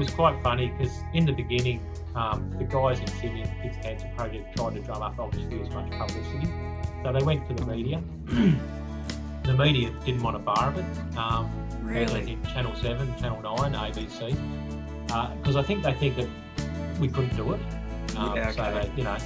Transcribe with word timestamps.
was 0.00 0.10
quite 0.10 0.42
funny 0.42 0.68
because 0.70 0.98
in 1.12 1.26
the 1.26 1.32
beginning, 1.32 1.78
um, 2.14 2.50
the 2.58 2.64
guys 2.64 2.98
in 3.00 3.06
Sydney, 3.06 3.42
the 3.42 3.50
Kids 3.62 3.76
Cancer 3.82 4.10
Project, 4.16 4.56
tried 4.56 4.74
to 4.74 4.80
drum 4.80 5.02
up 5.02 5.18
obviously 5.18 5.60
as 5.60 5.68
much 5.70 5.90
publicity. 5.90 6.48
So 7.04 7.12
they 7.12 7.22
went 7.22 7.46
to 7.48 7.54
the 7.54 7.66
media. 7.70 8.02
the 9.44 9.52
media 9.52 9.90
didn't 10.06 10.22
want 10.22 10.36
a 10.36 10.38
bar 10.38 10.70
of 10.70 10.78
it. 10.78 11.16
Um, 11.16 11.48
Really? 11.82 12.38
Channel 12.52 12.74
7, 12.76 13.16
Channel 13.18 13.42
9, 13.42 13.72
ABC, 13.72 14.36
because 15.38 15.56
I 15.56 15.62
think 15.62 15.82
they 15.82 15.92
think 15.94 16.16
that 16.16 16.28
we 17.00 17.08
couldn't 17.08 17.36
do 17.36 17.52
it. 17.52 17.60
Um, 18.16 18.36
Yeah, 18.36 18.52
So 18.52 18.62
okay. 18.62 18.72
that, 18.72 18.96
you 18.98 19.04
know, 19.04 19.18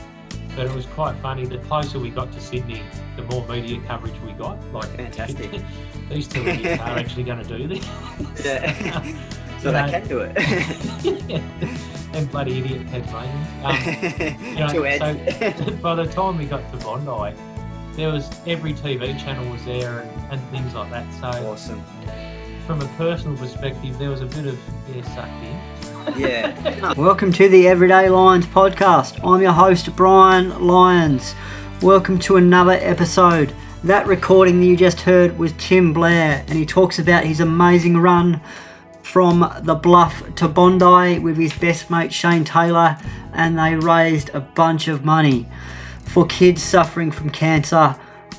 but 0.56 0.66
it 0.66 0.74
was 0.74 0.86
quite 0.86 1.14
funny. 1.16 1.44
The 1.46 1.58
closer 1.58 1.98
we 1.98 2.10
got 2.10 2.32
to 2.32 2.40
Sydney, 2.40 2.82
the 3.16 3.22
more 3.24 3.46
media 3.46 3.80
coverage 3.86 4.18
we 4.26 4.32
got. 4.32 4.56
Like, 4.72 4.88
Fantastic. 4.96 5.50
these 6.08 6.26
two 6.26 6.42
are 6.42 6.98
actually 6.98 7.24
going 7.24 7.44
to 7.44 7.58
do 7.58 7.68
this. 7.68 7.86
Yeah. 8.44 9.02
so 9.64 9.70
You 9.70 9.86
they 9.86 9.92
can 9.92 10.08
do 10.08 10.20
it. 10.20 10.36
and 12.14 12.30
bloody 12.30 12.58
idiot 12.58 12.86
Tasmanians. 12.88 13.48
Um, 13.64 14.46
you 14.46 14.56
know, 14.56 14.68
so 14.68 15.70
by 15.82 15.94
the 15.94 16.04
time 16.04 16.36
we 16.36 16.44
got 16.44 16.70
to 16.70 16.76
Bondi, 16.84 17.34
there 17.96 18.12
was 18.12 18.30
every 18.46 18.74
TV 18.74 19.18
channel 19.18 19.50
was 19.50 19.64
there 19.64 20.00
and, 20.00 20.32
and 20.32 20.50
things 20.50 20.74
like 20.74 20.90
that. 20.90 21.10
So 21.14 21.28
awesome. 21.48 21.82
from 22.66 22.82
a 22.82 22.88
personal 22.98 23.38
perspective, 23.38 23.98
there 23.98 24.10
was 24.10 24.20
a 24.20 24.26
bit 24.26 24.46
of 24.46 24.58
yeah, 24.94 25.14
sucked 25.14 26.12
in. 26.12 26.20
Yeah. 26.20 26.92
Welcome 26.92 27.32
to 27.32 27.48
the 27.48 27.66
Everyday 27.66 28.10
Lions 28.10 28.46
podcast. 28.46 29.18
I'm 29.26 29.40
your 29.40 29.52
host, 29.52 29.96
Brian 29.96 30.66
Lyons. 30.66 31.34
Welcome 31.80 32.18
to 32.18 32.36
another 32.36 32.72
episode. 32.72 33.54
That 33.82 34.06
recording 34.06 34.60
that 34.60 34.66
you 34.66 34.76
just 34.76 35.00
heard 35.00 35.38
was 35.38 35.54
Tim 35.56 35.94
Blair, 35.94 36.44
and 36.48 36.58
he 36.58 36.66
talks 36.66 36.98
about 36.98 37.24
his 37.24 37.40
amazing 37.40 37.96
run 37.96 38.42
from 39.04 39.52
the 39.62 39.74
Bluff 39.74 40.34
to 40.36 40.48
Bondi 40.48 41.18
with 41.18 41.36
his 41.36 41.52
best 41.52 41.90
mate 41.90 42.12
Shane 42.12 42.44
Taylor, 42.44 42.98
and 43.32 43.58
they 43.58 43.76
raised 43.76 44.30
a 44.30 44.40
bunch 44.40 44.88
of 44.88 45.04
money 45.04 45.46
for 46.06 46.26
kids 46.26 46.62
suffering 46.62 47.10
from 47.10 47.30
cancer. 47.30 47.96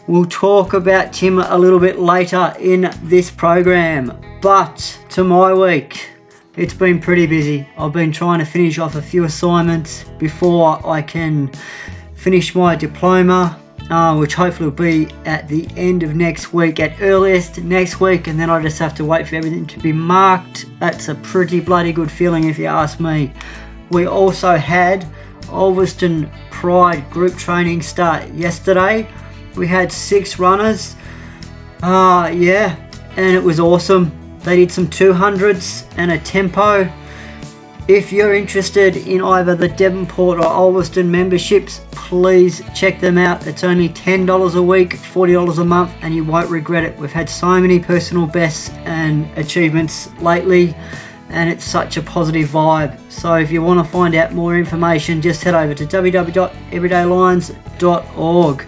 We'll 0.08 0.26
talk 0.26 0.74
about 0.74 1.14
Tim 1.14 1.40
a 1.40 1.58
little 1.58 1.80
bit 1.80 2.00
later 2.00 2.54
in 2.60 2.92
this 3.04 3.32
program, 3.32 4.20
but 4.42 5.00
to 5.10 5.24
my 5.24 5.54
week. 5.54 6.10
It's 6.58 6.74
been 6.74 7.02
pretty 7.02 7.28
busy. 7.28 7.68
I've 7.78 7.92
been 7.92 8.14
trying 8.14 8.40
to 8.40 8.46
finish 8.46 8.80
off 8.80 8.96
a 8.96 9.02
few 9.02 9.26
assignments 9.26 10.06
before 10.18 10.80
I 10.88 11.02
can 11.02 11.52
finish 12.14 12.56
my 12.56 12.78
diploma, 12.78 13.60
uh, 13.90 14.16
which 14.18 14.34
hopefully 14.34 14.70
will 14.70 14.76
be 14.76 15.08
at 15.26 15.48
the 15.48 15.68
end 15.76 16.04
of 16.04 16.16
next 16.16 16.54
week, 16.54 16.80
at 16.80 17.02
earliest 17.02 17.62
next 17.62 18.00
week, 18.00 18.28
and 18.28 18.40
then 18.40 18.50
I 18.50 18.62
just 18.62 18.80
have 18.80 18.96
to 18.96 19.06
wait 19.06 19.28
for 19.28 19.36
everything 19.36 19.66
to 19.68 19.80
be 19.80 19.92
marked. 19.92 20.66
That's 20.80 21.08
a 21.08 21.16
pretty 21.16 21.60
bloody 21.60 21.94
good 21.94 22.12
feeling 22.12 22.46
if 22.46 22.58
you 22.58 22.66
ask 22.66 23.00
me. 23.00 23.32
We 23.92 24.08
also 24.08 24.56
had 24.56 25.06
Ulverstone 25.44 26.32
Pride 26.50 27.10
group 27.12 27.36
training 27.38 27.82
start 27.82 28.28
yesterday. 28.34 29.08
We 29.56 29.68
had 29.68 29.92
six 29.92 30.40
runners. 30.40 30.96
Uh, 31.84 32.32
yeah, 32.34 32.76
and 33.16 33.36
it 33.36 33.44
was 33.44 33.60
awesome. 33.60 34.12
They 34.40 34.56
did 34.58 34.72
some 34.72 34.88
200s 34.88 35.88
and 35.98 36.12
a 36.12 36.20
tempo. 36.20 36.92
If 37.88 38.12
you're 38.12 38.34
interested 38.34 38.98
in 38.98 39.22
either 39.22 39.56
the 39.56 39.68
Devonport 39.68 40.40
or 40.40 40.46
Ulverstone 40.46 41.06
memberships, 41.06 41.82
please 41.92 42.64
check 42.74 43.00
them 43.00 43.16
out. 43.16 43.46
It's 43.46 43.64
only 43.64 43.90
$10 43.90 44.56
a 44.56 44.64
week, 44.64 44.96
$40 44.96 45.60
a 45.60 45.64
month, 45.64 45.94
and 46.02 46.16
you 46.16 46.24
won't 46.24 46.50
regret 46.50 46.84
it. 46.84 46.98
We've 46.98 47.12
had 47.12 47.30
so 47.30 47.62
many 47.62 47.80
personal 47.80 48.26
bests 48.26 48.72
and 48.86 49.30
achievements 49.38 50.10
lately, 50.20 50.76
and 51.30 51.48
it's 51.48 51.64
such 51.64 51.98
a 51.98 52.02
positive 52.02 52.50
vibe. 52.50 53.00
So 53.12 53.36
if 53.36 53.52
you 53.52 53.62
want 53.62 53.86
to 53.86 53.92
find 53.92 54.16
out 54.16 54.34
more 54.34 54.58
information, 54.58 55.22
just 55.22 55.44
head 55.44 55.54
over 55.54 55.76
to 55.76 55.86
www.everydaylions.org. 55.86 58.68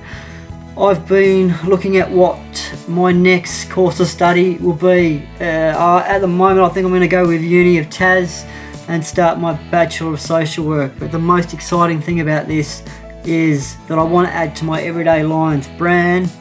I've 0.77 1.07
been 1.07 1.55
looking 1.65 1.97
at 1.97 2.11
what 2.11 2.39
my 2.87 3.11
next 3.11 3.71
course 3.71 3.99
of 3.99 4.05
study 4.05 4.57
will 4.57 4.73
be. 4.73 5.27
Uh, 5.41 6.03
at 6.05 6.19
the 6.19 6.27
moment, 6.27 6.59
I 6.59 6.69
think 6.69 6.85
I'm 6.85 6.91
going 6.91 7.01
to 7.01 7.07
go 7.07 7.27
with 7.27 7.41
Uni 7.41 7.79
of 7.79 7.89
Tas 7.89 8.45
and 8.87 9.05
start 9.05 9.39
my 9.39 9.53
Bachelor 9.69 10.13
of 10.13 10.21
Social 10.21 10.65
Work. 10.65 10.93
But 10.99 11.11
the 11.11 11.19
most 11.19 11.53
exciting 11.53 12.01
thing 12.01 12.21
about 12.21 12.47
this 12.47 12.83
is 13.25 13.75
that 13.87 13.99
I 13.99 14.03
want 14.03 14.27
to 14.27 14.33
add 14.33 14.55
to 14.57 14.65
my 14.65 14.81
Everyday 14.81 15.23
Lions 15.23 15.67
brand 15.77 16.31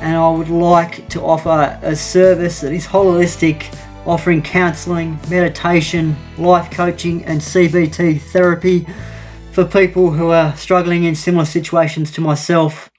and 0.00 0.16
I 0.16 0.28
would 0.28 0.48
like 0.48 1.08
to 1.10 1.22
offer 1.22 1.78
a 1.82 1.96
service 1.96 2.60
that 2.60 2.72
is 2.72 2.86
holistic, 2.86 3.74
offering 4.04 4.42
counselling, 4.42 5.18
meditation, 5.30 6.16
life 6.36 6.70
coaching, 6.70 7.24
and 7.24 7.40
CBT 7.40 8.20
therapy 8.20 8.86
for 9.52 9.64
people 9.64 10.10
who 10.10 10.30
are 10.30 10.54
struggling 10.56 11.04
in 11.04 11.14
similar 11.14 11.46
situations 11.46 12.10
to 12.12 12.20
myself. 12.20 12.90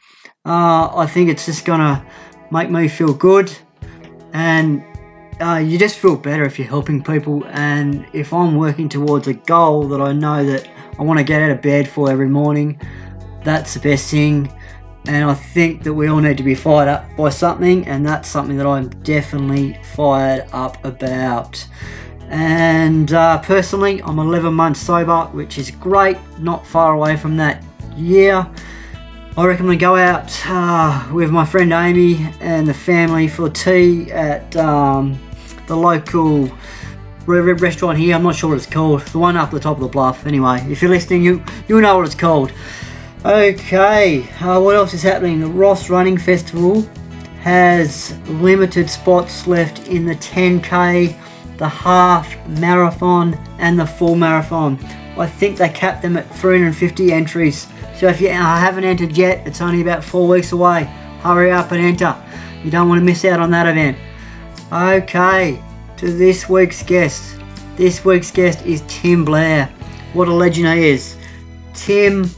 Uh, 0.45 0.89
I 0.95 1.05
think 1.05 1.29
it's 1.29 1.45
just 1.45 1.65
gonna 1.65 2.05
make 2.49 2.71
me 2.71 2.87
feel 2.87 3.13
good, 3.13 3.55
and 4.33 4.83
uh, 5.39 5.57
you 5.57 5.77
just 5.77 5.97
feel 5.99 6.15
better 6.15 6.45
if 6.45 6.57
you're 6.57 6.67
helping 6.67 7.03
people. 7.03 7.45
And 7.47 8.05
if 8.13 8.33
I'm 8.33 8.55
working 8.55 8.89
towards 8.89 9.27
a 9.27 9.33
goal 9.33 9.87
that 9.89 10.01
I 10.01 10.13
know 10.13 10.45
that 10.45 10.67
I 10.97 11.03
want 11.03 11.19
to 11.19 11.23
get 11.23 11.41
out 11.41 11.51
of 11.51 11.61
bed 11.61 11.87
for 11.87 12.09
every 12.09 12.29
morning, 12.29 12.79
that's 13.43 13.73
the 13.73 13.79
best 13.79 14.09
thing. 14.09 14.51
And 15.07 15.29
I 15.29 15.33
think 15.33 15.83
that 15.83 15.93
we 15.93 16.07
all 16.07 16.19
need 16.19 16.37
to 16.37 16.43
be 16.43 16.55
fired 16.55 16.89
up 16.89 17.05
by 17.15 17.29
something, 17.29 17.87
and 17.87 18.05
that's 18.05 18.27
something 18.27 18.57
that 18.57 18.65
I'm 18.65 18.89
definitely 19.03 19.79
fired 19.95 20.47
up 20.51 20.83
about. 20.83 21.65
And 22.29 23.13
uh, 23.13 23.39
personally, 23.39 24.01
I'm 24.03 24.19
11 24.19 24.53
months 24.53 24.81
sober, 24.81 25.25
which 25.27 25.57
is 25.57 25.71
great, 25.71 26.17
not 26.39 26.67
far 26.67 26.93
away 26.93 27.15
from 27.15 27.37
that 27.37 27.63
year. 27.95 28.45
I 29.37 29.45
reckon 29.45 29.67
we 29.67 29.77
go 29.77 29.95
out 29.95 30.33
uh, 30.47 31.09
with 31.13 31.29
my 31.29 31.45
friend 31.45 31.71
Amy 31.71 32.27
and 32.41 32.67
the 32.67 32.73
family 32.73 33.27
for 33.27 33.49
tea 33.49 34.11
at 34.11 34.53
um, 34.57 35.17
the 35.67 35.77
local 35.77 36.49
re- 37.25 37.39
re- 37.39 37.53
restaurant 37.53 37.97
here. 37.97 38.15
I'm 38.15 38.23
not 38.23 38.35
sure 38.35 38.49
what 38.49 38.57
it's 38.57 38.65
called. 38.65 39.01
The 39.01 39.19
one 39.19 39.37
up 39.37 39.51
the 39.51 39.59
top 39.59 39.77
of 39.77 39.83
the 39.83 39.89
bluff. 39.89 40.25
Anyway, 40.25 40.65
if 40.69 40.81
you're 40.81 40.91
listening, 40.91 41.23
you 41.23 41.43
you 41.67 41.79
know 41.81 41.97
what 41.97 42.05
it's 42.05 42.15
called. 42.15 42.51
Okay, 43.25 44.29
uh, 44.39 44.59
what 44.59 44.75
else 44.75 44.93
is 44.93 45.03
happening? 45.03 45.39
The 45.39 45.47
Ross 45.47 45.89
Running 45.89 46.17
Festival 46.17 46.87
has 47.41 48.17
limited 48.27 48.89
spots 48.89 49.47
left 49.47 49.87
in 49.87 50.05
the 50.05 50.15
10k, 50.15 51.57
the 51.57 51.67
half 51.67 52.35
marathon, 52.47 53.33
and 53.59 53.79
the 53.79 53.85
full 53.85 54.15
marathon. 54.15 54.77
I 55.17 55.25
think 55.25 55.57
they 55.57 55.69
capped 55.69 56.03
them 56.03 56.15
at 56.15 56.29
350 56.35 57.11
entries. 57.11 57.67
So 57.95 58.07
if 58.07 58.21
you 58.21 58.29
uh, 58.29 58.33
haven't 58.33 58.83
entered 58.83 59.17
yet, 59.17 59.47
it's 59.47 59.61
only 59.61 59.81
about 59.81 60.03
four 60.03 60.27
weeks 60.27 60.51
away. 60.51 60.83
Hurry 61.21 61.51
up 61.51 61.71
and 61.71 61.81
enter. 61.83 62.15
You 62.63 62.69
don't 62.69 62.87
want 62.87 62.99
to 62.99 63.05
miss 63.05 63.25
out 63.25 63.39
on 63.39 63.49
that 63.51 63.65
event. 63.65 63.97
Okay, 64.69 65.63
to 65.95 66.11
this 66.11 66.49
week's 66.49 66.83
guest. 66.83 67.39
This 67.77 68.03
week's 68.03 68.31
guest 68.31 68.65
is 68.65 68.83
Tim 68.89 69.23
Blair. 69.23 69.67
What 70.11 70.27
a 70.27 70.33
legend 70.33 70.67
he 70.67 70.89
is. 70.89 71.15
Tim 71.73 72.29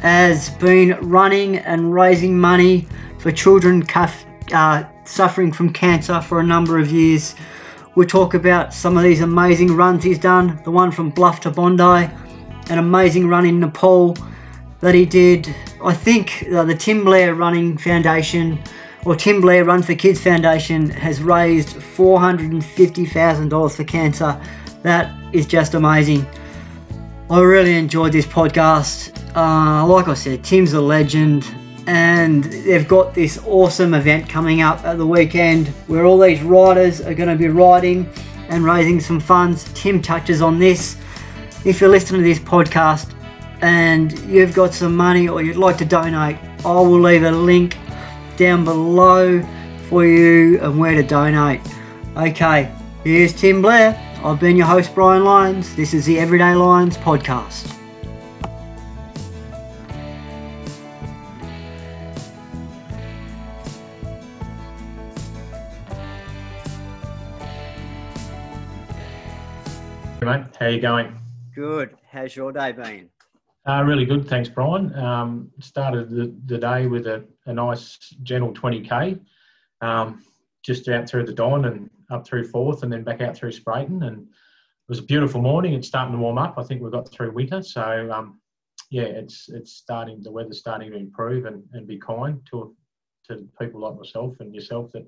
has 0.00 0.48
been 0.48 0.96
running 1.02 1.58
and 1.58 1.92
raising 1.92 2.38
money 2.38 2.88
for 3.18 3.30
children 3.30 3.84
cuff, 3.84 4.24
uh, 4.54 4.84
suffering 5.04 5.52
from 5.52 5.70
cancer 5.70 6.22
for 6.22 6.40
a 6.40 6.42
number 6.42 6.78
of 6.78 6.90
years. 6.90 7.34
We'll 7.94 8.08
talk 8.08 8.32
about 8.32 8.72
some 8.72 8.96
of 8.96 9.02
these 9.02 9.20
amazing 9.20 9.76
runs 9.76 10.02
he's 10.02 10.18
done. 10.18 10.58
The 10.64 10.70
one 10.70 10.90
from 10.90 11.10
Bluff 11.10 11.40
to 11.40 11.50
Bondi, 11.50 12.10
an 12.70 12.78
amazing 12.78 13.28
run 13.28 13.44
in 13.44 13.60
Nepal 13.60 14.16
that 14.80 14.94
he 14.94 15.04
did. 15.04 15.54
I 15.84 15.92
think 15.92 16.46
uh, 16.50 16.64
the 16.64 16.74
Tim 16.74 17.04
Blair 17.04 17.34
Running 17.34 17.76
Foundation 17.76 18.62
or 19.06 19.14
Tim 19.14 19.40
Blair 19.40 19.64
Run 19.64 19.82
for 19.84 19.94
Kids 19.94 20.20
Foundation 20.20 20.90
has 20.90 21.22
raised 21.22 21.68
$450,000 21.68 23.76
for 23.76 23.84
cancer. 23.84 24.40
That 24.82 25.14
is 25.32 25.46
just 25.46 25.74
amazing. 25.74 26.26
I 27.30 27.40
really 27.40 27.76
enjoyed 27.76 28.10
this 28.10 28.26
podcast. 28.26 29.16
Uh, 29.36 29.86
like 29.86 30.08
I 30.08 30.14
said, 30.14 30.42
Tim's 30.42 30.72
a 30.72 30.80
legend, 30.80 31.46
and 31.86 32.42
they've 32.42 32.88
got 32.88 33.14
this 33.14 33.38
awesome 33.46 33.94
event 33.94 34.28
coming 34.28 34.60
up 34.60 34.84
at 34.84 34.98
the 34.98 35.06
weekend 35.06 35.68
where 35.86 36.04
all 36.04 36.18
these 36.18 36.42
riders 36.42 37.00
are 37.00 37.14
going 37.14 37.28
to 37.28 37.36
be 37.36 37.46
riding 37.46 38.10
and 38.48 38.64
raising 38.64 38.98
some 38.98 39.20
funds. 39.20 39.70
Tim 39.72 40.02
touches 40.02 40.42
on 40.42 40.58
this. 40.58 40.96
If 41.64 41.80
you're 41.80 41.90
listening 41.90 42.22
to 42.22 42.26
this 42.26 42.40
podcast 42.40 43.12
and 43.60 44.18
you've 44.22 44.52
got 44.52 44.74
some 44.74 44.96
money 44.96 45.28
or 45.28 45.42
you'd 45.42 45.54
like 45.54 45.78
to 45.78 45.84
donate, 45.84 46.38
I 46.64 46.72
will 46.72 47.00
leave 47.00 47.22
a 47.22 47.30
link 47.30 47.76
down 48.36 48.64
below 48.64 49.42
for 49.88 50.04
you 50.04 50.60
and 50.60 50.78
where 50.78 50.94
to 50.94 51.02
donate. 51.02 51.60
Okay, 52.16 52.72
here's 53.04 53.32
Tim 53.32 53.62
Blair. 53.62 54.02
I've 54.24 54.40
been 54.40 54.56
your 54.56 54.66
host, 54.66 54.94
Brian 54.94 55.24
Lyons. 55.24 55.74
This 55.76 55.94
is 55.94 56.04
the 56.06 56.18
Everyday 56.18 56.54
Lions 56.54 56.96
podcast. 56.96 57.72
Hey, 70.20 70.26
mate, 70.26 70.46
how 70.58 70.66
you 70.66 70.80
going? 70.80 71.16
Good. 71.54 71.96
How's 72.10 72.34
your 72.34 72.50
day 72.50 72.72
been? 72.72 73.10
Uh, 73.66 73.82
really 73.84 74.04
good, 74.04 74.28
thanks, 74.28 74.48
Brian. 74.48 74.94
Um, 74.94 75.50
started 75.60 76.10
the, 76.10 76.34
the 76.46 76.58
day 76.58 76.86
with 76.86 77.06
a, 77.06 77.24
a 77.46 77.52
nice, 77.52 77.98
gentle 78.22 78.52
20k, 78.52 79.20
um, 79.80 80.22
just 80.64 80.88
out 80.88 81.08
through 81.08 81.26
the 81.26 81.32
Don 81.32 81.64
and 81.64 81.90
up 82.10 82.26
through 82.26 82.48
Forth, 82.48 82.82
and 82.82 82.92
then 82.92 83.04
back 83.04 83.20
out 83.20 83.36
through 83.36 83.52
Spreyton. 83.52 84.06
And 84.06 84.22
it 84.22 84.88
was 84.88 84.98
a 84.98 85.04
beautiful 85.04 85.40
morning. 85.40 85.74
It's 85.74 85.88
starting 85.88 86.12
to 86.12 86.18
warm 86.18 86.38
up. 86.38 86.54
I 86.58 86.62
think 86.62 86.82
we've 86.82 86.92
got 86.92 87.10
through 87.10 87.32
winter, 87.32 87.62
so 87.62 88.10
um, 88.12 88.40
yeah, 88.90 89.04
it's 89.04 89.48
it's 89.48 89.72
starting. 89.72 90.22
The 90.22 90.30
weather's 90.30 90.58
starting 90.58 90.92
to 90.92 90.96
improve 90.96 91.46
and, 91.46 91.62
and 91.72 91.86
be 91.86 91.98
kind 91.98 92.40
to 92.50 92.74
to 93.28 93.48
people 93.60 93.80
like 93.80 93.96
myself 93.96 94.36
and 94.40 94.54
yourself 94.54 94.92
that 94.92 95.06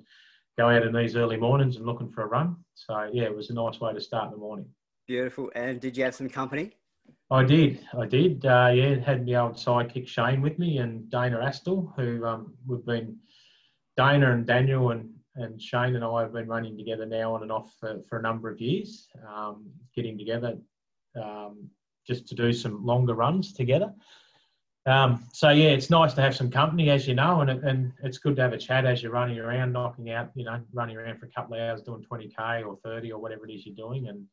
go 0.59 0.69
out 0.69 0.83
in 0.83 0.93
these 0.93 1.15
early 1.15 1.37
mornings 1.37 1.77
and 1.77 1.87
looking 1.87 2.11
for 2.11 2.23
a 2.25 2.27
run. 2.27 2.57
So 2.75 3.09
yeah, 3.13 3.25
it 3.25 3.35
was 3.35 3.51
a 3.51 3.55
nice 3.55 3.81
way 3.81 3.93
to 3.93 4.01
start 4.01 4.33
the 4.33 4.37
morning. 4.37 4.67
Beautiful. 5.07 5.51
And 5.55 5.81
did 5.81 5.97
you 5.97 6.05
have 6.05 6.15
some 6.15 6.29
company? 6.29 6.73
I 7.31 7.45
did, 7.45 7.87
I 7.97 8.07
did. 8.07 8.45
Uh, 8.47 8.71
yeah, 8.75 8.95
had 8.97 9.27
the 9.27 9.37
old 9.37 9.55
sidekick 9.55 10.09
Shane 10.09 10.41
with 10.41 10.59
me 10.59 10.79
and 10.79 11.11
Dana 11.11 11.39
Astle, 11.39 11.95
who 11.95 12.25
um, 12.25 12.55
we've 12.67 12.85
been 12.85 13.19
Dana 13.97 14.33
and 14.33 14.47
Daniel 14.47 14.91
and 14.91 15.11
and 15.39 15.61
Shane 15.61 15.95
and 15.95 16.05
I 16.05 16.23
have 16.23 16.33
been 16.33 16.49
running 16.49 16.77
together 16.77 17.07
now 17.07 17.35
on 17.35 17.43
and 17.43 17.53
off 17.53 17.73
for, 17.79 18.03
for 18.09 18.19
a 18.19 18.23
number 18.23 18.51
of 18.51 18.61
years, 18.61 19.09
um, 19.27 19.71
getting 19.95 20.19
together 20.19 20.59
um, 21.21 21.69
just 22.07 22.27
to 22.29 22.35
do 22.35 22.53
some 22.53 22.85
longer 22.85 23.15
runs 23.15 23.53
together. 23.53 23.93
Um, 24.87 25.25
so 25.33 25.51
yeah, 25.51 25.69
it's 25.69 25.91
nice 25.91 26.15
to 26.15 26.23
have 26.23 26.35
some 26.35 26.51
company, 26.51 26.91
as 26.91 27.07
you 27.07 27.15
know, 27.15 27.41
and, 27.41 27.51
and 27.51 27.93
it's 28.03 28.19
good 28.19 28.37
to 28.37 28.43
have 28.43 28.53
a 28.53 28.59
chat 28.59 28.87
as 28.87 29.03
you're 29.03 29.13
running 29.13 29.39
around, 29.39 29.73
knocking 29.73 30.11
out, 30.11 30.31
you 30.35 30.45
know, 30.45 30.61
running 30.73 30.97
around 30.97 31.19
for 31.19 31.27
a 31.27 31.31
couple 31.31 31.55
of 31.55 31.61
hours 31.61 31.83
doing 31.83 32.05
20k 32.11 32.65
or 32.67 32.79
30 32.83 33.13
or 33.13 33.21
whatever 33.21 33.47
it 33.47 33.53
is 33.53 33.67
you're 33.67 33.75
doing. 33.75 34.09
And 34.09 34.25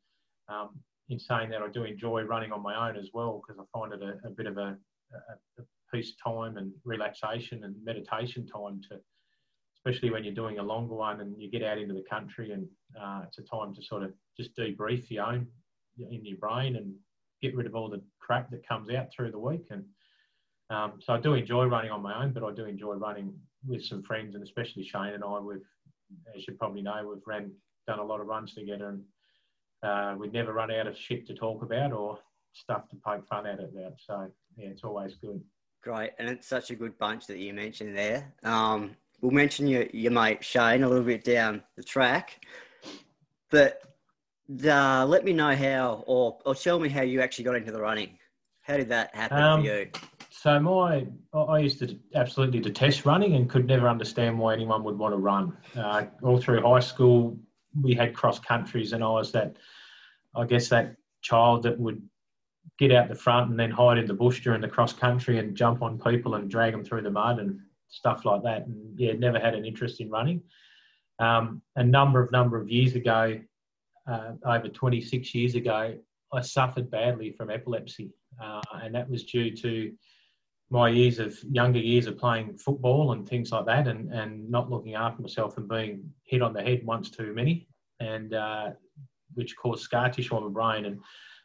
um, 0.48 0.70
in 1.10 1.20
saying 1.20 1.50
that, 1.52 1.62
I 1.62 1.70
do 1.70 1.84
enjoy 1.84 2.24
running 2.24 2.52
on 2.52 2.64
my 2.64 2.90
own 2.90 2.98
as 2.98 3.10
well 3.14 3.42
because 3.42 3.62
I 3.62 3.78
find 3.78 3.94
it 3.94 4.02
a, 4.02 4.28
a 4.28 4.32
bit 4.32 4.48
of 4.48 4.58
a, 4.58 4.76
a, 5.14 5.62
a 5.62 5.64
peace 5.94 6.14
time 6.24 6.58
and 6.58 6.72
relaxation 6.84 7.64
and 7.64 7.76
meditation 7.84 8.48
time 8.48 8.82
to, 8.90 9.00
especially 9.78 10.12
when 10.12 10.24
you're 10.24 10.34
doing 10.34 10.60
a 10.60 10.64
longer 10.64 10.96
one 10.96 11.22
and 11.22 11.40
you 11.40 11.50
get 11.50 11.64
out 11.64 11.78
into 11.78 11.94
the 11.94 12.04
country 12.10 12.52
and 12.52 12.68
uh, 13.00 13.22
it's 13.28 13.38
a 13.38 13.44
time 13.44 13.74
to 13.76 13.82
sort 13.84 14.04
of 14.04 14.12
just 14.38 14.56
debrief 14.58 15.06
your 15.10 15.26
own 15.26 15.48
in 16.12 16.26
your 16.26 16.38
brain 16.38 16.76
and 16.76 16.94
get 17.42 17.56
rid 17.56 17.68
of 17.68 17.76
all 17.76 17.90
the 17.90 18.02
crap 18.20 18.50
that 18.50 18.68
comes 18.68 18.90
out 18.90 19.08
through 19.16 19.32
the 19.32 19.40
week 19.40 19.68
and 19.70 19.84
um, 20.70 20.94
so 21.00 21.14
I 21.14 21.20
do 21.20 21.34
enjoy 21.34 21.66
running 21.66 21.92
on 21.92 22.02
my 22.02 22.24
own, 22.24 22.34
but 22.34 22.44
I 22.44 22.52
do 22.52 22.66
enjoy 22.66 22.94
running 22.96 23.34
with 23.68 23.84
some 23.84 24.02
friends, 24.04 24.36
and 24.36 24.44
especially 24.44 24.84
Shane 24.84 25.14
and 25.14 25.24
I. 25.24 25.40
We've, 25.40 25.60
as 26.36 26.48
you 26.48 26.56
probably 26.56 26.82
know, 26.82 27.08
we've 27.08 27.22
ran 27.26 27.52
done 27.88 28.00
a 28.00 28.04
lot 28.04 28.20
of 28.20 28.28
runs 28.28 28.54
together, 28.56 28.90
and 28.90 29.04
uh, 29.86 30.16
we 30.18 30.28
never 30.30 30.54
run 30.54 30.72
out 30.72 30.88
of 30.88 30.98
shit 30.98 31.26
to 31.28 31.34
talk 31.34 31.64
about 31.64 31.94
or 31.94 32.20
stuff 32.54 32.88
to 32.90 32.96
poke 32.96 33.28
fun 33.28 33.46
at 33.46 33.60
about. 33.60 33.94
So 33.98 34.28
yeah, 34.58 34.70
it's 34.70 34.84
always 34.84 35.16
good. 35.16 35.42
Great, 35.84 36.12
and 36.20 36.28
it's 36.28 36.48
such 36.48 36.72
a 36.72 36.76
good 36.76 36.98
bunch 36.98 37.28
that 37.28 37.38
you 37.38 37.54
mentioned 37.54 37.96
there. 37.96 38.34
Um, 38.44 38.96
we'll 39.22 39.32
mention 39.32 39.68
your 39.68 39.86
your 39.94 40.12
mate 40.12 40.44
Shane 40.44 40.84
a 40.84 40.90
little 40.90 41.06
bit 41.06 41.24
down 41.24 41.62
the 41.78 41.84
track, 41.84 42.44
but 43.52 43.82
uh, 44.66 45.06
let 45.06 45.24
me 45.24 45.34
know 45.34 45.56
how, 45.56 46.04
or 46.08 46.40
or 46.46 46.56
tell 46.56 46.80
me 46.80 46.90
how 46.90 47.02
you 47.02 47.22
actually 47.22 47.46
got 47.46 47.56
into 47.56 47.72
the 47.72 47.82
running. 47.82 48.18
How 48.62 48.78
did 48.78 48.90
that 48.90 49.16
happen 49.16 49.42
um, 49.42 49.62
for 49.62 49.68
you? 49.68 49.92
So 50.32 50.60
my, 50.60 51.08
I 51.34 51.60
used 51.60 51.80
to 51.80 51.98
absolutely 52.14 52.60
detest 52.60 53.06
running 53.06 53.36
and 53.36 53.50
could 53.50 53.66
never 53.66 53.88
understand 53.88 54.38
why 54.38 54.54
anyone 54.54 54.84
would 54.84 54.98
want 54.98 55.14
to 55.14 55.18
run. 55.18 55.58
Uh, 55.76 56.06
all 56.22 56.40
through 56.40 56.62
high 56.62 56.82
school, 56.82 57.38
we 57.82 57.96
had 57.96 58.14
cross 58.14 58.38
countries, 58.38 58.94
and 58.94 59.04
I 59.04 59.08
was 59.08 59.32
that, 59.32 59.58
I 60.36 60.46
guess 60.46 60.70
that 60.70 60.96
child 61.22 61.64
that 61.64 61.80
would 61.80 62.02
get 62.78 62.92
out 62.92 63.08
the 63.08 63.16
front 63.16 63.50
and 63.50 63.60
then 63.60 63.72
hide 63.72 63.98
in 63.98 64.06
the 64.06 64.14
bush 64.14 64.42
during 64.42 64.62
the 64.62 64.68
cross 64.68 64.94
country 64.94 65.40
and 65.40 65.56
jump 65.56 65.82
on 65.82 66.00
people 66.00 66.36
and 66.36 66.50
drag 66.50 66.74
them 66.74 66.84
through 66.84 67.02
the 67.02 67.10
mud 67.10 67.40
and 67.40 67.60
stuff 67.88 68.26
like 68.26 68.44
that. 68.44 68.66
And 68.66 69.00
yeah, 69.00 69.14
never 69.14 69.40
had 69.40 69.54
an 69.54 69.66
interest 69.66 70.02
in 70.02 70.10
running. 70.10 70.42
Um, 71.20 71.62
a 71.76 71.84
number 71.84 72.22
of 72.22 72.32
number 72.32 72.60
of 72.60 72.70
years 72.70 72.96
ago, 72.96 73.40
uh, 74.08 74.32
over 74.46 74.68
26 74.68 75.34
years 75.34 75.56
ago, 75.56 75.96
I 76.34 76.42
suffered 76.42 76.92
badly 76.92 77.32
from 77.32 77.50
epilepsy, 77.50 78.12
uh, 78.42 78.62
and 78.74 78.94
that 78.96 79.10
was 79.10 79.24
due 79.24 79.56
to 79.58 79.94
my 80.70 80.90
years 80.90 81.20
of 81.20 81.38
younger 81.50 81.80
years 81.80 82.08
of 82.08 82.18
playing 82.18 82.58
football 82.58 83.14
and 83.14 83.28
things 83.28 83.52
like 83.52 83.66
that, 83.68 83.88
and, 83.88 84.12
and 84.12 84.50
not 84.50 84.70
looking 84.70 84.96
after 84.96 85.22
myself 85.22 85.58
and 85.58 85.70
being 85.70 86.12
hit 86.24 86.42
on 86.42 86.54
the 86.54 86.62
head 86.62 86.82
once 86.86 87.10
too 87.10 87.34
many, 87.34 87.68
and 88.02 88.34
uh, 88.34 88.72
which 89.36 89.56
caused 89.56 89.84
scar 89.84 90.10
tissue 90.10 90.36
on 90.36 90.44
my 90.44 90.50
brain. 90.50 90.86
And 90.86 91.00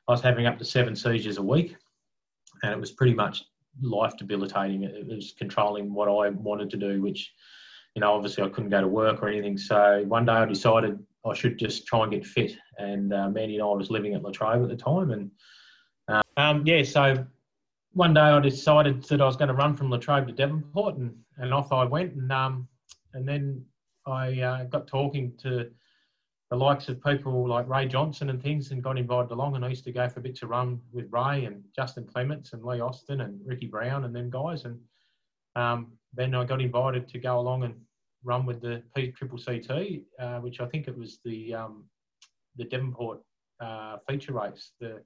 I 0.09 0.13
was 0.13 0.21
having 0.21 0.47
up 0.47 0.59
to 0.59 0.65
seven 0.65 0.97
seizures 0.97 1.39
a 1.39 1.43
week, 1.43 1.77
and 2.63 2.73
it 2.73 2.81
was 2.81 2.93
pretty 2.93 3.15
much 3.15 3.45
life 3.81 4.17
debilitating. 4.17 4.83
It 4.85 5.07
was 5.07 5.35
controlling 5.39 5.93
what 5.93 6.09
I 6.09 6.31
wanted 6.31 6.71
to 6.71 6.77
do, 6.77 7.01
which, 7.01 7.33
you 7.95 8.01
know, 8.01 8.13
obviously 8.13 8.43
I 8.43 8.49
couldn't 8.49 8.71
go 8.71 8.81
to 8.81 8.89
work 8.89 9.23
or 9.23 9.29
anything. 9.29 9.57
So 9.57 10.05
one 10.09 10.25
day 10.25 10.33
I 10.33 10.47
decided 10.47 10.99
I 11.25 11.35
should 11.35 11.59
just 11.59 11.87
try 11.87 12.03
and 12.03 12.13
get 12.13 12.27
fit. 12.27 12.57
And 12.79 13.13
uh, 13.13 13.29
Mandy 13.29 13.57
and 13.57 13.63
I 13.63 13.67
was 13.67 13.91
living 13.91 14.15
at 14.15 14.23
Latrobe 14.23 14.63
at 14.63 14.69
the 14.69 14.77
time, 14.77 15.11
and 15.11 15.31
uh, 16.09 16.23
um, 16.37 16.67
yeah, 16.67 16.83
so 16.83 17.25
one 17.93 18.15
day 18.15 18.21
I 18.21 18.41
decided 18.41 19.03
that 19.05 19.21
I 19.21 19.27
was 19.27 19.37
going 19.37 19.49
to 19.49 19.55
run 19.55 19.77
from 19.77 19.91
Latrobe 19.91 20.27
to 20.27 20.33
Devonport, 20.33 20.97
and, 20.97 21.15
and 21.37 21.53
off 21.53 21.73
I 21.73 21.85
went. 21.85 22.15
And 22.15 22.33
um, 22.33 22.69
and 23.15 23.29
then 23.29 23.65
I 24.07 24.41
uh, 24.41 24.65
got 24.65 24.87
talking 24.87 25.33
to 25.43 25.71
the 26.51 26.57
likes 26.57 26.89
of 26.89 27.03
people 27.03 27.47
like 27.47 27.69
Ray 27.69 27.87
Johnson 27.87 28.29
and 28.31 28.43
things, 28.43 28.71
and 28.73 28.83
got 28.83 28.99
invited 28.99 29.31
along. 29.31 29.55
And 29.55 29.65
I 29.65 29.69
used 29.69 29.85
to 29.85 29.93
go 29.93 30.09
for 30.09 30.21
bits 30.21 30.43
of 30.43 30.51
run 30.51 30.81
with 30.93 31.07
Ray 31.11 31.45
and 31.45 31.63
Justin 31.77 32.07
Clements 32.07 32.53
and 32.53 32.65
Lee 32.65 32.81
Austin 32.81 33.21
and 33.21 33.41
Ricky 33.47 33.67
Brown 33.67 34.05
and 34.05 34.15
them 34.15 34.31
guys. 34.31 34.65
And 34.65 34.81
um, 35.55 35.93
then 36.13 36.35
I 36.35 36.45
got 36.45 36.61
invited 36.61 37.09
to 37.09 37.19
go 37.19 37.39
along 37.39 37.63
and 37.63 37.75
run 38.25 38.47
with 38.47 38.61
the 38.61 38.83
P 38.97 39.13
Triple 39.13 39.39
CT, 39.39 40.01
uh, 40.19 40.41
which 40.41 40.61
I 40.61 40.67
think 40.67 40.89
it 40.89 40.97
was 40.97 41.21
the 41.25 41.55
um, 41.55 41.85
the 42.57 42.65
Devonport 42.65 43.21
uh, 43.61 43.99
feature 44.09 44.33
race. 44.33 44.73
The 44.81 45.03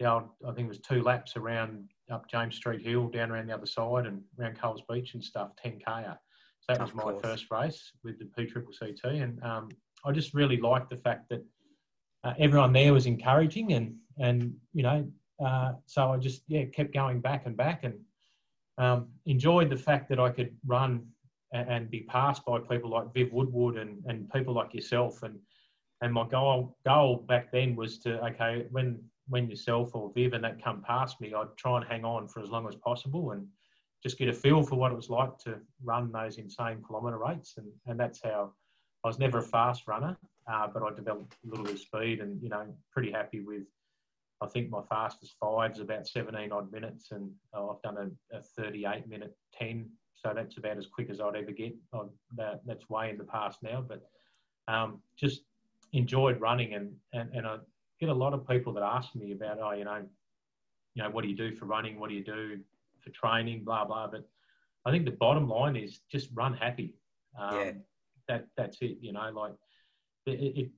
the 0.00 0.10
old, 0.10 0.24
I 0.46 0.52
think 0.52 0.66
it 0.66 0.68
was 0.68 0.80
two 0.80 1.02
laps 1.02 1.36
around 1.36 1.88
up 2.10 2.28
James 2.28 2.56
Street 2.56 2.84
Hill, 2.84 3.08
down 3.08 3.30
around 3.30 3.46
the 3.48 3.54
other 3.54 3.66
side, 3.66 4.06
and 4.06 4.22
around 4.38 4.58
Coles 4.58 4.82
Beach 4.88 5.14
and 5.14 5.22
stuff, 5.22 5.50
10k. 5.64 6.16
So 6.60 6.74
that 6.74 6.80
was 6.80 6.94
my 6.94 7.16
first 7.22 7.50
race 7.50 7.92
with 8.02 8.18
the 8.18 8.26
P 8.36 8.46
Triple 8.46 8.72
CT, 8.78 9.04
and 9.04 9.42
um, 9.44 9.68
I 10.04 10.12
just 10.12 10.34
really 10.34 10.56
liked 10.56 10.90
the 10.90 10.96
fact 10.96 11.28
that 11.30 11.44
uh, 12.24 12.34
everyone 12.38 12.72
there 12.72 12.92
was 12.92 13.06
encouraging, 13.06 13.72
and 13.72 13.96
and 14.18 14.54
you 14.72 14.82
know, 14.82 15.06
uh, 15.44 15.72
so 15.86 16.12
I 16.12 16.16
just 16.18 16.42
yeah 16.48 16.64
kept 16.64 16.94
going 16.94 17.20
back 17.20 17.46
and 17.46 17.56
back, 17.56 17.84
and 17.84 17.94
um, 18.78 19.08
enjoyed 19.26 19.70
the 19.70 19.76
fact 19.76 20.08
that 20.10 20.20
I 20.20 20.30
could 20.30 20.54
run 20.66 21.06
and, 21.52 21.68
and, 21.68 21.90
be 21.90 22.00
passed 22.00 22.44
by 22.46 22.58
people 22.58 22.90
like 22.90 23.12
Viv 23.12 23.32
Woodward 23.32 23.76
and 23.76 24.02
and 24.06 24.30
people 24.30 24.54
like 24.54 24.74
yourself, 24.74 25.22
and 25.22 25.38
and 26.00 26.12
my 26.12 26.26
goal 26.28 26.76
goal 26.84 27.16
back 27.28 27.52
then 27.52 27.76
was 27.76 27.98
to 28.00 28.24
okay 28.26 28.66
when 28.70 29.00
when 29.28 29.48
yourself 29.48 29.94
or 29.94 30.12
Viv 30.14 30.32
and 30.32 30.44
that 30.44 30.62
come 30.62 30.82
past 30.82 31.20
me, 31.20 31.32
I'd 31.34 31.56
try 31.56 31.76
and 31.76 31.86
hang 31.86 32.04
on 32.04 32.28
for 32.28 32.40
as 32.40 32.50
long 32.50 32.68
as 32.68 32.74
possible 32.76 33.30
and 33.30 33.46
just 34.02 34.18
get 34.18 34.28
a 34.28 34.32
feel 34.32 34.62
for 34.62 34.76
what 34.76 34.90
it 34.90 34.96
was 34.96 35.10
like 35.10 35.38
to 35.38 35.58
run 35.82 36.10
those 36.10 36.38
insane 36.38 36.82
kilometre 36.86 37.18
rates. 37.18 37.54
And, 37.56 37.68
and 37.86 37.98
that's 37.98 38.20
how 38.22 38.52
I 39.04 39.08
was 39.08 39.18
never 39.18 39.38
a 39.38 39.42
fast 39.42 39.86
runner, 39.86 40.16
uh, 40.50 40.68
but 40.72 40.82
I 40.82 40.94
developed 40.94 41.36
a 41.44 41.48
little 41.48 41.64
bit 41.64 41.74
of 41.74 41.80
speed 41.80 42.20
and, 42.20 42.40
you 42.42 42.48
know, 42.48 42.66
pretty 42.92 43.10
happy 43.10 43.40
with, 43.40 43.64
I 44.40 44.46
think 44.46 44.70
my 44.70 44.82
fastest 44.88 45.34
five 45.40 45.72
is 45.72 45.80
about 45.80 46.06
17 46.06 46.52
odd 46.52 46.70
minutes 46.72 47.10
and 47.10 47.30
uh, 47.54 47.68
I've 47.68 47.82
done 47.82 47.96
a, 48.32 48.36
a, 48.36 48.42
38 48.42 49.08
minute 49.08 49.36
10. 49.58 49.88
So 50.14 50.32
that's 50.34 50.56
about 50.56 50.78
as 50.78 50.86
quick 50.86 51.10
as 51.10 51.20
I'd 51.20 51.36
ever 51.36 51.52
get. 51.52 51.74
that, 52.36 52.60
that's 52.64 52.88
way 52.88 53.10
in 53.10 53.18
the 53.18 53.24
past 53.24 53.62
now, 53.62 53.84
but 53.86 54.08
um, 54.68 55.00
just 55.16 55.42
enjoyed 55.92 56.40
running 56.40 56.74
and, 56.74 56.92
and, 57.12 57.30
and 57.34 57.46
I, 57.46 57.56
get 58.02 58.08
a 58.08 58.14
lot 58.14 58.34
of 58.34 58.46
people 58.48 58.72
that 58.72 58.82
ask 58.82 59.14
me 59.14 59.30
about, 59.30 59.58
oh, 59.62 59.70
you 59.70 59.84
know, 59.84 60.02
you 60.94 61.02
know, 61.02 61.10
what 61.10 61.22
do 61.22 61.28
you 61.28 61.36
do 61.36 61.54
for 61.54 61.66
running? 61.66 62.00
What 62.00 62.10
do 62.10 62.16
you 62.16 62.24
do 62.24 62.58
for 63.00 63.10
training? 63.10 63.62
Blah 63.64 63.84
blah. 63.84 64.08
But 64.08 64.28
I 64.84 64.90
think 64.90 65.04
the 65.04 65.12
bottom 65.12 65.48
line 65.48 65.76
is 65.76 66.00
just 66.10 66.28
run 66.34 66.54
happy. 66.54 66.94
Um, 67.38 67.56
yeah. 67.56 67.72
That 68.28 68.46
that's 68.56 68.78
it. 68.80 68.98
You 69.00 69.12
know, 69.12 69.30
like 69.34 69.52
it, 70.26 70.30
it, 70.30 70.70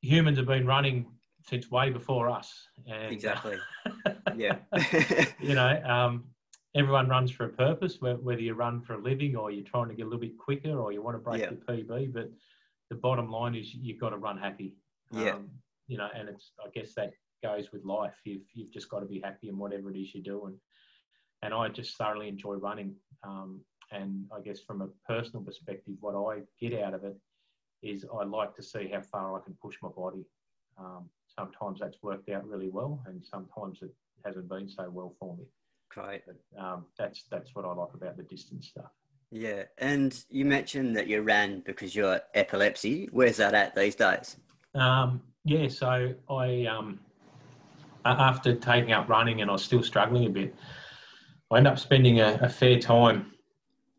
humans 0.00 0.38
have 0.38 0.46
been 0.46 0.66
running 0.66 1.06
since 1.44 1.70
way 1.70 1.90
before 1.90 2.28
us. 2.28 2.52
And, 2.86 3.12
exactly. 3.12 3.56
yeah. 4.36 4.56
you 5.40 5.54
know, 5.54 5.82
um, 5.84 6.24
everyone 6.74 7.08
runs 7.08 7.30
for 7.30 7.46
a 7.46 7.48
purpose, 7.48 7.98
whether 8.00 8.40
you 8.40 8.54
run 8.54 8.80
for 8.80 8.94
a 8.94 9.02
living 9.02 9.36
or 9.36 9.50
you're 9.50 9.64
trying 9.64 9.88
to 9.88 9.94
get 9.94 10.02
a 10.02 10.06
little 10.06 10.20
bit 10.20 10.38
quicker 10.38 10.78
or 10.78 10.92
you 10.92 11.02
want 11.02 11.16
to 11.16 11.20
break 11.20 11.40
yeah. 11.40 11.50
your 11.50 11.78
PB. 11.78 12.12
But 12.12 12.30
the 12.90 12.96
bottom 12.96 13.30
line 13.30 13.54
is 13.54 13.74
you've 13.74 14.00
got 14.00 14.10
to 14.10 14.16
run 14.16 14.38
happy. 14.38 14.76
Yeah. 15.10 15.32
Um, 15.32 15.50
you 15.88 15.98
know, 15.98 16.08
and 16.14 16.28
it's 16.28 16.52
I 16.64 16.68
guess 16.72 16.94
that 16.94 17.12
goes 17.42 17.72
with 17.72 17.84
life. 17.84 18.14
You've 18.24 18.46
you've 18.54 18.72
just 18.72 18.88
got 18.88 19.00
to 19.00 19.06
be 19.06 19.20
happy 19.20 19.48
in 19.48 19.58
whatever 19.58 19.90
it 19.90 19.96
is 19.96 20.14
you 20.14 20.22
do, 20.22 20.46
and 20.46 20.56
and 21.42 21.52
I 21.52 21.68
just 21.68 21.96
thoroughly 21.96 22.28
enjoy 22.28 22.54
running. 22.54 22.94
Um, 23.24 23.60
and 23.92 24.24
I 24.34 24.40
guess 24.40 24.60
from 24.60 24.82
a 24.82 24.88
personal 25.06 25.42
perspective, 25.42 25.94
what 26.00 26.14
I 26.14 26.42
get 26.60 26.80
out 26.82 26.94
of 26.94 27.04
it 27.04 27.16
is 27.82 28.04
I 28.12 28.24
like 28.24 28.54
to 28.56 28.62
see 28.62 28.90
how 28.92 29.00
far 29.00 29.36
I 29.36 29.44
can 29.44 29.54
push 29.60 29.76
my 29.82 29.88
body. 29.88 30.24
Um, 30.78 31.08
sometimes 31.26 31.80
that's 31.80 32.02
worked 32.02 32.28
out 32.30 32.46
really 32.46 32.70
well, 32.70 33.02
and 33.06 33.22
sometimes 33.24 33.80
it 33.82 33.90
hasn't 34.24 34.48
been 34.48 34.68
so 34.68 34.88
well 34.90 35.14
for 35.18 35.36
me. 35.36 35.44
Great. 35.90 36.22
But 36.26 36.62
um, 36.62 36.86
that's 36.98 37.24
that's 37.30 37.54
what 37.54 37.64
I 37.64 37.72
like 37.72 37.92
about 37.94 38.16
the 38.16 38.22
distance 38.22 38.68
stuff. 38.68 38.90
Yeah, 39.30 39.64
and 39.78 40.24
you 40.28 40.44
mentioned 40.44 40.96
that 40.96 41.06
you 41.06 41.22
ran 41.22 41.60
because 41.60 41.94
you're 41.94 42.20
epilepsy. 42.34 43.08
Where's 43.12 43.38
that 43.38 43.54
at 43.54 43.74
these 43.74 43.94
days? 43.94 44.36
Um, 44.74 45.22
yeah, 45.44 45.68
so 45.68 46.14
I 46.30 46.66
um, 46.66 47.00
after 48.04 48.54
taking 48.54 48.92
up 48.92 49.08
running 49.08 49.40
and 49.40 49.50
I 49.50 49.54
was 49.54 49.64
still 49.64 49.82
struggling 49.82 50.26
a 50.26 50.30
bit, 50.30 50.54
I 51.50 51.58
ended 51.58 51.72
up 51.72 51.78
spending 51.78 52.20
a, 52.20 52.38
a 52.42 52.48
fair 52.48 52.78
time 52.78 53.32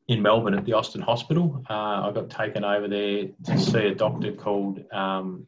in 0.08 0.22
Melbourne 0.22 0.54
at 0.54 0.66
the 0.66 0.74
Austin 0.74 1.02
Hospital. 1.02 1.64
Uh, 1.70 2.08
I 2.08 2.12
got 2.14 2.30
taken 2.30 2.64
over 2.64 2.88
there 2.88 3.28
to 3.46 3.60
see 3.60 3.88
a 3.88 3.96
doctor 3.96 4.34
called 4.34 4.84
um, 4.92 5.48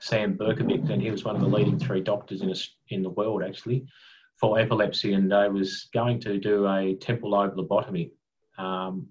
Sam 0.00 0.36
Berkovic, 0.36 0.90
and 0.90 1.00
he 1.00 1.10
was 1.10 1.24
one 1.24 1.36
of 1.36 1.40
the 1.40 1.48
leading 1.48 1.78
three 1.78 2.00
doctors 2.00 2.42
in, 2.42 2.50
a, 2.50 2.54
in 2.88 3.02
the 3.02 3.10
world 3.10 3.42
actually 3.42 3.86
for 4.38 4.58
epilepsy, 4.58 5.12
and 5.12 5.32
I 5.34 5.48
was 5.48 5.88
going 5.92 6.20
to 6.20 6.38
do 6.38 6.66
a 6.66 6.94
temporal 6.94 7.32
lobe 7.32 7.56
lobotomy 7.56 8.10
um, 8.58 9.06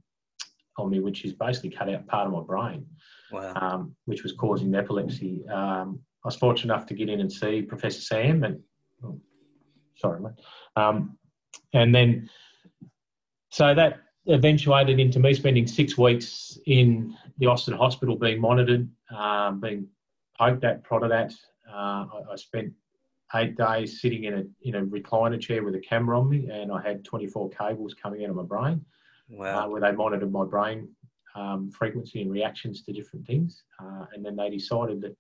on 0.77 0.89
me, 0.89 0.99
which 0.99 1.25
is 1.25 1.33
basically 1.33 1.69
cut 1.69 1.89
out 1.89 2.07
part 2.07 2.27
of 2.27 2.33
my 2.33 2.41
brain, 2.41 2.85
Wow. 3.31 3.53
um, 3.61 3.95
which 4.05 4.23
was 4.23 4.33
causing 4.33 4.71
the 4.71 4.79
epilepsy. 4.79 5.47
Um, 5.47 5.99
I 6.23 6.27
was 6.27 6.35
fortunate 6.35 6.73
enough 6.73 6.87
to 6.87 6.95
get 6.95 7.09
in 7.09 7.21
and 7.21 7.31
see 7.31 7.61
Professor 7.61 8.01
Sam, 8.01 8.43
and 8.43 8.59
oh, 9.03 9.19
sorry, 9.95 10.21
mate. 10.21 10.33
Um, 10.75 11.17
and 11.73 11.93
then, 11.93 12.29
so 13.51 13.75
that 13.75 13.99
eventuated 14.27 14.99
into 14.99 15.19
me 15.19 15.33
spending 15.33 15.67
six 15.67 15.97
weeks 15.97 16.57
in 16.65 17.15
the 17.37 17.47
Austin 17.47 17.73
Hospital 17.73 18.15
being 18.15 18.39
monitored, 18.39 18.89
um, 19.15 19.59
being 19.59 19.87
poked 20.37 20.63
at, 20.63 20.83
prodded 20.83 21.11
at. 21.11 21.33
Uh, 21.69 22.05
I, 22.05 22.21
I 22.31 22.35
spent 22.35 22.73
eight 23.35 23.55
days 23.55 24.01
sitting 24.01 24.23
in 24.23 24.33
a 24.33 24.43
in 24.67 24.75
a 24.75 24.85
recliner 24.85 25.39
chair 25.39 25.63
with 25.63 25.75
a 25.75 25.79
camera 25.79 26.19
on 26.19 26.29
me, 26.29 26.49
and 26.49 26.71
I 26.71 26.81
had 26.81 27.03
24 27.03 27.49
cables 27.49 27.93
coming 27.93 28.23
out 28.23 28.31
of 28.31 28.35
my 28.35 28.43
brain 28.43 28.83
uh, 29.55 29.67
where 29.67 29.81
they 29.81 29.91
monitored 29.91 30.31
my 30.31 30.45
brain 30.45 30.89
um, 31.35 31.69
frequency 31.71 32.21
and 32.21 32.31
reactions 32.31 32.81
to 32.83 32.93
different 32.93 33.25
things. 33.25 33.63
Uh, 33.81 34.05
and 34.13 34.25
then 34.25 34.35
they 34.35 34.49
decided 34.49 35.01
that 35.01 35.15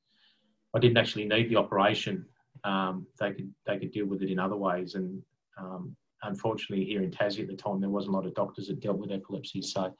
I 0.73 0.79
didn't 0.79 0.97
actually 0.97 1.25
need 1.25 1.49
the 1.49 1.55
operation. 1.55 2.25
Um, 2.63 3.07
they 3.19 3.31
could 3.31 3.53
they 3.65 3.77
could 3.77 3.91
deal 3.91 4.05
with 4.05 4.21
it 4.21 4.29
in 4.29 4.39
other 4.39 4.57
ways. 4.57 4.95
And 4.95 5.21
um, 5.57 5.95
unfortunately, 6.23 6.85
here 6.85 7.01
in 7.01 7.11
Tassie 7.11 7.41
at 7.41 7.47
the 7.47 7.55
time, 7.55 7.79
there 7.79 7.89
wasn't 7.89 8.13
a 8.13 8.17
lot 8.17 8.25
of 8.25 8.33
doctors 8.33 8.67
that 8.67 8.79
dealt 8.79 8.97
with 8.97 9.11
epilepsy. 9.11 9.61
So 9.61 9.93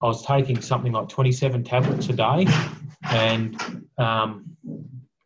I 0.00 0.06
was 0.06 0.24
taking 0.24 0.60
something 0.60 0.92
like 0.92 1.08
27 1.08 1.64
tablets 1.64 2.08
a 2.08 2.12
day, 2.12 2.46
and 3.10 3.86
um, 3.98 4.56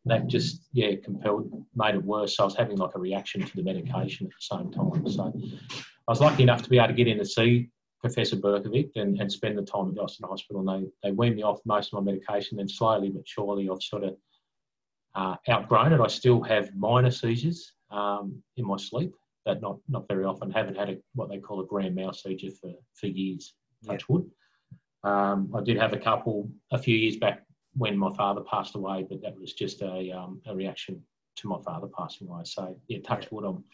that 0.05 0.27
just 0.27 0.69
yeah 0.73 0.93
compelled 1.03 1.65
made 1.75 1.95
it 1.95 2.05
worse. 2.05 2.37
So 2.37 2.45
I 2.45 2.47
was 2.47 2.57
having 2.57 2.77
like 2.77 2.95
a 2.95 2.99
reaction 2.99 3.43
to 3.43 3.57
the 3.57 3.63
medication 3.63 4.27
at 4.27 4.33
the 4.33 4.57
same 4.57 4.73
time. 4.73 5.09
So 5.09 5.33
I 6.09 6.11
was 6.11 6.21
lucky 6.21 6.43
enough 6.43 6.63
to 6.63 6.71
be 6.71 6.79
able 6.79 6.89
to 6.89 6.95
get 6.95 7.07
in 7.07 7.19
to 7.19 7.25
see 7.25 7.69
Professor 8.01 8.37
Berkovic 8.37 8.91
and, 8.97 9.21
and 9.21 9.31
spend 9.31 9.57
the 9.57 9.63
time 9.63 9.93
at 9.95 10.03
Austin 10.03 10.29
Hospital. 10.29 10.69
And 10.69 10.87
they, 11.03 11.09
they 11.09 11.13
weaned 11.13 11.37
me 11.37 11.43
off 11.43 11.61
most 11.65 11.93
of 11.93 12.05
my 12.05 12.13
medication. 12.13 12.59
Then 12.59 12.69
slowly 12.69 13.11
but 13.11 13.27
surely, 13.27 13.69
I've 13.71 13.83
sort 13.83 14.05
of 14.05 14.17
uh, 15.15 15.37
outgrown 15.49 15.93
it. 15.93 16.01
I 16.01 16.09
still 16.09 16.43
have 16.43 16.75
minor 16.75 17.11
seizures 17.11 17.73
um, 17.91 18.43
in 18.57 18.67
my 18.67 18.77
sleep, 18.77 19.15
but 19.45 19.61
not 19.61 19.79
not 19.89 20.07
very 20.09 20.25
often. 20.25 20.51
Haven't 20.51 20.77
had 20.77 20.91
a, 20.91 20.97
what 21.15 21.29
they 21.29 21.39
call 21.39 21.61
a 21.61 21.67
grand 21.67 21.95
mal 21.95 22.13
seizure 22.13 22.51
for, 22.61 22.73
for 22.95 23.07
years. 23.07 23.55
Yeah. 23.83 23.93
Touch 23.93 24.09
wood. 24.09 24.31
Um, 25.05 25.53
I 25.57 25.63
did 25.63 25.79
have 25.79 25.93
a 25.93 25.99
couple 25.99 26.49
a 26.71 26.79
few 26.79 26.97
years 26.97 27.17
back 27.17 27.45
when 27.75 27.97
my 27.97 28.13
father 28.15 28.43
passed 28.43 28.75
away, 28.75 29.05
but 29.09 29.23
that 29.23 29.39
was 29.39 29.55
just 29.55 29.83
a, 29.83 30.11
um, 30.13 30.41
a 30.47 30.55
reaction 30.55 31.03
to 31.37 31.49
my 31.49 31.59
father 31.65 31.89
passing 31.97 32.29
away. 32.29 32.43
So 32.45 32.77
yeah, 32.89 32.99
touch 33.05 33.31
wood. 33.31 33.45
I'm 33.45 33.65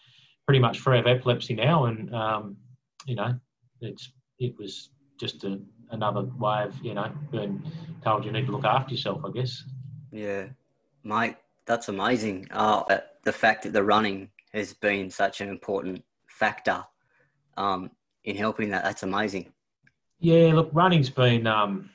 pretty 0.47 0.61
much 0.61 0.79
free 0.79 0.99
of 0.99 1.07
epilepsy 1.07 1.55
now, 1.55 1.87
and 1.87 2.15
um, 2.15 2.57
you 3.07 3.15
know, 3.15 3.35
it's 3.81 4.13
it 4.39 4.57
was 4.59 4.91
just 5.21 5.45
a, 5.45 5.61
another 5.91 6.23
way 6.39 6.63
of 6.63 6.75
you 6.83 6.95
know 6.95 7.11
being 7.31 7.63
told 8.03 8.25
you 8.25 8.33
need 8.33 8.47
to 8.47 8.53
look 8.53 8.65
after 8.65 8.95
yourself. 8.95 9.21
I 9.25 9.31
guess. 9.33 9.65
Yeah, 10.11 10.47
mate, 11.05 11.37
that's 11.67 11.89
amazing. 11.89 12.49
Uh, 12.51 13.01
the 13.25 13.33
fact 13.33 13.65
that 13.65 13.73
the 13.73 13.83
running 13.83 14.31
has 14.53 14.73
been 14.73 15.11
such 15.11 15.41
an 15.41 15.49
important 15.49 16.03
factor 16.27 16.85
um, 17.57 17.91
in 18.25 18.37
helping 18.37 18.71
that, 18.71 18.85
that's 18.85 19.03
amazing. 19.03 19.53
Yeah, 20.21 20.53
look, 20.55 20.71
running's 20.73 21.11
been 21.11 21.47
um, 21.47 21.91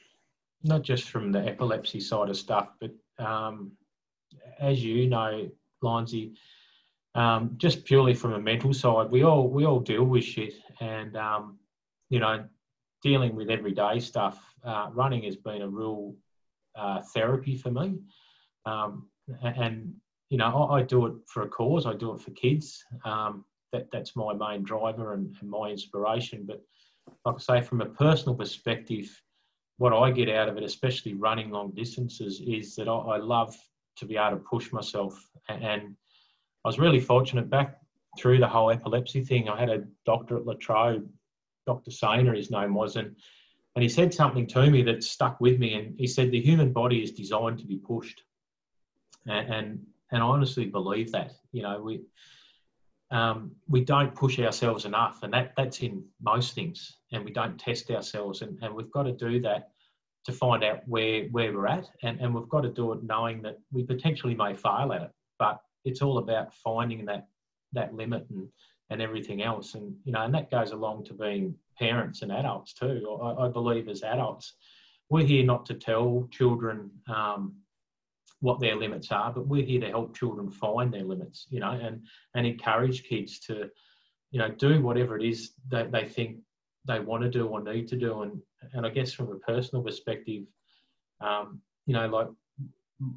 not 0.63 0.81
just 0.81 1.09
from 1.09 1.31
the 1.31 1.39
epilepsy 1.39 1.99
side 1.99 2.29
of 2.29 2.37
stuff, 2.37 2.69
but 2.79 2.91
um, 3.19 3.73
as 4.59 4.83
you 4.83 5.09
know, 5.09 5.49
Lindsay, 5.81 6.33
um, 7.15 7.55
just 7.57 7.85
purely 7.85 8.13
from 8.13 8.33
a 8.33 8.39
mental 8.39 8.73
side, 8.73 9.11
we 9.11 9.23
all 9.23 9.47
we 9.47 9.65
all 9.65 9.79
deal 9.79 10.03
with 10.03 10.23
shit, 10.23 10.53
and 10.79 11.15
um, 11.15 11.59
you 12.09 12.19
know, 12.19 12.45
dealing 13.01 13.35
with 13.35 13.49
everyday 13.49 13.99
stuff. 13.99 14.41
Uh, 14.63 14.87
running 14.93 15.23
has 15.23 15.35
been 15.35 15.61
a 15.61 15.67
real 15.67 16.15
uh, 16.75 17.01
therapy 17.13 17.55
for 17.55 17.69
me, 17.71 17.99
um, 18.65 19.09
and 19.43 19.93
you 20.33 20.39
know, 20.39 20.63
I, 20.63 20.79
I 20.79 20.81
do 20.81 21.05
it 21.05 21.13
for 21.27 21.43
a 21.43 21.47
cause. 21.47 21.85
I 21.85 21.93
do 21.93 22.11
it 22.15 22.19
for 22.19 22.31
kids. 22.31 22.83
Um, 23.05 23.45
that 23.71 23.91
that's 23.91 24.15
my 24.15 24.33
main 24.33 24.63
driver 24.63 25.13
and, 25.13 25.35
and 25.39 25.47
my 25.47 25.69
inspiration. 25.69 26.43
But 26.47 26.59
like 27.23 27.35
I 27.35 27.37
say, 27.37 27.61
from 27.61 27.81
a 27.81 27.85
personal 27.85 28.33
perspective, 28.33 29.07
what 29.77 29.93
I 29.93 30.09
get 30.09 30.29
out 30.29 30.49
of 30.49 30.57
it, 30.57 30.63
especially 30.63 31.13
running 31.13 31.51
long 31.51 31.69
distances, 31.75 32.41
is 32.47 32.75
that 32.77 32.87
I, 32.87 32.95
I 32.95 33.17
love 33.17 33.55
to 33.97 34.05
be 34.07 34.17
able 34.17 34.37
to 34.37 34.43
push 34.43 34.71
myself. 34.71 35.23
A- 35.49 35.51
And 35.53 35.95
I 36.65 36.67
was 36.67 36.79
really 36.79 36.99
fortunate 36.99 37.47
back 37.47 37.77
through 38.17 38.39
the 38.39 38.47
whole 38.47 38.71
epilepsy 38.71 39.23
thing. 39.23 39.49
I 39.49 39.59
had 39.59 39.69
a 39.69 39.83
doctor 40.03 40.37
at 40.37 40.47
Latrobe, 40.47 41.07
Dr. 41.67 41.91
Sainer, 41.91 42.35
his 42.35 42.49
name 42.49 42.73
was, 42.73 42.95
and, 42.95 43.15
and 43.75 43.83
he 43.83 43.89
said 43.89 44.11
something 44.11 44.47
to 44.47 44.71
me 44.71 44.81
that 44.81 45.03
stuck 45.03 45.39
with 45.39 45.59
me. 45.59 45.75
And 45.75 45.93
he 45.99 46.07
said, 46.07 46.31
The 46.31 46.41
human 46.41 46.73
body 46.73 47.03
is 47.03 47.11
designed 47.11 47.59
to 47.59 47.67
be 47.67 47.77
pushed. 47.77 48.23
And, 49.27 49.53
and, 49.53 49.85
and 50.13 50.21
I 50.23 50.25
honestly 50.25 50.65
believe 50.65 51.11
that. 51.11 51.33
You 51.51 51.63
know, 51.63 51.81
we, 51.81 52.01
um, 53.11 53.51
we 53.67 53.81
don't 53.81 54.15
push 54.15 54.39
ourselves 54.39 54.85
enough, 54.85 55.23
and 55.23 55.33
that 55.33 55.53
that's 55.57 55.81
in 55.81 56.05
most 56.21 56.53
things. 56.53 56.97
And 57.11 57.25
we 57.25 57.31
don't 57.31 57.59
test 57.59 57.91
ourselves, 57.91 58.41
and, 58.41 58.57
and 58.61 58.73
we've 58.73 58.91
got 58.91 59.03
to 59.03 59.11
do 59.11 59.41
that 59.41 59.71
to 60.25 60.31
find 60.31 60.63
out 60.63 60.87
where 60.87 61.25
where 61.31 61.51
we're 61.51 61.67
at, 61.67 61.89
and, 62.03 62.19
and 62.21 62.33
we've 62.33 62.47
got 62.49 62.61
to 62.61 62.69
do 62.69 62.93
it 62.93 63.03
knowing 63.03 63.41
that 63.41 63.57
we 63.71 63.83
potentially 63.83 64.35
may 64.35 64.53
fail 64.53 64.93
at 64.93 65.01
it, 65.01 65.11
but 65.39 65.59
it's 65.83 66.01
all 66.01 66.19
about 66.19 66.53
finding 66.53 67.05
that 67.05 67.27
that 67.73 67.93
limit 67.93 68.25
and 68.29 68.47
and 68.89 69.01
everything 69.01 69.41
else, 69.41 69.73
and 69.73 69.95
you 70.05 70.11
know, 70.13 70.21
and 70.21 70.33
that 70.33 70.51
goes 70.51 70.71
along 70.71 71.05
to 71.05 71.13
being 71.13 71.55
parents 71.79 72.21
and 72.21 72.31
adults 72.31 72.73
too. 72.73 73.17
I, 73.21 73.45
I 73.45 73.49
believe 73.49 73.87
as 73.89 74.03
adults, 74.03 74.53
we're 75.09 75.25
here 75.25 75.43
not 75.43 75.65
to 75.65 75.73
tell 75.73 76.27
children. 76.31 76.91
Um, 77.07 77.55
what 78.43 78.59
their 78.59 78.75
limits 78.75 79.09
are, 79.09 79.31
but 79.31 79.47
we're 79.47 79.63
here 79.63 79.79
to 79.79 79.87
help 79.87 80.13
children 80.13 80.51
find 80.51 80.93
their 80.93 81.05
limits, 81.05 81.47
you 81.49 81.61
know, 81.61 81.71
and 81.71 82.05
and 82.35 82.45
encourage 82.45 83.05
kids 83.05 83.39
to, 83.39 83.69
you 84.31 84.39
know, 84.39 84.49
do 84.49 84.81
whatever 84.81 85.17
it 85.17 85.23
is 85.23 85.53
that 85.69 85.93
they 85.93 86.03
think 86.03 86.39
they 86.85 86.99
want 86.99 87.23
to 87.23 87.29
do 87.29 87.47
or 87.47 87.63
need 87.63 87.87
to 87.87 87.95
do. 87.95 88.21
And 88.23 88.41
and 88.73 88.85
I 88.85 88.89
guess 88.89 89.13
from 89.13 89.31
a 89.31 89.35
personal 89.35 89.81
perspective, 89.81 90.43
um, 91.21 91.61
you 91.85 91.93
know, 91.93 92.05
like 92.07 92.27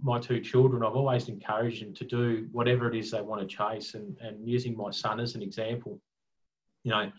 my 0.01 0.21
two 0.21 0.41
children, 0.41 0.85
I've 0.85 0.95
always 0.95 1.29
encouraged 1.29 1.83
them 1.83 1.93
to 1.95 2.05
do 2.05 2.47
whatever 2.53 2.89
it 2.89 2.97
is 2.97 3.11
they 3.11 3.21
want 3.21 3.41
to 3.41 3.49
chase. 3.49 3.95
And 3.95 4.17
and 4.21 4.49
using 4.49 4.77
my 4.77 4.93
son 4.93 5.19
as 5.19 5.35
an 5.35 5.43
example, 5.43 6.01
you 6.85 6.93
know, 6.93 7.11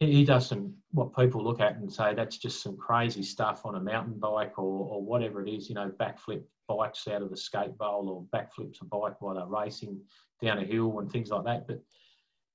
he, 0.00 0.24
does 0.24 0.46
some 0.46 0.72
what 0.92 1.14
people 1.14 1.44
look 1.44 1.60
at 1.60 1.76
and 1.76 1.92
say 1.92 2.14
that's 2.14 2.38
just 2.38 2.62
some 2.62 2.78
crazy 2.78 3.22
stuff 3.22 3.66
on 3.66 3.74
a 3.74 3.80
mountain 3.80 4.18
bike 4.18 4.58
or 4.58 4.88
or 4.92 5.02
whatever 5.02 5.44
it 5.46 5.50
is, 5.50 5.68
you 5.68 5.74
know, 5.74 5.92
backflip 6.00 6.42
bikes 6.68 7.08
out 7.08 7.22
of 7.22 7.30
the 7.30 7.36
skate 7.36 7.76
bowl 7.78 8.08
or 8.08 8.38
backflips 8.38 8.80
a 8.80 8.84
bike 8.84 9.20
while 9.20 9.34
they're 9.34 9.46
racing 9.46 10.00
down 10.42 10.58
a 10.58 10.64
hill 10.64 10.98
and 10.98 11.10
things 11.10 11.30
like 11.30 11.44
that. 11.44 11.66
But 11.66 11.80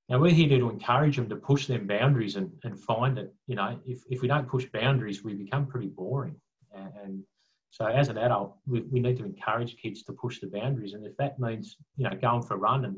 now 0.08 0.18
we're 0.18 0.32
here 0.32 0.48
to 0.58 0.70
encourage 0.70 1.16
them 1.16 1.28
to 1.28 1.36
push 1.36 1.66
them 1.66 1.86
boundaries 1.86 2.36
and, 2.36 2.50
and 2.64 2.78
find 2.78 3.18
it. 3.18 3.32
You 3.46 3.56
know, 3.56 3.78
if, 3.86 4.02
if 4.10 4.22
we 4.22 4.28
don't 4.28 4.48
push 4.48 4.66
boundaries, 4.72 5.22
we 5.22 5.34
become 5.34 5.66
pretty 5.66 5.88
boring. 5.88 6.36
And, 6.74 6.92
and 7.02 7.22
so 7.70 7.86
as 7.86 8.08
an 8.08 8.18
adult, 8.18 8.56
we, 8.66 8.80
we 8.82 9.00
need 9.00 9.16
to 9.18 9.24
encourage 9.24 9.76
kids 9.76 10.02
to 10.04 10.12
push 10.12 10.40
the 10.40 10.48
boundaries. 10.48 10.94
And 10.94 11.06
if 11.06 11.16
that 11.18 11.38
means, 11.38 11.76
you 11.96 12.08
know, 12.08 12.16
going 12.16 12.42
for 12.42 12.54
a 12.54 12.58
run 12.58 12.84
and 12.84 12.96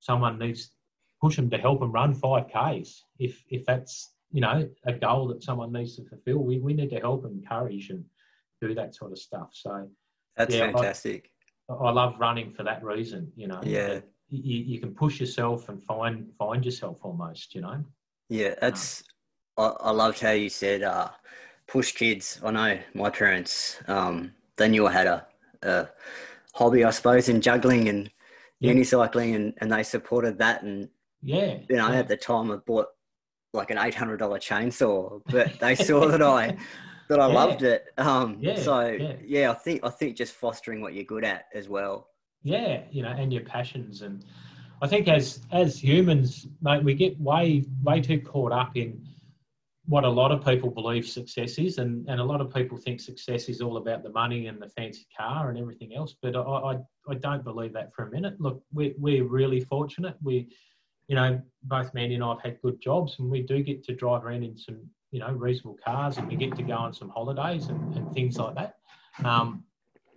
someone 0.00 0.38
needs 0.38 0.70
push 1.20 1.36
them 1.36 1.50
to 1.50 1.58
help 1.58 1.80
them 1.80 1.92
run 1.92 2.14
5Ks, 2.14 3.00
if, 3.18 3.42
if 3.50 3.66
that's, 3.66 4.14
you 4.30 4.40
know, 4.40 4.68
a 4.86 4.92
goal 4.92 5.28
that 5.28 5.42
someone 5.42 5.72
needs 5.72 5.96
to 5.96 6.04
fulfill, 6.04 6.38
we, 6.38 6.58
we 6.60 6.72
need 6.72 6.90
to 6.90 7.00
help 7.00 7.24
encourage 7.24 7.90
and 7.90 8.04
do 8.60 8.74
that 8.74 8.94
sort 8.94 9.12
of 9.12 9.18
stuff. 9.18 9.50
So 9.52 9.88
That's 10.38 10.54
Yeah, 10.54 10.70
fantastic. 10.70 11.30
I 11.68 11.90
love 11.90 12.14
running 12.18 12.52
for 12.52 12.62
that 12.62 12.82
reason, 12.82 13.30
you 13.36 13.48
know. 13.48 13.60
Yeah. 13.62 14.00
You, 14.30 14.58
you 14.64 14.80
can 14.80 14.94
push 14.94 15.20
yourself 15.20 15.68
and 15.68 15.82
find 15.82 16.30
find 16.38 16.64
yourself 16.64 16.98
almost, 17.02 17.54
you 17.54 17.60
know. 17.60 17.84
Yeah, 18.30 18.54
that's. 18.60 19.02
I, 19.56 19.66
I 19.80 19.90
loved 19.90 20.20
how 20.20 20.30
you 20.30 20.48
said 20.48 20.82
uh, 20.82 21.08
push 21.66 21.92
kids. 21.92 22.40
I 22.44 22.50
know 22.52 22.78
my 22.94 23.10
parents. 23.10 23.78
Um, 23.88 24.32
they 24.56 24.68
knew 24.68 24.86
I 24.86 24.92
had 24.92 25.06
a, 25.06 25.26
a 25.62 25.88
hobby, 26.54 26.84
I 26.84 26.90
suppose, 26.90 27.28
in 27.28 27.40
juggling 27.40 27.88
and 27.88 28.10
Yeah. 28.60 28.72
unicycling, 28.72 29.34
and, 29.34 29.54
and 29.58 29.72
they 29.72 29.82
supported 29.82 30.38
that. 30.38 30.62
And 30.62 30.88
Yeah. 31.22 31.58
you 31.68 31.76
know, 31.76 31.88
yeah. 31.90 31.98
at 31.98 32.08
the 32.08 32.16
time, 32.16 32.50
I 32.52 32.56
bought 32.56 32.88
like 33.52 33.70
an 33.70 33.78
eight 33.78 33.94
hundred 33.94 34.18
dollar 34.18 34.38
chainsaw, 34.38 35.20
but 35.26 35.58
they 35.60 35.74
saw 35.74 36.06
that 36.08 36.22
I 36.22 36.56
that 37.08 37.18
I 37.20 37.28
Yeah. 37.28 37.34
loved 37.34 37.62
it. 37.62 37.86
Um, 37.98 38.38
Yeah, 38.40 38.56
so 38.62 38.80
yeah. 38.86 39.16
yeah. 39.24 39.50
I 39.50 39.54
think 39.54 39.80
I 39.84 39.90
think 39.90 40.16
just 40.16 40.34
fostering 40.34 40.80
what 40.80 40.94
you're 40.94 41.04
good 41.04 41.24
at 41.24 41.46
as 41.54 41.68
well. 41.68 42.08
yeah 42.44 42.82
you 42.92 43.02
know 43.02 43.08
and 43.10 43.32
your 43.32 43.42
passions 43.42 44.02
and 44.02 44.24
i 44.80 44.86
think 44.86 45.08
as 45.08 45.40
as 45.50 45.70
humans 45.82 46.46
mate 46.62 46.84
we 46.84 46.94
get 46.94 47.18
way 47.20 47.64
way 47.82 48.00
too 48.00 48.20
caught 48.20 48.52
up 48.52 48.76
in 48.76 48.90
what 49.86 50.04
a 50.04 50.08
lot 50.20 50.30
of 50.30 50.44
people 50.44 50.70
believe 50.70 51.04
success 51.04 51.58
is 51.58 51.78
and 51.78 52.08
and 52.08 52.20
a 52.20 52.24
lot 52.32 52.40
of 52.40 52.48
people 52.54 52.76
think 52.78 53.00
success 53.00 53.48
is 53.48 53.60
all 53.60 53.76
about 53.82 54.04
the 54.04 54.10
money 54.22 54.46
and 54.46 54.62
the 54.62 54.68
fancy 54.68 55.04
car 55.20 55.50
and 55.50 55.58
everything 55.58 55.90
else 55.96 56.14
but 56.22 56.36
i 56.36 56.40
i, 56.40 56.74
I 57.12 57.14
don't 57.26 57.42
believe 57.50 57.72
that 57.72 57.92
for 57.92 58.02
a 58.06 58.10
minute 58.16 58.34
look 58.40 58.62
we, 58.72 58.94
we're 58.96 59.24
really 59.40 59.60
fortunate 59.74 60.14
we 60.22 60.36
you 61.08 61.16
know 61.16 61.30
both 61.64 61.92
mandy 61.92 62.14
and 62.14 62.22
i've 62.22 62.40
had 62.46 62.62
good 62.62 62.80
jobs 62.80 63.16
and 63.18 63.28
we 63.34 63.42
do 63.42 63.64
get 63.64 63.82
to 63.86 63.94
drive 64.02 64.22
around 64.24 64.44
in 64.44 64.56
some 64.56 64.78
you 65.10 65.20
know 65.20 65.30
reasonable 65.30 65.78
cars 65.84 66.18
and 66.18 66.28
we 66.28 66.36
get 66.36 66.54
to 66.56 66.62
go 66.62 66.74
on 66.74 66.92
some 66.92 67.08
holidays 67.08 67.66
and, 67.66 67.96
and 67.96 68.12
things 68.12 68.38
like 68.38 68.54
that. 68.54 68.76
Um, 69.24 69.64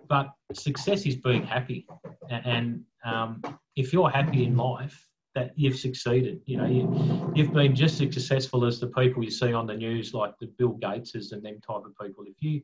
but 0.08 0.34
success 0.54 1.06
is 1.06 1.16
being 1.16 1.44
happy. 1.44 1.88
And 2.30 2.84
um, 3.06 3.42
if 3.76 3.94
you're 3.94 4.10
happy 4.10 4.44
in 4.44 4.58
life 4.58 5.08
that 5.34 5.54
you've 5.56 5.80
succeeded 5.80 6.42
you 6.46 6.58
know 6.58 6.66
you, 6.66 7.32
you've 7.34 7.54
been 7.54 7.74
just 7.74 8.02
as 8.02 8.14
successful 8.14 8.66
as 8.66 8.82
the 8.82 8.88
people 8.88 9.24
you 9.24 9.32
see 9.32 9.54
on 9.54 9.66
the 9.66 9.74
news 9.74 10.14
like 10.14 10.34
the 10.42 10.48
bill 10.58 10.74
gateses 10.74 11.32
and 11.32 11.42
them 11.42 11.58
type 11.66 11.84
of 11.86 11.94
people. 12.02 12.26
If 12.28 12.36
you 12.42 12.62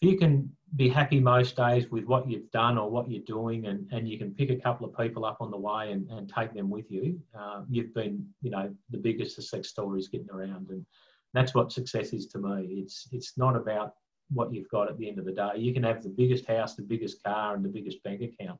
if 0.00 0.10
you 0.10 0.16
can 0.16 0.50
be 0.74 0.88
happy 0.88 1.20
most 1.20 1.54
days 1.54 1.90
with 1.90 2.04
what 2.06 2.28
you've 2.28 2.50
done 2.50 2.78
or 2.78 2.90
what 2.90 3.10
you're 3.10 3.22
doing 3.26 3.66
and, 3.66 3.86
and 3.92 4.08
you 4.08 4.18
can 4.18 4.34
pick 4.34 4.50
a 4.50 4.56
couple 4.56 4.86
of 4.86 4.96
people 4.96 5.26
up 5.26 5.36
on 5.40 5.50
the 5.50 5.56
way 5.58 5.92
and, 5.92 6.10
and 6.10 6.32
take 6.34 6.54
them 6.54 6.70
with 6.70 6.90
you 6.90 7.20
uh, 7.38 7.60
you've 7.68 7.92
been 7.92 8.26
you 8.40 8.50
know 8.50 8.74
the 8.88 8.98
biggest 8.98 9.36
success 9.36 9.68
stories 9.68 10.08
getting 10.08 10.30
around. 10.30 10.70
And 10.70 10.86
that's 11.34 11.54
what 11.54 11.72
success 11.72 12.12
is 12.12 12.26
to 12.28 12.38
me 12.38 12.82
it's 12.82 13.08
it's 13.12 13.32
not 13.36 13.56
about 13.56 13.92
what 14.30 14.52
you've 14.54 14.68
got 14.70 14.88
at 14.88 14.96
the 14.98 15.08
end 15.08 15.18
of 15.18 15.26
the 15.26 15.32
day. 15.32 15.50
You 15.56 15.74
can 15.74 15.82
have 15.82 16.02
the 16.02 16.08
biggest 16.08 16.46
house, 16.46 16.74
the 16.74 16.82
biggest 16.82 17.22
car, 17.22 17.54
and 17.54 17.62
the 17.62 17.68
biggest 17.68 18.02
bank 18.02 18.22
account, 18.22 18.58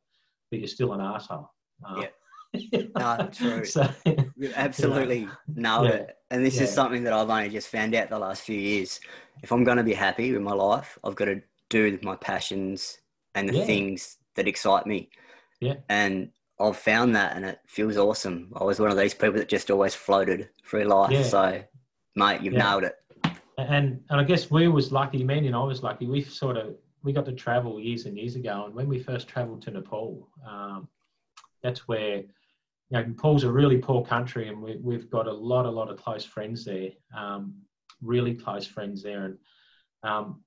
but 0.50 0.58
you're 0.58 0.68
still 0.68 0.92
an 0.92 1.00
asshole. 1.00 1.48
Uh, 1.86 2.02
No, 2.98 3.30
true. 3.32 3.64
so, 3.64 3.88
You 4.36 4.52
absolutely 4.54 5.26
nailed 5.54 5.86
Yeah. 5.86 5.92
it. 5.92 6.16
And 6.30 6.44
this 6.44 6.60
is 6.60 6.70
something 6.70 7.02
that 7.04 7.14
I've 7.14 7.30
only 7.30 7.48
just 7.48 7.68
found 7.68 7.94
out 7.94 8.10
the 8.10 8.18
last 8.18 8.42
few 8.42 8.58
years. 8.58 9.00
If 9.42 9.50
I'm 9.50 9.64
going 9.64 9.78
to 9.78 9.82
be 9.82 9.94
happy 9.94 10.30
with 10.32 10.42
my 10.42 10.52
life, 10.52 10.98
I've 11.02 11.14
got 11.14 11.24
to 11.26 11.40
do 11.70 11.98
my 12.02 12.16
passions 12.16 12.98
and 13.34 13.48
the 13.48 13.54
Yeah. 13.56 13.64
things 13.64 14.18
that 14.34 14.46
excite 14.46 14.86
me. 14.86 15.08
Yeah. 15.60 15.76
And 15.88 16.30
I've 16.60 16.76
found 16.76 17.16
that 17.16 17.34
and 17.34 17.46
it 17.46 17.60
feels 17.66 17.96
awesome. 17.96 18.52
I 18.54 18.64
was 18.64 18.78
one 18.78 18.90
of 18.90 18.98
these 18.98 19.14
people 19.14 19.38
that 19.38 19.48
just 19.48 19.70
always 19.70 19.94
floated 19.94 20.50
through 20.66 20.84
life. 20.84 21.12
Yeah. 21.12 21.22
So, 21.22 21.62
mate, 22.14 22.42
you've 22.42 22.54
Yeah. 22.54 22.70
nailed 22.70 22.84
it. 22.84 22.96
and 23.58 24.02
and 24.08 24.20
I 24.20 24.24
guess 24.24 24.50
we 24.50 24.68
was 24.68 24.92
lucky, 24.92 25.22
Mandy 25.22 25.46
and 25.46 25.56
I 25.56 25.62
was 25.62 25.82
lucky. 25.82 26.06
We 26.06 26.22
sort 26.22 26.56
of 26.56 26.74
we 27.02 27.12
got 27.12 27.26
to 27.26 27.32
travel 27.32 27.80
years 27.80 28.06
and 28.06 28.16
years 28.16 28.34
ago, 28.36 28.64
and 28.64 28.74
when 28.74 28.88
we 28.88 28.98
first 28.98 29.28
travelled 29.28 29.62
to 29.62 29.70
Nepal, 29.70 30.28
um, 30.48 30.88
that's 31.62 31.86
where 31.86 32.16
you 32.18 32.26
know 32.90 33.02
Nepal's 33.02 33.44
a 33.44 33.52
really 33.52 33.78
poor 33.78 34.04
country, 34.04 34.48
and 34.48 34.62
we, 34.62 34.76
we've 34.76 35.10
got 35.10 35.26
a 35.26 35.32
lot, 35.32 35.66
a 35.66 35.70
lot 35.70 35.90
of 35.90 36.02
close 36.02 36.24
friends 36.24 36.64
there, 36.64 36.90
um, 37.16 37.54
really 38.00 38.34
close 38.34 38.66
friends 38.66 39.02
there, 39.02 39.24
and 39.26 39.38
um, 40.02 40.42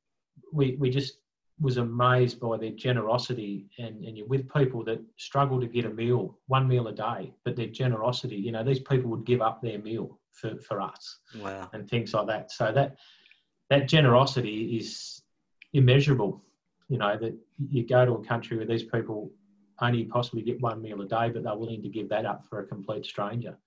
we 0.52 0.76
we 0.80 0.89
just 0.89 1.20
was 1.60 1.78
amazed 1.78 2.39
by 2.39 2.58
their 2.58 2.72
generosity, 2.72 3.70
and 3.78 4.04
and 4.04 4.18
you're 4.18 4.28
with 4.28 4.52
people 4.52 4.84
that 4.86 5.00
struggle 5.18 5.60
to 5.62 5.68
get 5.68 5.86
a 5.86 5.89
meal, 5.89 6.39
one 6.48 6.68
meal 6.68 6.88
a 6.88 6.94
day, 6.94 7.34
but 7.44 7.56
their 7.56 7.68
generosity, 7.68 8.36
you 8.36 8.52
know, 8.52 8.63
these 8.63 8.80
people 8.80 9.10
would 9.12 9.26
give 9.26 9.42
up 9.42 9.62
their 9.62 9.80
meal 9.80 10.20
for 10.36 10.58
for 10.60 10.82
us 10.82 11.19
Wow. 11.36 11.69
and 11.74 11.89
things 11.89 12.13
like 12.13 12.28
that. 12.28 12.52
So 12.52 12.71
that 12.71 12.98
that 13.69 13.88
generosity 13.88 14.78
is 14.78 15.21
immeasurable. 15.74 16.43
You 16.89 16.98
know 17.00 17.17
that 17.17 17.36
you 17.69 17.86
go 17.88 18.06
to 18.06 18.13
a 18.13 18.24
country 18.24 18.58
where 18.58 18.67
these 18.67 18.84
people 18.84 19.32
only 19.82 20.06
possibly 20.06 20.41
get 20.41 20.62
one 20.62 20.82
meal 20.82 21.02
a 21.02 21.06
day, 21.08 21.30
but 21.30 21.43
they're 21.43 21.56
willing 21.56 21.82
to 21.82 21.89
give 21.89 22.08
that 22.10 22.26
up 22.26 22.45
for 22.48 22.60
a 22.60 22.65
complete 22.65 23.06
stranger. 23.06 23.58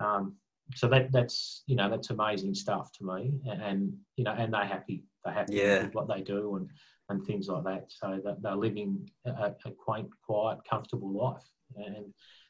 Um, 0.00 0.36
so 0.74 0.88
that 0.88 1.12
that's 1.12 1.62
you 1.66 1.76
know 1.76 1.90
that's 1.90 2.10
amazing 2.10 2.54
stuff 2.54 2.92
to 2.92 3.04
me, 3.04 3.34
and, 3.46 3.62
and 3.62 3.92
you 4.16 4.24
know, 4.24 4.32
and 4.32 4.52
they're 4.52 4.64
happy. 4.64 5.04
They're 5.24 5.34
happy 5.34 5.54
Yeah. 5.54 5.82
with 5.84 5.94
what 5.94 6.08
they 6.08 6.22
do 6.22 6.56
and 6.56 6.68
and 7.10 7.24
things 7.26 7.48
like 7.48 7.64
that. 7.64 7.86
So 7.88 8.20
that 8.24 8.40
they're 8.42 8.56
living 8.56 9.08
a, 9.26 9.52
a 9.64 9.70
quaint, 9.72 10.08
quiet, 10.24 10.58
comfortable 10.68 11.12
life, 11.12 11.44
and 11.76 11.94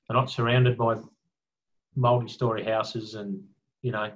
they're 0.06 0.16
not 0.16 0.30
surrounded 0.30 0.76
by 0.76 0.96
multi-story 1.96 2.64
houses 2.64 3.14
and 3.14 3.42
you 3.83 3.92
know 3.92 4.11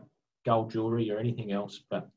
gold 0.46 0.70
jewelry 0.70 1.10
or 1.10 1.18
anything 1.18 1.52
else, 1.52 1.82
but 1.90 2.08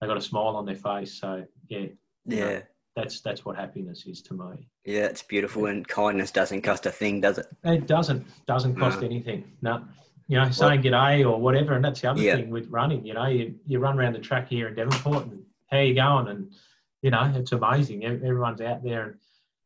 they 0.00 0.06
got 0.06 0.16
a 0.16 0.20
smile 0.20 0.56
on 0.56 0.66
their 0.66 0.76
face. 0.76 1.14
So 1.20 1.44
yeah, 1.68 1.86
Yeah. 2.26 2.60
that's 2.96 3.20
that's 3.20 3.44
what 3.44 3.56
happiness 3.56 4.04
is 4.06 4.22
to 4.22 4.34
me. 4.34 4.68
Yeah, 4.84 5.06
it's 5.06 5.22
beautiful. 5.22 5.66
And 5.66 5.86
kindness 5.86 6.30
doesn't 6.30 6.62
cost 6.62 6.86
a 6.86 6.90
thing, 6.90 7.20
does 7.20 7.38
it? 7.38 7.46
It 7.64 7.86
doesn't 7.86 8.26
doesn't 8.46 8.76
cost 8.76 9.00
No. 9.00 9.06
anything. 9.06 9.56
No. 9.62 9.84
You 10.28 10.38
know, 10.38 10.48
saying 10.50 10.82
g'day 10.82 11.28
or 11.28 11.40
whatever, 11.40 11.74
and 11.74 11.84
that's 11.84 12.00
the 12.02 12.10
other 12.10 12.22
Yeah. 12.22 12.36
thing 12.36 12.50
with 12.50 12.68
running. 12.68 13.04
You 13.04 13.14
know, 13.14 13.26
you, 13.26 13.56
you 13.66 13.80
run 13.80 13.98
around 13.98 14.12
the 14.12 14.20
track 14.20 14.48
here 14.48 14.68
in 14.68 14.74
Devonport, 14.76 15.26
and 15.26 15.44
how 15.72 15.78
you 15.78 15.94
going? 15.94 16.28
And 16.28 16.52
you 17.02 17.10
know, 17.10 17.32
it's 17.34 17.50
amazing. 17.52 18.04
Everyone's 18.04 18.60
out 18.60 18.84
there, 18.84 19.02
and 19.06 19.14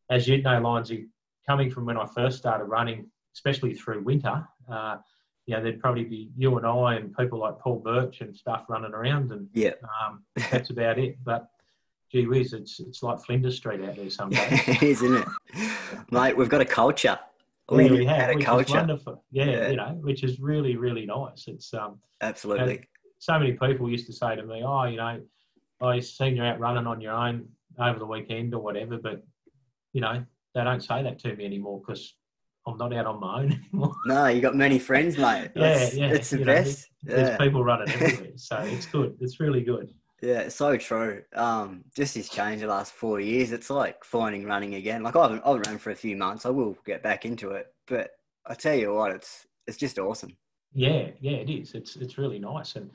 as 0.08 0.26
you 0.26 0.40
know, 0.40 0.60
Lindsay, 0.60 1.08
coming 1.46 1.70
from 1.70 1.84
when 1.84 1.98
I 1.98 2.06
first 2.06 2.38
started 2.38 2.64
running, 2.64 3.10
especially 3.34 3.74
through 3.74 4.02
winter, 4.04 4.48
uh, 4.70 4.98
you 5.46 5.54
know, 5.56 5.62
there'd 5.62 5.80
probably 5.80 6.04
be 6.04 6.30
you 6.36 6.56
and 6.56 6.66
I 6.66 6.94
and 6.94 7.14
people 7.16 7.38
like 7.38 7.58
Paul 7.58 7.80
Birch 7.80 8.20
and 8.20 8.34
stuff 8.36 8.64
running 8.68 8.92
around, 8.94 9.30
and 9.32 9.48
Yeah. 9.52 9.72
um, 10.06 10.24
that's 10.50 10.70
about 10.70 10.98
it. 10.98 11.18
But 11.24 11.48
gee 12.10 12.26
whiz, 12.26 12.52
it's 12.52 12.80
it's 12.80 13.02
like 13.02 13.22
Flinders 13.24 13.56
Street 13.56 13.82
out 13.82 13.96
there 13.96 14.10
some 14.10 14.30
days. 14.30 14.60
it 14.68 14.82
is, 14.82 15.02
isn't 15.02 15.16
it? 15.54 15.70
Mate, 16.10 16.36
we've 16.36 16.48
got 16.48 16.60
a 16.60 16.64
culture. 16.66 17.18
Yeah, 17.70 17.76
We 17.76 17.90
we 17.90 18.04
have, 18.06 18.30
a 18.30 18.34
which 18.34 18.38
is 18.44 18.46
culture. 18.46 18.74
wonderful. 18.74 19.24
Yeah, 19.30 19.44
Yeah. 19.44 19.68
you 19.70 19.76
know, 19.76 19.98
which 20.02 20.22
is 20.22 20.38
really, 20.40 20.76
really 20.76 21.06
nice. 21.06 21.44
It's 21.48 21.72
um, 21.74 21.98
Absolutely. 22.20 22.86
so 23.18 23.38
many 23.38 23.52
people 23.52 23.88
used 23.90 24.06
to 24.06 24.12
say 24.12 24.36
to 24.36 24.44
me, 24.44 24.62
"Oh, 24.64 24.84
you 24.84 24.96
know, 24.98 25.20
I 25.80 26.00
seen 26.00 26.36
you 26.36 26.42
out 26.42 26.60
running 26.60 26.86
on 26.86 27.00
your 27.00 27.12
own 27.12 27.48
over 27.78 27.98
the 27.98 28.06
weekend 28.06 28.54
or 28.54 28.60
whatever," 28.62 28.96
but 28.98 29.22
you 29.92 30.00
know, 30.00 30.24
they 30.54 30.64
don't 30.64 30.82
say 30.82 31.02
that 31.02 31.18
to 31.20 31.34
me 31.36 31.44
anymore 31.44 31.80
because 31.80 32.14
I'm 32.66 32.76
not 32.78 32.94
out 32.94 33.06
on 33.06 33.20
my 33.20 33.40
own 33.42 33.52
anymore. 33.72 33.94
No, 34.06 34.26
you 34.26 34.40
got 34.40 34.56
many 34.56 34.78
friends, 34.78 35.16
mate. 35.18 35.50
Yeah, 35.54 35.74
That's, 35.74 35.94
yeah, 35.94 36.06
It's 36.08 36.30
the 36.30 36.38
you 36.38 36.44
know, 36.44 36.52
best. 36.54 36.88
There's 37.02 37.28
Yeah. 37.30 37.36
people 37.36 37.62
running 37.64 37.88
everywhere, 37.92 38.32
so 38.36 38.56
it's 38.58 38.86
good. 38.86 39.16
It's 39.20 39.38
really 39.40 39.62
good. 39.62 39.92
yeah, 40.22 40.40
it's 40.40 40.56
so 40.56 40.76
true. 40.76 41.22
Um, 41.34 41.84
just 41.94 42.14
has 42.14 42.28
changed 42.28 42.62
the 42.64 42.68
last 42.68 42.92
four 42.92 43.20
years. 43.20 43.52
It's 43.52 43.68
like 43.68 44.02
finding 44.04 44.44
running 44.46 44.76
again. 44.76 45.02
Like 45.02 45.16
I 45.16 45.22
haven't, 45.22 45.42
I 45.44 45.48
haven't 45.48 45.66
run 45.66 45.78
for 45.78 45.90
a 45.90 45.94
few 45.96 46.16
months. 46.16 46.46
I 46.46 46.50
will 46.50 46.76
get 46.86 47.02
back 47.02 47.26
into 47.26 47.50
it, 47.50 47.66
but 47.86 48.10
I 48.46 48.54
tell 48.54 48.74
you 48.74 48.94
what, 48.94 49.12
it's 49.12 49.46
it's 49.66 49.76
just 49.76 49.98
awesome. 49.98 50.36
Yeah, 50.72 51.08
yeah, 51.20 51.36
it 51.38 51.50
is. 51.50 51.74
It's 51.74 51.96
it's 51.96 52.16
really 52.16 52.38
nice, 52.38 52.76
and 52.76 52.90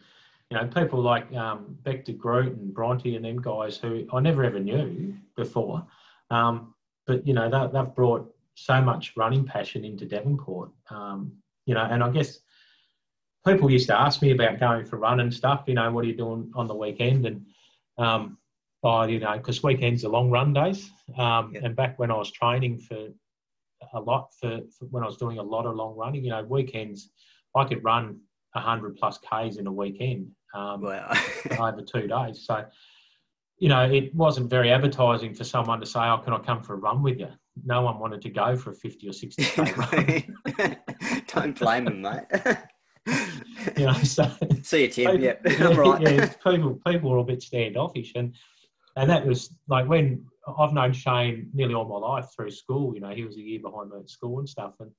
you 0.50 0.58
know, 0.58 0.66
people 0.66 1.00
like 1.02 1.32
um, 1.36 1.78
Beck 1.84 2.06
de 2.06 2.14
Groot 2.14 2.54
and 2.58 2.74
Bronte 2.74 3.16
and 3.16 3.24
them 3.24 3.40
guys 3.42 3.78
who 3.78 4.08
I 4.12 4.20
never 4.20 4.44
ever 4.44 4.60
knew 4.60 5.14
before, 5.36 5.86
um, 6.32 6.74
but 7.06 7.26
you 7.28 7.34
know, 7.36 7.48
they, 7.50 7.72
they've 7.72 7.94
brought 7.96 8.34
so 8.66 8.82
much 8.82 9.14
running 9.16 9.46
passion 9.46 9.86
into 9.86 10.06
Devonport. 10.06 10.72
Um, 10.90 11.34
you 11.66 11.74
know, 11.74 11.88
and 11.90 12.04
I 12.04 12.10
guess 12.10 12.40
people 13.46 13.72
used 13.72 13.88
to 13.88 14.00
ask 14.00 14.22
me 14.22 14.32
about 14.32 14.60
going 14.60 14.86
for 14.86 14.98
run 14.98 15.20
and 15.20 15.34
stuff. 15.34 15.64
You 15.68 15.76
know, 15.76 15.92
what 15.92 16.04
are 16.04 16.08
you 16.08 16.16
doing 16.16 16.52
on 16.56 16.68
the 16.68 16.76
weekend? 16.76 17.26
And 17.26 17.46
um, 17.98 18.38
oh, 18.84 19.04
you 19.04 19.20
know, 19.20 19.38
because 19.38 19.64
weekends 19.64 20.04
are 20.04 20.10
long 20.10 20.30
run 20.30 20.54
days. 20.54 20.92
Um, 21.18 21.52
Yeah. 21.54 21.62
And 21.64 21.76
back 21.76 22.00
when 22.00 22.12
I 22.12 22.16
was 22.18 22.32
training 22.32 22.80
for 22.80 23.08
a 23.94 24.00
lot 24.00 24.30
for, 24.40 24.60
for 24.78 24.86
when 24.86 25.04
I 25.04 25.06
was 25.06 25.18
doing 25.18 25.38
a 25.38 25.44
lot 25.44 25.66
of 25.66 25.76
long 25.76 25.96
running, 25.96 26.24
you 26.24 26.32
know, 26.32 26.44
weekends 26.44 27.10
I 27.56 27.66
could 27.66 27.84
run 27.84 28.20
hundred 28.56 28.98
plus 28.98 29.20
k's 29.20 29.58
in 29.58 29.68
a 29.68 29.72
weekend 29.72 30.32
um, 30.54 30.82
Wow. 30.82 31.12
over 31.60 31.82
two 31.82 32.08
days. 32.08 32.46
So, 32.46 32.66
you 33.60 33.70
know, 33.70 33.84
it 33.90 34.14
wasn't 34.16 34.50
very 34.50 34.72
advertising 34.72 35.34
for 35.34 35.44
someone 35.44 35.80
to 35.80 35.86
say, 35.86 36.00
"Oh, 36.00 36.18
can 36.18 36.34
I 36.34 36.40
come 36.40 36.62
for 36.64 36.74
a 36.74 36.78
run 36.78 37.04
with 37.04 37.20
you?" 37.20 37.30
No 37.66 37.82
one 37.82 38.00
wanted 38.00 38.22
to 38.24 38.30
go 38.30 38.56
for 38.56 38.72
a 38.72 38.76
fifty 38.76 39.08
or 39.10 39.14
sixty 39.14 39.44
k 39.46 39.74
run. 39.74 40.76
Don't 41.28 41.60
blame 41.60 41.86
them, 41.86 42.02
mate. 42.02 42.24
You 43.76 43.88
know, 43.88 43.94
so 43.94 44.30
See 44.62 44.84
you, 44.84 44.88
Tim. 44.90 45.12
people, 45.12 45.24
Yep, 45.24 45.42
yeah, 45.46 45.68
I'm 45.68 45.78
right. 45.78 46.02
yeah, 46.02 46.34
people 46.46 46.80
people 46.86 47.10
were 47.10 47.18
a 47.18 47.24
bit 47.24 47.42
standoffish, 47.42 48.12
and 48.16 48.36
and 48.98 49.10
that 49.10 49.26
was 49.26 49.52
like 49.68 49.88
when 49.88 50.26
I've 50.60 50.74
known 50.74 50.94
Shane 50.94 51.50
nearly 51.54 51.74
all 51.74 51.86
my 51.86 51.98
life 51.98 52.28
through 52.36 52.52
school. 52.52 52.94
You 52.94 53.02
know, 53.02 53.10
he 53.10 53.24
was 53.24 53.36
a 53.38 53.42
year 53.42 53.60
behind 53.60 53.90
me 53.90 53.98
at 54.00 54.10
school 54.10 54.40
and 54.40 54.48
stuff, 54.48 54.76
and 54.80 54.92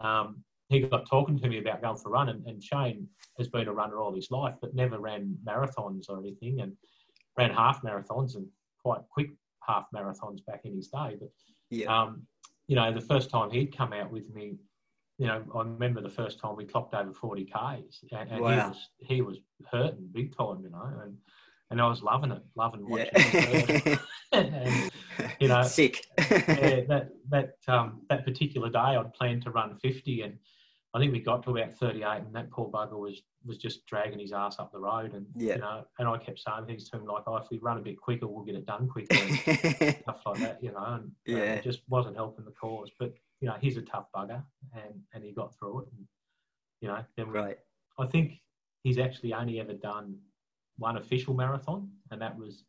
um, 0.00 0.42
he 0.68 0.80
got 0.80 1.08
talking 1.08 1.38
to 1.38 1.48
me 1.48 1.58
about 1.58 1.80
going 1.80 1.96
for 1.96 2.08
a 2.10 2.12
run. 2.12 2.28
And, 2.28 2.46
and 2.46 2.62
Shane 2.62 3.08
has 3.38 3.48
been 3.48 3.68
a 3.68 3.72
runner 3.72 3.98
all 4.00 4.14
his 4.14 4.30
life, 4.30 4.54
but 4.60 4.74
never 4.74 4.98
ran 4.98 5.36
marathons 5.46 6.10
or 6.10 6.18
anything, 6.18 6.60
and 6.60 6.72
ran 7.38 7.50
half 7.50 7.82
marathons 7.82 8.36
and 8.36 8.46
quite 8.82 9.00
quick 9.10 9.30
half 9.66 9.86
marathons 9.94 10.44
back 10.46 10.60
in 10.64 10.76
his 10.76 10.88
day. 10.88 11.16
But 11.18 11.30
Yeah. 11.70 11.86
Um, 11.86 12.26
you 12.68 12.76
know, 12.76 12.92
the 12.92 13.00
first 13.00 13.30
time 13.30 13.50
he'd 13.50 13.76
come 13.76 13.92
out 13.92 14.10
with 14.10 14.34
me, 14.34 14.58
you 15.18 15.26
know, 15.26 15.44
I 15.54 15.58
remember 15.58 16.00
the 16.00 16.10
first 16.10 16.40
time 16.40 16.56
we 16.56 16.64
clocked 16.64 16.94
over 16.94 17.12
40 17.12 17.44
Ks 17.44 18.04
and, 18.12 18.30
and 18.30 18.32
he 18.32 18.40
was 18.40 18.88
he 18.98 19.22
was 19.22 19.38
hurting 19.70 20.08
big 20.12 20.36
time, 20.36 20.60
you 20.62 20.70
know, 20.70 20.90
and 21.02 21.16
and 21.70 21.80
I 21.80 21.88
was 21.88 22.02
loving 22.02 22.30
it, 22.30 22.42
loving 22.54 22.88
watching 22.88 23.20
him 23.20 23.78
yeah. 23.78 23.96
and 24.32 24.90
you 25.40 25.48
know, 25.48 25.62
Sick. 25.62 26.06
yeah, 26.18 26.80
that 26.88 27.08
that 27.30 27.56
um, 27.68 28.02
that 28.08 28.24
particular 28.24 28.68
day 28.68 28.78
I'd 28.78 29.14
planned 29.14 29.42
to 29.42 29.50
run 29.50 29.76
50 29.76 30.22
and 30.22 30.38
I 30.96 30.98
think 30.98 31.12
we 31.12 31.20
got 31.20 31.42
to 31.42 31.50
about 31.50 31.74
38 31.74 32.04
and 32.22 32.34
that 32.34 32.50
poor 32.50 32.70
bugger 32.70 32.98
was 32.98 33.20
was 33.44 33.58
just 33.58 33.84
dragging 33.86 34.18
his 34.18 34.32
ass 34.32 34.58
up 34.58 34.72
the 34.72 34.78
road 34.78 35.12
and 35.14 35.26
Yeah. 35.36 35.56
you 35.56 35.60
know 35.60 35.84
and 35.98 36.08
I 36.08 36.16
kept 36.16 36.38
saying 36.38 36.64
things 36.66 36.88
to 36.88 36.96
him 36.96 37.04
like 37.04 37.24
oh 37.26 37.36
if 37.36 37.50
we 37.50 37.58
run 37.58 37.76
a 37.78 37.82
bit 37.82 38.00
quicker 38.00 38.26
we'll 38.26 38.44
get 38.44 38.54
it 38.54 38.64
done 38.66 38.88
quicker 38.88 39.14
and 39.16 39.34
stuff 40.02 40.22
like 40.26 40.40
that 40.40 40.58
you 40.62 40.72
know 40.72 40.84
and 40.84 41.12
Yeah. 41.26 41.54
it 41.54 41.62
just 41.64 41.82
wasn't 41.88 42.16
helping 42.16 42.44
the 42.46 42.50
cause 42.52 42.90
but 42.98 43.12
you 43.40 43.46
know 43.48 43.56
he's 43.60 43.76
a 43.76 43.82
tough 43.82 44.06
bugger 44.16 44.42
and 44.74 44.94
and 45.12 45.22
he 45.22 45.32
got 45.32 45.54
through 45.58 45.80
it 45.82 45.88
and 45.92 46.06
you 46.80 46.88
know 46.88 47.04
then 47.16 47.28
we, 47.30 47.38
right. 47.38 47.58
I 47.98 48.06
think 48.06 48.40
he's 48.82 48.98
actually 48.98 49.34
only 49.34 49.60
ever 49.60 49.74
done 49.74 50.16
one 50.78 50.96
official 50.98 51.34
marathon, 51.34 51.88
and 52.10 52.20
that 52.20 52.36
was 52.38 52.64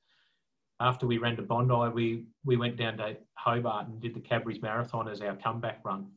after 0.80 1.06
we 1.08 1.18
ran 1.18 1.36
to 1.38 1.42
Bondi. 1.42 1.92
We 1.94 2.26
we 2.46 2.56
went 2.56 2.78
down 2.78 2.98
to 2.98 3.18
Hobart 3.36 3.88
and 3.88 4.00
did 4.00 4.14
the 4.14 4.20
Cadbury's 4.22 4.62
Marathon 4.62 5.08
as 5.10 5.22
our 5.22 5.36
comeback 5.36 5.82
run, 5.84 6.08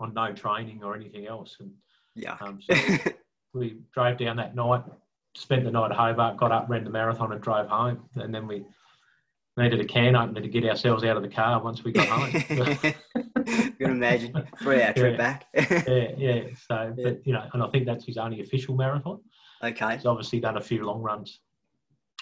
on 0.00 0.14
no 0.14 0.32
training 0.32 0.82
or 0.82 0.94
anything 0.94 1.26
else. 1.26 1.56
And 1.60 1.72
Yeah. 2.14 2.36
um, 2.40 2.60
so 2.60 2.74
we 3.54 3.78
drove 3.92 4.18
down 4.18 4.36
that 4.36 4.54
night, 4.54 4.82
spent 5.34 5.64
the 5.64 5.70
night 5.70 5.90
at 5.90 5.96
Hobart, 5.96 6.36
got 6.36 6.52
up, 6.52 6.68
ran 6.68 6.84
the 6.84 6.90
marathon, 6.90 7.32
and 7.32 7.40
drove 7.40 7.68
home. 7.68 8.08
And 8.16 8.34
then 8.34 8.46
we 8.46 8.64
needed 9.56 9.80
a 9.80 9.84
can 9.84 10.14
opener 10.14 10.40
to 10.40 10.48
get 10.48 10.64
ourselves 10.64 11.02
out 11.04 11.16
of 11.16 11.22
the 11.22 11.28
car 11.28 11.62
once 11.62 11.82
we 11.82 11.92
got 11.92 12.08
home. 12.08 12.42
you 13.46 13.72
can 13.72 13.90
imagine 13.90 14.32
three 14.62 14.82
hour 14.82 14.92
trip 14.92 15.12
Yeah. 15.12 15.16
back. 15.16 15.46
yeah, 15.54 16.12
yeah. 16.16 16.40
So, 16.68 16.94
Yeah. 16.96 17.04
but 17.04 17.26
you 17.26 17.32
know, 17.32 17.44
and 17.52 17.62
I 17.62 17.68
think 17.70 17.86
that's 17.86 18.04
his 18.04 18.18
only 18.18 18.40
official 18.40 18.76
marathon. 18.76 19.20
okay. 19.62 19.96
He's 19.96 20.06
obviously 20.06 20.40
done 20.40 20.56
a 20.56 20.60
few 20.60 20.84
long 20.84 21.00
runs 21.02 21.40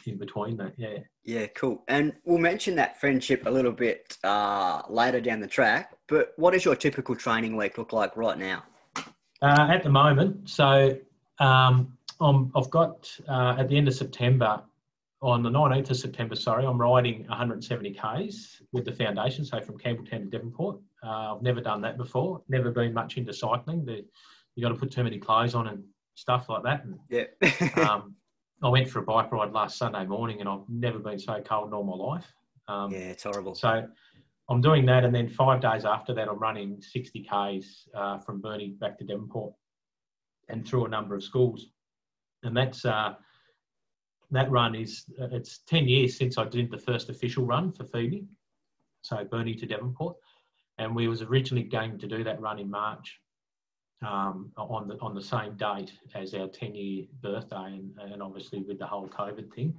in 0.06 0.16
between 0.18 0.56
that. 0.58 0.72
Yeah. 0.78 0.98
Yeah, 1.24 1.46
cool. 1.48 1.82
And 1.88 2.14
we'll 2.24 2.38
mention 2.38 2.76
that 2.76 3.00
friendship 3.00 3.44
a 3.46 3.50
little 3.50 3.72
bit 3.72 4.16
uh, 4.24 4.82
later 4.88 5.20
down 5.20 5.40
the 5.40 5.46
track. 5.48 5.95
But 6.08 6.32
what 6.36 6.52
does 6.52 6.64
your 6.64 6.76
typical 6.76 7.16
training 7.16 7.56
week 7.56 7.78
look 7.78 7.92
like 7.92 8.16
right 8.16 8.38
now? 8.38 8.64
Uh, 9.42 9.68
at 9.70 9.82
the 9.82 9.90
moment, 9.90 10.48
so 10.48 10.96
um, 11.40 11.96
I'm, 12.20 12.52
I've 12.54 12.70
got 12.70 13.10
uh, 13.28 13.56
at 13.58 13.68
the 13.68 13.76
end 13.76 13.88
of 13.88 13.94
September, 13.94 14.62
on 15.22 15.42
the 15.42 15.50
19th 15.50 15.90
of 15.90 15.96
September, 15.96 16.36
sorry, 16.36 16.64
I'm 16.64 16.80
riding 16.80 17.26
170 17.26 17.94
Ks 17.94 18.62
with 18.72 18.84
the 18.84 18.92
foundation, 18.92 19.44
so 19.44 19.60
from 19.60 19.78
Campbelltown 19.78 20.22
to 20.22 20.26
Devonport. 20.26 20.78
Uh, 21.02 21.34
I've 21.34 21.42
never 21.42 21.60
done 21.60 21.80
that 21.82 21.96
before, 21.96 22.42
never 22.48 22.70
been 22.70 22.92
much 22.92 23.16
into 23.16 23.32
cycling. 23.32 23.84
The, 23.84 24.04
you 24.54 24.62
got 24.62 24.70
to 24.70 24.74
put 24.74 24.90
too 24.90 25.04
many 25.04 25.18
clothes 25.18 25.54
on 25.54 25.66
and 25.68 25.84
stuff 26.14 26.48
like 26.48 26.62
that. 26.62 26.84
And 26.84 26.98
Yeah. 27.08 27.82
um, 27.90 28.14
I 28.62 28.68
went 28.68 28.88
for 28.88 29.00
a 29.00 29.02
bike 29.02 29.32
ride 29.32 29.52
last 29.52 29.78
Sunday 29.78 30.06
morning 30.06 30.40
and 30.40 30.48
I've 30.48 30.68
never 30.68 30.98
been 30.98 31.18
so 31.18 31.40
cold 31.42 31.68
in 31.68 31.74
all 31.74 31.84
my 31.84 31.94
life. 31.94 32.26
Um, 32.68 32.90
yeah, 32.90 33.10
it's 33.10 33.22
horrible. 33.22 33.54
So 33.54 33.86
I'm 34.48 34.60
doing 34.60 34.86
that, 34.86 35.04
and 35.04 35.14
then 35.14 35.28
five 35.28 35.60
days 35.60 35.84
after 35.84 36.14
that, 36.14 36.28
I'm 36.28 36.38
running 36.38 36.80
60 36.80 37.22
k's 37.22 37.88
uh, 37.94 38.18
from 38.18 38.40
Burnie 38.40 38.76
back 38.80 38.96
to 38.98 39.04
Devonport, 39.04 39.54
and 40.48 40.66
through 40.66 40.86
a 40.86 40.88
number 40.88 41.14
of 41.16 41.24
schools. 41.24 41.66
And 42.44 42.56
that's 42.56 42.84
uh, 42.84 43.14
that 44.30 44.50
run 44.50 44.74
is 44.74 45.04
uh, 45.20 45.28
it's 45.32 45.58
10 45.66 45.88
years 45.88 46.16
since 46.16 46.38
I 46.38 46.44
did 46.44 46.70
the 46.70 46.78
first 46.78 47.08
official 47.08 47.44
run 47.44 47.72
for 47.72 47.84
Phoebe, 47.84 48.24
so 49.02 49.24
Burnie 49.24 49.56
to 49.56 49.66
Devonport, 49.66 50.16
and 50.78 50.94
we 50.94 51.08
was 51.08 51.22
originally 51.22 51.64
going 51.64 51.98
to 51.98 52.06
do 52.06 52.22
that 52.24 52.40
run 52.40 52.58
in 52.58 52.70
March. 52.70 53.18
Um, 54.06 54.52
on 54.58 54.88
the 54.88 54.98
on 55.00 55.14
the 55.14 55.22
same 55.22 55.56
date 55.56 55.90
as 56.14 56.34
our 56.34 56.48
10 56.48 56.74
year 56.74 57.06
birthday, 57.22 57.56
and, 57.78 57.92
and 57.98 58.22
obviously 58.22 58.62
with 58.62 58.78
the 58.78 58.86
whole 58.86 59.08
COVID 59.08 59.52
thing, 59.54 59.74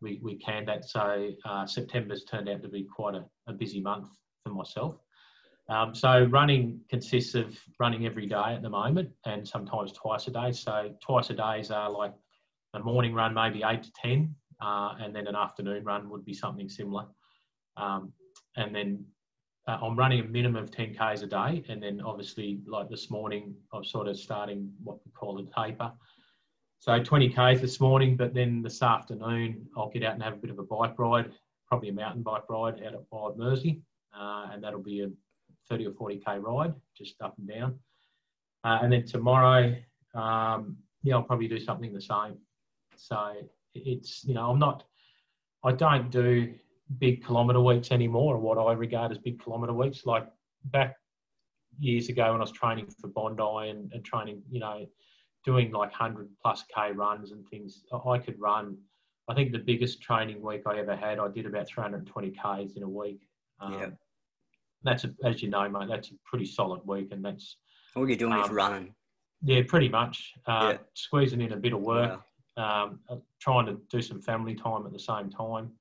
we, 0.00 0.20
we 0.22 0.36
canned 0.36 0.68
that. 0.68 0.84
So 0.88 1.30
uh, 1.44 1.66
September's 1.66 2.24
turned 2.24 2.48
out 2.48 2.62
to 2.62 2.68
be 2.68 2.84
quite 2.84 3.14
a, 3.14 3.24
a 3.48 3.52
busy 3.52 3.80
month 3.80 4.08
for 4.44 4.50
myself. 4.50 4.96
Um, 5.68 5.94
so 5.94 6.24
running 6.24 6.80
consists 6.90 7.34
of 7.34 7.56
running 7.78 8.04
every 8.04 8.26
day 8.26 8.54
at 8.54 8.62
the 8.62 8.68
moment 8.68 9.10
and 9.24 9.46
sometimes 9.46 9.92
twice 9.92 10.26
a 10.26 10.32
day. 10.32 10.50
So 10.52 10.92
twice 11.00 11.30
a 11.30 11.34
days 11.34 11.70
are 11.70 11.90
like 11.90 12.12
a 12.74 12.80
morning 12.80 13.14
run, 13.14 13.34
maybe 13.34 13.62
eight 13.64 13.84
to 13.84 13.92
10, 14.02 14.34
uh, 14.60 14.94
and 15.00 15.14
then 15.14 15.28
an 15.28 15.36
afternoon 15.36 15.84
run 15.84 16.10
would 16.10 16.24
be 16.24 16.34
something 16.34 16.68
similar. 16.68 17.06
Um, 17.76 18.12
and 18.56 18.74
then 18.74 19.04
uh, 19.68 19.78
I'm 19.80 19.96
running 19.96 20.20
a 20.20 20.24
minimum 20.24 20.64
of 20.64 20.72
10 20.72 20.94
Ks 20.94 21.22
a 21.22 21.26
day. 21.26 21.62
And 21.68 21.80
then 21.80 22.00
obviously 22.00 22.60
like 22.66 22.88
this 22.88 23.08
morning, 23.08 23.54
I'm 23.72 23.84
sort 23.84 24.08
of 24.08 24.18
starting 24.18 24.72
what 24.82 24.98
we 25.04 25.12
call 25.12 25.38
a 25.38 25.44
taper. 25.54 25.92
So 26.80 26.98
20 26.98 27.28
Ks 27.28 27.60
this 27.60 27.78
morning, 27.78 28.16
but 28.16 28.32
then 28.32 28.62
this 28.62 28.82
afternoon 28.82 29.66
I'll 29.76 29.90
get 29.90 30.02
out 30.02 30.14
and 30.14 30.22
have 30.22 30.32
a 30.32 30.36
bit 30.36 30.50
of 30.50 30.58
a 30.58 30.62
bike 30.62 30.98
ride, 30.98 31.30
probably 31.68 31.90
a 31.90 31.92
mountain 31.92 32.22
bike 32.22 32.48
ride 32.48 32.82
out 32.82 32.94
at 32.94 33.02
Wild 33.10 33.38
Mersey, 33.38 33.82
uh, 34.18 34.46
and 34.50 34.64
that'll 34.64 34.80
be 34.80 35.02
a 35.02 35.10
30 35.68 35.88
or 35.88 35.92
40 35.92 36.22
K 36.26 36.38
ride, 36.38 36.72
just 36.96 37.20
up 37.20 37.34
and 37.36 37.46
down. 37.46 37.78
Uh, 38.64 38.78
and 38.80 38.90
then 38.90 39.04
tomorrow, 39.04 39.76
um, 40.14 40.78
yeah, 41.02 41.16
I'll 41.16 41.22
probably 41.22 41.48
do 41.48 41.60
something 41.60 41.92
the 41.92 42.00
same. 42.00 42.38
So 42.96 43.34
it's, 43.74 44.24
you 44.24 44.32
know, 44.32 44.50
I'm 44.50 44.58
not, 44.58 44.84
I 45.62 45.72
don't 45.72 46.10
do 46.10 46.54
big 46.98 47.22
kilometre 47.22 47.60
weeks 47.60 47.92
anymore, 47.92 48.36
or 48.36 48.38
what 48.38 48.56
I 48.56 48.72
regard 48.72 49.12
as 49.12 49.18
big 49.18 49.42
kilometre 49.42 49.74
weeks. 49.74 50.06
Like 50.06 50.26
back 50.64 50.96
years 51.78 52.08
ago 52.08 52.32
when 52.32 52.40
I 52.40 52.44
was 52.44 52.52
training 52.52 52.86
for 52.98 53.08
Bondi 53.08 53.68
and, 53.68 53.92
and 53.92 54.02
training, 54.02 54.42
you 54.50 54.60
know, 54.60 54.86
doing 55.44 55.70
like 55.72 55.90
100 55.90 56.28
plus 56.42 56.64
K 56.74 56.92
runs 56.92 57.32
and 57.32 57.46
things, 57.48 57.84
I- 57.92 58.18
could 58.18 58.38
run. 58.40 58.76
I 59.28 59.34
think 59.34 59.52
the 59.52 59.58
biggest 59.58 60.02
training 60.02 60.42
week 60.42 60.62
I 60.66 60.78
ever 60.78 60.96
had, 60.96 61.18
I 61.18 61.28
did 61.28 61.46
about 61.46 61.68
320 61.68 62.30
Ks 62.32 62.76
in 62.76 62.82
a 62.82 62.88
week. 62.88 63.20
Um, 63.60 63.72
Yeah. 63.74 63.90
That's, 64.82 65.04
a, 65.04 65.14
as 65.24 65.42
you 65.42 65.50
know, 65.50 65.68
mate, 65.68 65.88
that's 65.88 66.10
a 66.10 66.14
pretty 66.24 66.46
solid 66.46 66.80
week. 66.86 67.12
And 67.12 67.24
that's, 67.24 67.56
All 67.94 68.08
you're 68.08 68.16
doing 68.16 68.38
is 68.38 68.48
Um, 68.48 68.54
running. 68.54 68.94
yeah, 69.42 69.62
pretty 69.68 69.88
much. 69.88 70.32
Uh, 70.46 70.72
Yeah. 70.74 70.78
Squeezing 70.94 71.40
in 71.42 71.52
a 71.52 71.56
bit 71.56 71.72
of 71.74 71.80
work, 71.80 72.22
Wow. 72.56 72.84
um, 72.84 73.00
uh, 73.08 73.16
trying 73.40 73.66
to 73.66 73.74
do 73.90 74.00
some 74.02 74.20
family 74.22 74.54
time 74.54 74.86
at 74.86 74.92
the 74.92 74.98
same 74.98 75.30
time. 75.30 75.72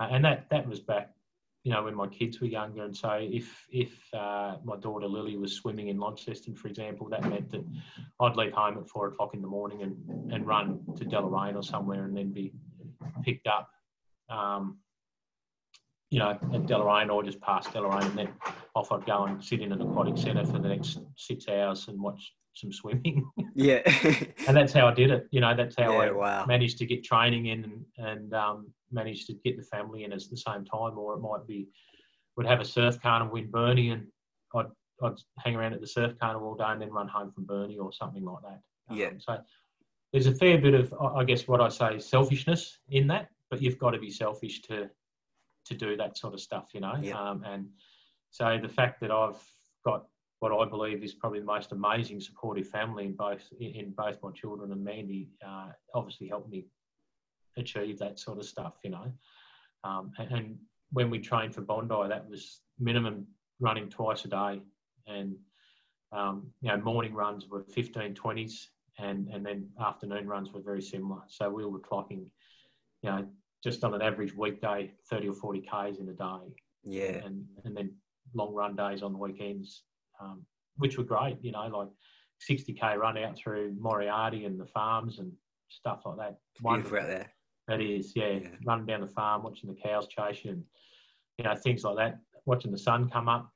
Uh, 0.00 0.08
and 0.10 0.24
that, 0.24 0.48
that 0.50 0.66
was 0.66 0.80
back, 0.80 1.14
you 1.64 1.72
know, 1.72 1.84
when 1.84 1.94
my 1.94 2.08
kids 2.08 2.40
were 2.40 2.48
younger. 2.48 2.84
And 2.84 2.96
so 2.96 3.18
if, 3.20 3.66
if 3.70 3.92
uh, 4.12 4.56
my 4.64 4.76
daughter 4.76 5.06
Lily 5.06 5.36
was 5.36 5.52
swimming 5.54 5.88
in 5.88 5.98
Launceston, 5.98 6.54
for 6.54 6.68
example, 6.68 7.08
that 7.10 7.22
meant 7.28 7.50
that 7.52 7.64
I'd 8.20 8.36
leave 8.36 8.52
home 8.52 8.78
at 8.78 8.88
four 8.88 9.08
o'clock 9.08 9.34
in 9.34 9.42
the 9.42 9.48
morning 9.48 9.82
and, 9.82 10.32
and 10.32 10.46
run 10.46 10.80
to 10.96 11.04
Deloraine 11.04 11.54
or 11.54 11.62
somewhere 11.62 12.04
and 12.04 12.16
then 12.16 12.32
be 12.32 12.52
picked 13.24 13.46
up, 13.46 13.70
um, 14.28 14.78
you 16.12 16.18
know, 16.18 16.28
at 16.28 16.66
Deloraine 16.66 17.10
or 17.10 17.22
just 17.22 17.40
past 17.40 17.70
Deloraine. 17.70 18.04
And 18.04 18.18
then 18.18 18.28
off 18.74 18.92
I'd 18.92 19.06
go 19.06 19.24
and 19.24 19.42
sit 19.42 19.62
in 19.62 19.72
an 19.72 19.80
aquatic 19.80 20.18
centre 20.18 20.44
for 20.44 20.58
the 20.58 20.68
next 20.68 20.98
six 21.16 21.48
hours 21.48 21.88
and 21.88 21.98
watch 21.98 22.34
some 22.54 22.70
swimming. 22.70 23.28
Yeah. 23.54 23.80
and 24.46 24.56
that's 24.56 24.72
how 24.72 24.86
I 24.88 24.94
did 24.94 25.10
it. 25.10 25.26
You 25.30 25.40
know, 25.40 25.54
that's 25.54 25.76
how 25.78 25.92
yeah, 25.92 26.08
I 26.08 26.10
wow. 26.10 26.46
managed 26.46 26.78
to 26.78 26.86
get 26.86 27.04
training 27.04 27.46
in 27.46 27.64
and, 27.64 28.08
and 28.08 28.34
um, 28.34 28.72
managed 28.90 29.26
to 29.26 29.34
get 29.34 29.58
the 29.58 29.62
family 29.62 30.04
in 30.04 30.12
at 30.12 30.22
the 30.30 30.36
same 30.36 30.64
time. 30.64 30.96
Or 30.96 31.14
it 31.14 31.20
might 31.20 31.46
be, 31.46 31.68
would 32.36 32.46
have 32.46 32.60
a 32.60 32.64
surf 32.64 33.00
carnival 33.02 33.36
in 33.36 33.50
Burnie 33.50 33.90
and 33.90 34.06
I'd, 34.54 34.66
I'd 35.02 35.16
hang 35.38 35.54
around 35.54 35.74
at 35.74 35.80
the 35.80 35.86
surf 35.86 36.14
carnival 36.18 36.48
all 36.48 36.54
day 36.54 36.64
and 36.66 36.80
then 36.80 36.90
run 36.90 37.08
home 37.08 37.30
from 37.30 37.44
Burnie 37.44 37.78
or 37.78 37.92
something 37.92 38.24
like 38.24 38.42
that. 38.42 38.60
Um, 38.90 38.98
Yeah. 38.98 39.10
So 39.18 39.38
there's 40.12 40.26
a 40.26 40.34
fair 40.34 40.58
bit 40.58 40.74
of, 40.74 40.94
I 41.00 41.20
I 41.20 41.24
guess, 41.24 41.48
what 41.48 41.60
I 41.60 41.68
say, 41.68 41.98
selfishness 41.98 42.78
in 42.90 43.06
that, 43.08 43.28
but 43.50 43.62
you've 43.62 43.78
got 43.78 43.90
to 43.90 43.98
be 43.98 44.10
selfish 44.10 44.62
to 44.62 44.90
to 45.66 45.74
do 45.74 45.96
that 45.96 46.18
sort 46.18 46.34
of 46.34 46.40
stuff, 46.40 46.70
you 46.72 46.80
know. 46.80 46.96
Yeah. 47.00 47.18
Um, 47.18 47.44
and 47.46 47.68
so 48.30 48.58
the 48.60 48.68
fact 48.68 49.00
that 49.00 49.10
I've 49.10 49.40
got 49.84 50.06
what 50.40 50.52
I 50.52 50.68
believe 50.68 51.04
is 51.04 51.14
probably 51.14 51.38
the 51.38 51.46
most 51.46 51.70
amazing 51.70 52.20
supportive 52.20 52.66
family 52.68 53.04
in 53.04 53.12
both 53.12 53.42
in, 53.60 53.92
both 53.96 54.18
my 54.22 54.30
children 54.32 54.72
and 54.72 54.82
Mandy 54.82 55.28
uh, 55.46 55.68
obviously 55.94 56.26
helped 56.26 56.50
me 56.50 56.64
achieve 57.56 57.98
that 58.00 58.18
sort 58.18 58.38
of 58.38 58.44
stuff, 58.44 58.74
you 58.82 58.90
know. 58.90 59.12
Um, 59.84 60.10
and, 60.18 60.32
and 60.32 60.58
when 60.90 61.10
we 61.10 61.20
trained 61.20 61.54
for 61.54 61.60
Bondi, 61.60 62.08
that 62.08 62.28
was 62.28 62.60
minimum 62.78 63.26
running 63.60 63.88
twice 63.88 64.24
a 64.24 64.28
day, 64.28 64.62
and 65.06 65.36
um, 66.10 66.48
you 66.60 66.70
know 66.70 66.78
morning 66.78 67.14
runs 67.14 67.48
were 67.48 67.62
15, 67.62 68.14
20s, 68.14 68.66
and 68.98 69.28
and 69.28 69.46
then 69.46 69.68
afternoon 69.80 70.26
runs 70.26 70.52
were 70.52 70.60
very 70.60 70.82
similar. 70.82 71.20
So 71.28 71.50
we 71.50 71.64
were 71.64 71.78
clocking, 71.78 72.26
you 73.02 73.10
know, 73.10 73.28
just 73.62 73.84
on 73.84 73.94
an 73.94 74.02
average 74.02 74.34
weekday, 74.34 74.90
30 75.08 75.28
or 75.28 75.34
40 75.34 75.60
k's 75.60 75.98
in 75.98 76.08
a 76.08 76.12
day 76.12 76.54
Yeah. 76.84 77.24
and 77.24 77.46
and 77.64 77.76
then 77.76 77.94
long 78.34 78.52
run 78.54 78.74
days 78.76 79.02
on 79.02 79.12
the 79.12 79.18
weekends, 79.18 79.84
um, 80.20 80.44
which 80.76 80.98
were 80.98 81.04
great. 81.04 81.38
You 81.42 81.52
know, 81.52 81.66
like 81.68 81.88
60k 82.50 82.96
run 82.96 83.18
out 83.18 83.36
through 83.36 83.74
Moriarty 83.78 84.44
and 84.46 84.58
the 84.58 84.66
farms 84.66 85.18
and 85.18 85.32
stuff 85.68 86.02
like 86.04 86.16
that. 86.18 86.38
Beautiful 86.60 86.98
out 86.98 87.06
there. 87.08 87.32
That 87.68 87.80
is, 87.80 88.14
yeah, 88.16 88.30
Yeah. 88.32 88.48
running 88.64 88.86
down 88.86 89.00
the 89.02 89.06
farm, 89.06 89.42
watching 89.44 89.70
the 89.72 89.80
cows 89.80 90.08
chase 90.08 90.44
you, 90.44 90.52
and 90.52 90.64
you 91.38 91.44
know 91.44 91.54
things 91.54 91.84
like 91.84 91.96
that. 91.96 92.20
watching 92.44 92.72
the 92.72 92.78
sun 92.78 93.08
come 93.08 93.28
up. 93.28 93.48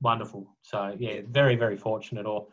Wonderful. 0.00 0.56
So 0.62 0.96
yeah, 0.98 1.20
very 1.28 1.54
very 1.54 1.76
fortunate. 1.76 2.26
Or 2.26 2.48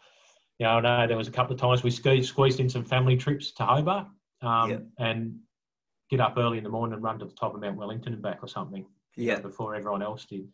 you 0.60 0.66
know, 0.68 0.74
I 0.78 0.82
know 0.82 1.08
there 1.08 1.18
was 1.18 1.28
a 1.28 1.32
couple 1.32 1.54
of 1.56 1.60
times 1.60 1.84
we 1.84 1.90
squeezed, 1.90 2.30
squeezed 2.30 2.60
in 2.60 2.70
some 2.70 2.84
family 2.84 3.16
trips 3.18 3.52
to 3.54 3.66
Hobart 3.66 4.08
um, 4.42 4.70
Yeah. 4.70 4.80
and 5.00 5.40
get 6.10 6.20
up 6.20 6.36
early 6.38 6.58
in 6.58 6.64
the 6.64 6.70
morning 6.70 6.94
and 6.96 7.04
run 7.04 7.20
to 7.20 7.26
the 7.26 7.34
top 7.34 7.54
of 7.54 7.62
Mount 7.62 7.78
Wellington 7.78 8.14
and 8.14 8.22
back 8.22 8.40
or 8.44 8.48
something. 8.48 8.86
you 9.16 9.28
know, 9.28 9.34
Yeah. 9.34 9.40
before 9.42 9.76
everyone 9.76 10.02
else 10.02 10.26
did, 10.26 10.48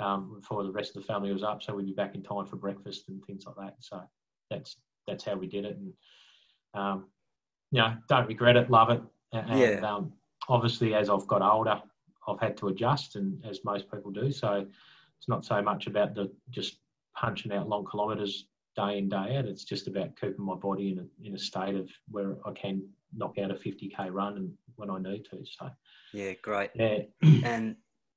um, 0.00 0.34
before 0.40 0.64
the 0.64 0.72
rest 0.72 0.96
of 0.96 1.02
the 1.02 1.06
family 1.06 1.32
was 1.32 1.42
up, 1.42 1.62
so 1.62 1.74
we'd 1.74 1.86
be 1.86 1.92
back 1.92 2.14
in 2.14 2.22
time 2.22 2.46
for 2.46 2.56
breakfast 2.56 3.08
and 3.08 3.24
things 3.24 3.46
like 3.46 3.56
that. 3.56 3.76
So 3.80 4.02
that's 4.50 4.76
that's 5.06 5.24
how 5.24 5.36
we 5.36 5.46
did 5.46 5.64
it, 5.64 5.76
and 5.76 5.92
um, 6.74 7.06
you 7.70 7.80
know, 7.80 7.96
don't 8.08 8.26
regret 8.28 8.56
it, 8.56 8.70
love 8.70 8.90
it, 8.90 9.00
and, 9.32 9.50
and, 9.50 9.60
Yeah. 9.60 9.80
um, 9.94 10.12
obviously 10.48 10.94
as 10.94 11.08
I've 11.10 11.26
got 11.26 11.42
older, 11.42 11.80
I've 12.26 12.40
had 12.40 12.56
to 12.58 12.68
adjust, 12.68 13.16
and 13.16 13.44
as 13.44 13.64
most 13.64 13.90
people 13.90 14.10
do. 14.10 14.30
So 14.32 14.66
it's 15.18 15.28
not 15.28 15.44
so 15.44 15.62
much 15.62 15.86
about 15.86 16.14
the 16.14 16.30
just 16.50 16.78
punching 17.14 17.52
out 17.52 17.68
long 17.68 17.86
kilometres 17.86 18.46
day 18.76 18.98
in 18.98 19.08
day 19.08 19.36
out. 19.36 19.46
It's 19.46 19.64
just 19.64 19.86
about 19.88 20.14
keeping 20.20 20.44
my 20.44 20.54
body 20.54 20.90
in 20.92 20.98
a 21.00 21.26
in 21.26 21.34
a 21.34 21.38
state 21.38 21.74
of 21.74 21.90
where 22.10 22.36
I 22.46 22.52
can 22.52 22.88
knock 23.16 23.38
out 23.38 23.50
a 23.50 23.54
50k 23.54 24.08
run 24.10 24.36
and 24.36 24.52
when 24.76 24.90
I 24.90 24.98
need 24.98 25.24
to. 25.30 25.44
So 25.44 25.70
Yeah, 26.12 26.32
great. 26.42 26.70
yeah. 26.74 26.98
And 27.44 27.76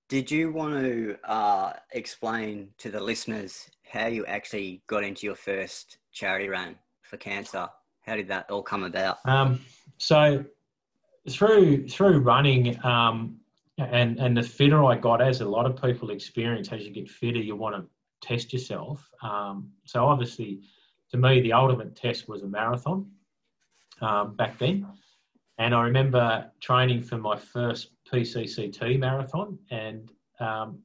did 0.10 0.30
you 0.30 0.52
want 0.52 0.76
to 0.76 1.18
uh, 1.24 1.74
explain 1.92 2.70
to 2.80 2.92
the 2.92 3.00
listeners 3.00 3.70
how 3.90 4.08
you 4.08 4.26
actually 4.26 4.84
got 4.88 5.04
into 5.04 5.26
your 5.26 5.36
first 5.36 5.98
charity 6.12 6.50
run 6.50 6.76
for 7.02 7.18
cancer? 7.18 7.68
How 8.02 8.16
did 8.16 8.28
that 8.28 8.50
all 8.52 8.64
come 8.64 8.84
about? 8.84 9.20
Um, 9.26 9.62
so 9.98 10.44
through 11.30 11.88
through 11.88 12.20
running, 12.20 12.84
um, 12.84 13.38
and 13.78 14.20
and 14.20 14.36
the 14.36 14.44
fitter 14.44 14.84
I 14.84 14.98
got, 14.98 15.22
as 15.22 15.42
a 15.42 15.48
lot 15.48 15.66
of 15.66 15.82
people 15.82 16.10
experience, 16.10 16.72
as 16.72 16.84
you 16.84 16.92
get 16.92 17.10
fitter, 17.10 17.40
you 17.40 17.56
want 17.56 17.76
to 17.76 18.28
test 18.28 18.52
yourself. 18.54 19.10
Um, 19.22 19.70
so 19.86 20.06
obviously, 20.06 20.62
to 21.12 21.18
me, 21.18 21.42
the 21.42 21.54
ultimate 21.54 21.96
test 21.96 22.28
was 22.28 22.42
a 22.42 22.48
marathon 22.48 23.10
um, 24.02 24.36
back 24.36 24.58
then, 24.58 24.88
and 25.58 25.74
I 25.76 25.84
remember 25.84 26.52
training 26.62 27.04
for 27.04 27.18
my 27.18 27.38
first 27.38 27.92
PCCT 28.12 29.00
marathon, 29.00 29.58
and 29.70 30.12
um, 30.40 30.80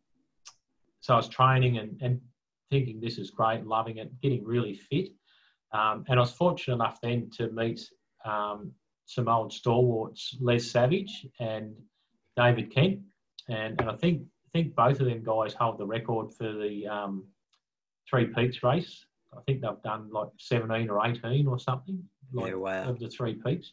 so 1.01 1.15
I 1.15 1.17
was 1.17 1.29
training 1.29 1.79
and, 1.79 1.97
and 2.03 2.21
thinking 2.71 3.01
this 3.01 3.19
is 3.19 3.31
great, 3.31 3.65
loving 3.67 3.99
it, 3.99 4.11
getting 4.21 4.45
really 4.45 4.75
fit. 4.75 5.11
Um, 5.73 6.05
and 6.09 6.19
I 6.19 6.23
was 6.23 6.33
fortunate 6.33 6.75
enough 6.75 6.99
then 7.03 7.31
to 7.37 7.51
meet 7.53 7.81
um, 8.25 8.73
some 9.07 9.29
old 9.29 9.53
stalwarts, 9.53 10.37
Les 10.41 10.59
Savage 10.59 11.27
and 11.41 11.75
David 12.37 12.75
Kent, 12.75 13.01
and, 13.49 13.81
and 13.81 13.91
I 13.91 13.97
think 13.97 14.23
think 14.57 14.75
both 14.75 15.01
of 15.01 15.07
them 15.07 15.23
guys 15.23 15.55
hold 15.55 15.79
the 15.79 15.87
record 15.87 16.33
for 16.33 16.53
the 16.53 16.87
um, 16.87 17.25
Three 18.09 18.27
Peaks 18.27 18.63
race. 18.63 19.05
I 19.37 19.41
think 19.43 19.61
they've 19.61 19.83
done 19.85 20.09
like 20.11 20.29
17 20.39 20.89
or 20.89 21.07
18 21.07 21.47
or 21.47 21.59
something 21.59 22.03
like, 22.33 22.51
Yeah, 22.51 22.57
wow. 22.57 22.89
of 22.89 22.99
the 22.99 23.09
Three 23.09 23.35
Peaks. 23.35 23.73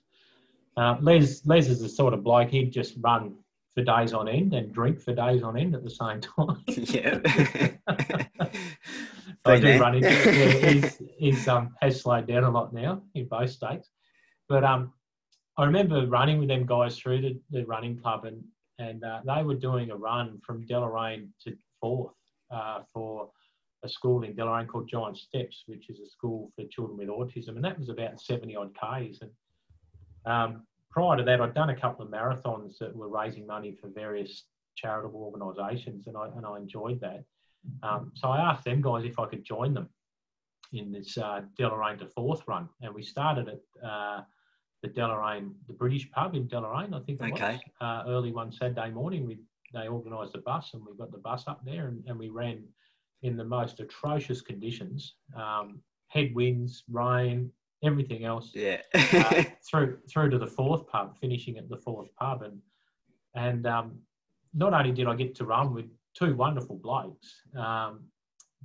Uh, 0.76 0.98
Les 1.02 1.46
Les 1.46 1.68
is 1.70 1.82
the 1.82 1.90
sort 1.90 2.14
of 2.14 2.24
bloke 2.24 2.50
he'd 2.50 2.72
just 2.72 2.96
run 3.02 3.36
for 3.76 3.84
days 3.84 4.14
on 4.14 4.28
end 4.28 4.54
and 4.54 4.72
drink 4.74 5.00
for 5.02 5.14
days 5.14 5.44
on 5.44 5.58
end 5.58 5.76
at 5.76 5.84
the 5.84 5.90
same 5.90 6.22
time. 6.38 6.64
yeah. 6.68 7.20
I 9.46 9.60
do 9.60 9.78
run 9.80 9.96
into 9.96 10.08
yeah, 10.10 10.70
he's, 10.70 11.02
he's 11.18 11.48
um, 11.48 11.76
has 11.82 12.02
slowed 12.02 12.28
down 12.28 12.44
a 12.46 12.50
lot 12.50 12.74
now 12.74 13.02
in 13.14 13.28
both 13.28 13.50
states. 13.52 13.90
But 14.48 14.64
um, 14.64 14.94
I 15.58 15.66
remember 15.66 16.08
running 16.08 16.40
with 16.40 16.48
them 16.48 16.66
guys 16.66 16.98
through 16.98 17.22
the, 17.22 17.40
the 17.52 17.66
running 17.66 17.98
club, 17.98 18.26
and 18.26 18.42
and 18.80 19.04
uh, 19.04 19.20
they 19.26 19.44
were 19.44 19.56
doing 19.56 19.92
a 19.92 19.96
run 19.96 20.40
from 20.46 20.66
Deloraine 20.66 21.28
to 21.46 21.56
Forth 21.82 22.14
uh, 22.52 22.80
for 22.94 23.30
a 23.84 23.90
school 23.90 24.24
in 24.24 24.34
Deloraine 24.34 24.68
called 24.68 24.90
Giant 24.90 25.18
Steps, 25.18 25.64
which 25.68 25.90
is 25.90 26.00
a 26.00 26.10
school 26.10 26.52
for 26.56 26.64
children 26.66 26.98
with 26.98 27.10
autism, 27.10 27.50
and 27.50 27.64
that 27.64 27.78
was 27.78 27.90
about 27.90 28.20
seventy 28.20 28.56
odd 28.56 28.72
k's. 28.80 29.20
And 29.22 29.32
um, 30.26 30.64
prior 30.90 31.18
to 31.18 31.24
that, 31.24 31.42
I'd 31.42 31.54
done 31.54 31.70
a 31.70 31.80
couple 31.80 32.06
of 32.06 32.12
marathons 32.12 32.78
that 32.80 32.96
were 32.96 33.10
raising 33.10 33.46
money 33.46 33.78
for 33.80 33.90
various 33.90 34.44
charitable 34.76 35.22
organisations, 35.22 36.08
and 36.08 36.16
I 36.18 36.28
and 36.36 36.46
I 36.46 36.58
enjoyed 36.58 37.00
that. 37.02 37.24
Um, 37.82 38.12
so 38.16 38.28
I 38.30 38.40
asked 38.40 38.66
them 38.66 38.82
guys 38.82 39.06
if 39.06 39.20
I 39.20 39.26
could 39.26 39.44
join 39.44 39.74
them 39.74 39.90
in 40.72 40.92
this 40.92 41.18
uh, 41.18 41.42
Deloraine 41.60 42.00
to 42.00 42.08
Forth 42.08 42.44
run, 42.48 42.68
and 42.82 42.94
we 42.94 43.04
started 43.04 43.48
at 43.48 43.88
uh, 43.88 44.22
the 44.82 44.90
Deloraine, 44.90 45.54
the 45.68 45.74
British 45.74 46.10
pub 46.12 46.36
in 46.36 46.48
Deloraine, 46.48 46.94
I 46.94 47.00
think 47.06 47.22
it 47.22 47.32
Okay. 47.32 47.54
was, 47.54 47.62
uh, 47.80 48.04
early 48.08 48.32
one 48.32 48.52
Saturday 48.52 48.92
morning. 48.92 49.28
We 49.28 49.40
they 49.74 49.88
organised 49.88 50.36
a 50.36 50.40
bus, 50.40 50.72
and 50.74 50.86
we 50.86 50.96
got 50.98 51.12
the 51.12 51.18
bus 51.18 51.46
up 51.48 51.66
there, 51.66 51.88
and, 51.88 52.04
and 52.08 52.18
we 52.18 52.30
ran 52.30 52.64
in 53.24 53.36
the 53.38 53.44
most 53.44 53.80
atrocious 53.80 54.42
conditions, 54.42 55.16
um, 55.36 55.80
headwinds, 56.08 56.84
rain, 56.90 57.52
everything 57.84 58.24
else 58.26 58.52
yeah. 58.54 58.82
uh, 58.96 59.44
through 59.70 59.98
through 60.10 60.30
to 60.30 60.38
the 60.38 60.48
Forth 60.48 60.88
pub, 60.88 61.18
finishing 61.20 61.58
at 61.58 61.68
the 61.70 61.78
Forth 61.78 62.10
pub, 62.20 62.44
and 62.44 62.60
and 63.36 63.66
um, 63.66 64.00
not 64.54 64.74
only 64.74 64.92
did 64.92 65.08
I 65.08 65.16
get 65.16 65.34
to 65.36 65.46
run 65.46 65.74
with 65.74 65.86
two 66.14 66.36
wonderful 66.36 66.76
blokes, 66.78 67.42
um, 67.58 68.02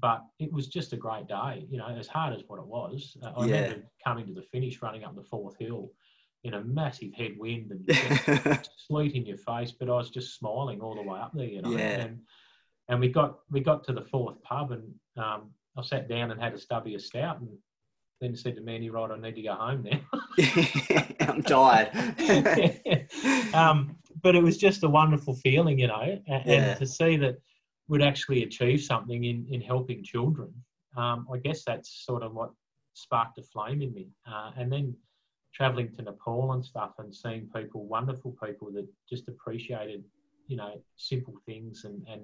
but 0.01 0.25
it 0.39 0.53
was 0.53 0.67
just 0.69 0.93
a 0.93 0.97
great 0.97 1.27
day. 1.27 1.67
You 1.71 1.79
know, 1.79 1.89
as 1.89 2.07
hard 2.09 2.35
as 2.35 2.43
what 2.47 2.59
it 2.59 2.67
was, 2.67 3.17
uh, 3.23 3.33
I 3.37 3.47
Yeah. 3.47 3.63
remember 3.63 3.87
coming 4.05 4.27
to 4.27 4.35
the 4.35 4.43
finish, 4.43 4.83
running 4.83 5.05
up 5.05 5.17
the 5.17 5.23
Forth 5.23 5.57
hill 5.59 5.91
in 6.45 6.55
a 6.55 6.63
massive 6.63 7.13
headwind 7.15 7.73
and 7.73 8.21
sleet 8.77 9.15
in 9.17 9.27
your 9.27 9.39
face, 9.39 9.73
but 9.73 9.89
I 9.89 9.95
was 9.95 10.11
just 10.11 10.39
smiling 10.39 10.81
all 10.81 10.95
the 10.95 11.03
way 11.03 11.19
up 11.19 11.33
there. 11.35 11.47
You 11.47 11.63
know, 11.63 11.71
Yeah. 11.77 12.03
and 12.03 12.21
and 12.89 13.01
we 13.01 13.09
got 13.09 13.41
we 13.51 13.61
got 13.61 13.85
to 13.85 13.93
the 13.93 14.03
Forth 14.03 14.43
pub, 14.43 14.73
and 14.73 14.83
um, 15.17 15.51
I 15.77 15.83
sat 15.83 16.09
down 16.09 16.31
and 16.31 16.41
had 16.41 16.55
a 16.55 16.59
stubby 16.59 16.95
of 16.95 17.03
stout, 17.03 17.41
and 17.41 17.51
then 18.21 18.35
said 18.35 18.57
to 18.57 18.63
Mandy, 18.63 18.91
"Right, 18.91 19.11
I 19.11 19.19
need 19.19 19.37
to 19.37 19.43
go 19.43 19.55
home 19.55 19.85
now." 19.85 20.01
I'm 21.21 21.43
tired. 21.43 21.91
um, 23.55 23.97
but 24.23 24.35
it 24.35 24.43
was 24.43 24.57
just 24.57 24.83
a 24.85 24.89
wonderful 24.89 25.35
feeling, 25.35 25.79
you 25.79 25.87
know, 25.89 26.01
and, 26.27 26.43
Yeah. 26.47 26.53
and 26.71 26.79
to 26.79 26.87
see 26.87 27.17
that 27.19 27.37
we'd 27.89 28.03
actually 28.03 28.43
achieve 28.43 28.83
something 28.83 29.25
in, 29.25 29.47
in 29.49 29.61
helping 29.61 30.03
children. 30.03 30.53
Um, 30.97 31.27
I 31.33 31.39
guess 31.39 31.65
that's 31.65 32.05
sort 32.05 32.23
of 32.23 32.35
what 32.35 32.51
sparked 32.95 33.39
a 33.39 33.43
flame 33.43 33.83
in 33.83 33.95
me. 33.95 34.09
Uh, 34.27 34.51
and 34.57 34.71
then 34.71 34.95
traveling 35.55 35.91
to 35.93 36.03
Nepal 36.03 36.53
and 36.53 36.65
stuff 36.65 36.93
and 36.99 37.15
seeing 37.15 37.49
people, 37.55 37.87
wonderful 37.87 38.37
people 38.45 38.71
that 38.73 38.87
just 39.09 39.29
appreciated, 39.29 40.05
you 40.47 40.57
know, 40.57 40.81
simple 40.97 41.35
things 41.47 41.85
and, 41.85 42.05
and 42.09 42.23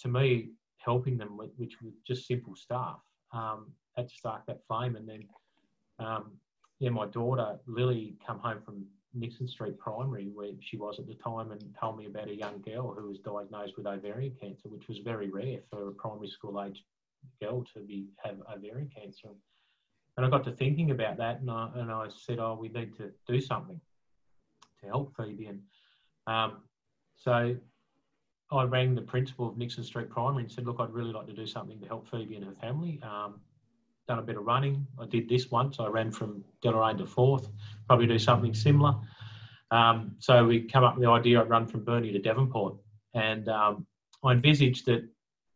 to 0.00 0.08
me, 0.08 0.50
helping 0.78 1.18
them 1.18 1.36
with, 1.36 1.50
which 1.56 1.80
was 1.82 1.92
just 2.06 2.26
simple 2.26 2.54
stuff, 2.54 3.00
um, 3.32 3.72
that 3.96 4.10
sparked 4.10 4.46
that 4.46 4.60
flame. 4.66 4.96
And 4.96 5.08
then, 5.08 5.24
um, 5.98 6.32
yeah, 6.78 6.90
my 6.90 7.06
daughter 7.06 7.58
Lily 7.66 8.16
come 8.26 8.38
home 8.38 8.60
from 8.64 8.84
Nixon 9.14 9.48
Street 9.48 9.78
Primary, 9.78 10.30
where 10.32 10.52
she 10.60 10.76
was 10.76 10.98
at 10.98 11.06
the 11.06 11.14
time, 11.14 11.50
and 11.50 11.62
told 11.80 11.98
me 11.98 12.06
about 12.06 12.28
a 12.28 12.34
young 12.34 12.60
girl 12.62 12.94
who 12.94 13.08
was 13.08 13.18
diagnosed 13.18 13.76
with 13.76 13.86
ovarian 13.86 14.34
cancer, 14.40 14.68
which 14.68 14.86
was 14.88 14.98
very 14.98 15.30
rare 15.30 15.58
for 15.70 15.88
a 15.88 15.92
primary 15.92 16.28
school 16.28 16.62
age 16.62 16.84
girl 17.40 17.64
to 17.74 17.80
be 17.80 18.06
have 18.22 18.36
ovarian 18.54 18.90
cancer. 18.94 19.28
And 20.16 20.26
I 20.26 20.30
got 20.30 20.44
to 20.44 20.52
thinking 20.52 20.90
about 20.90 21.16
that, 21.18 21.40
and 21.40 21.50
I, 21.50 21.70
and 21.74 21.90
I 21.90 22.08
said, 22.08 22.38
"Oh, 22.38 22.56
we 22.60 22.68
need 22.68 22.96
to 22.98 23.10
do 23.26 23.40
something 23.40 23.80
to 24.80 24.86
help 24.86 25.14
Phoebe." 25.16 25.46
And 25.46 25.62
um, 26.26 26.62
so 27.16 27.56
I 28.50 28.62
rang 28.64 28.94
the 28.94 29.02
principal 29.02 29.48
of 29.48 29.58
Nixon 29.58 29.84
Street 29.84 30.08
Primary 30.08 30.44
and 30.44 30.52
said, 30.52 30.66
"Look, 30.66 30.80
I'd 30.80 30.90
really 30.90 31.12
like 31.12 31.26
to 31.26 31.32
do 31.32 31.46
something 31.46 31.78
to 31.80 31.86
help 31.86 32.08
Phoebe 32.08 32.36
and 32.36 32.44
her 32.44 32.54
family." 32.54 33.00
Um, 33.02 33.40
done 34.06 34.18
a 34.18 34.22
bit 34.22 34.36
of 34.36 34.44
running. 34.44 34.86
I 34.98 35.04
did 35.04 35.28
this 35.28 35.50
once. 35.50 35.78
I 35.78 35.86
ran 35.86 36.10
from 36.10 36.42
Deloraine 36.64 36.96
to 36.98 37.06
Forth. 37.06 37.50
Probably 37.86 38.06
do 38.06 38.18
something 38.18 38.54
similar. 38.54 38.94
Um, 39.70 40.16
so 40.18 40.46
we 40.46 40.62
come 40.62 40.82
up 40.82 40.94
with 40.96 41.04
the 41.04 41.10
idea 41.10 41.40
I'd 41.40 41.50
run 41.50 41.66
from 41.66 41.84
Burnie 41.84 42.12
to 42.12 42.18
Devonport, 42.18 42.76
and 43.14 43.48
um, 43.50 43.86
I 44.24 44.32
envisaged 44.32 44.86
that 44.86 45.06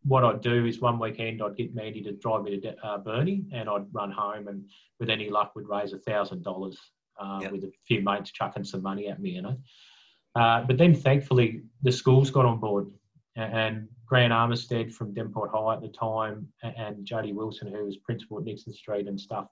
what 0.05 0.24
I'd 0.24 0.42
do 0.42 0.66
is 0.66 0.81
one 0.81 0.98
weekend 0.98 1.42
I'd 1.42 1.57
get 1.57 1.74
Mandy 1.74 2.02
to 2.02 2.12
drive 2.12 2.42
me 2.42 2.50
to 2.50 2.57
De- 2.59 2.87
uh, 2.87 2.98
Burnie, 2.98 3.46
and 3.52 3.68
I'd 3.70 3.87
run 3.92 4.11
home, 4.11 4.48
and 4.48 4.68
with 5.00 5.09
any 5.09 5.31
luck, 5.31 5.55
would 5.57 5.68
raise 5.68 5.92
a 5.92 5.98
thousand 5.98 6.42
dollars 6.42 6.78
uh, 7.18 7.40
with 7.50 7.64
a 7.64 7.72
few 7.87 8.02
mates 8.02 8.33
chucking 8.33 8.64
some 8.64 8.83
money 8.83 9.09
at 9.09 9.20
me, 9.20 9.31
you 9.31 9.42
know. 9.42 9.57
Uh, 10.35 10.62
but 10.62 10.79
then 10.79 10.95
thankfully 10.95 11.62
the 11.83 11.92
schools 11.92 12.31
got 12.31 12.47
on 12.47 12.59
board 12.59 12.90
and 13.37 13.88
Grant 14.07 14.33
Armistead 14.33 14.92
from 14.92 15.14
Devonport 15.14 15.51
High 15.53 15.75
at 15.75 15.81
the 15.81 15.88
time 15.88 16.49
and 16.62 17.05
Jody 17.05 17.33
Wilson, 17.33 17.68
who 17.68 17.85
was 17.85 17.97
principal 17.97 18.38
at 18.38 18.45
Nixon 18.45 18.73
Street 18.73 19.09
and 19.09 19.18
stuff, 19.18 19.47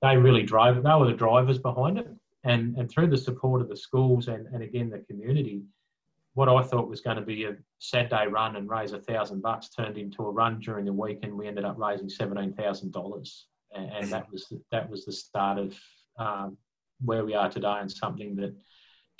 they 0.00 0.16
really 0.16 0.42
drove 0.42 0.76
it. 0.76 0.84
They 0.84 0.94
were 0.94 1.06
the 1.06 1.12
drivers 1.12 1.58
behind 1.58 1.98
it. 1.98 2.08
And, 2.44 2.76
and 2.76 2.90
through 2.90 3.08
the 3.08 3.16
support 3.16 3.60
of 3.60 3.68
the 3.68 3.76
schools 3.76 4.28
and, 4.28 4.46
and 4.52 4.62
again 4.62 4.90
the 4.90 4.98
community, 4.98 5.62
what 6.34 6.48
I 6.48 6.62
thought 6.62 6.88
was 6.88 7.00
going 7.00 7.16
to 7.16 7.22
be 7.22 7.44
a 7.44 7.56
Saturday 7.78 8.26
run 8.26 8.56
and 8.56 8.68
raise 8.68 8.92
a 8.92 8.98
thousand 8.98 9.42
bucks 9.42 9.68
turned 9.68 9.98
into 9.98 10.24
a 10.24 10.30
run 10.30 10.60
during 10.60 10.84
the 10.86 10.92
week, 10.92 11.18
and 11.22 11.36
we 11.36 11.46
ended 11.46 11.64
up 11.64 11.78
raising 11.78 12.08
seventeen 12.08 12.54
thousand 12.54 12.92
dollars, 12.92 13.46
and, 13.74 14.08
that 14.08 14.30
was 14.32 14.52
that 14.70 14.88
was 14.88 15.04
the 15.04 15.12
start 15.12 15.58
of 15.58 15.78
um, 16.18 16.56
where 17.04 17.24
we 17.24 17.34
are 17.34 17.50
today, 17.50 17.76
and 17.80 17.92
something 17.92 18.34
that 18.36 18.54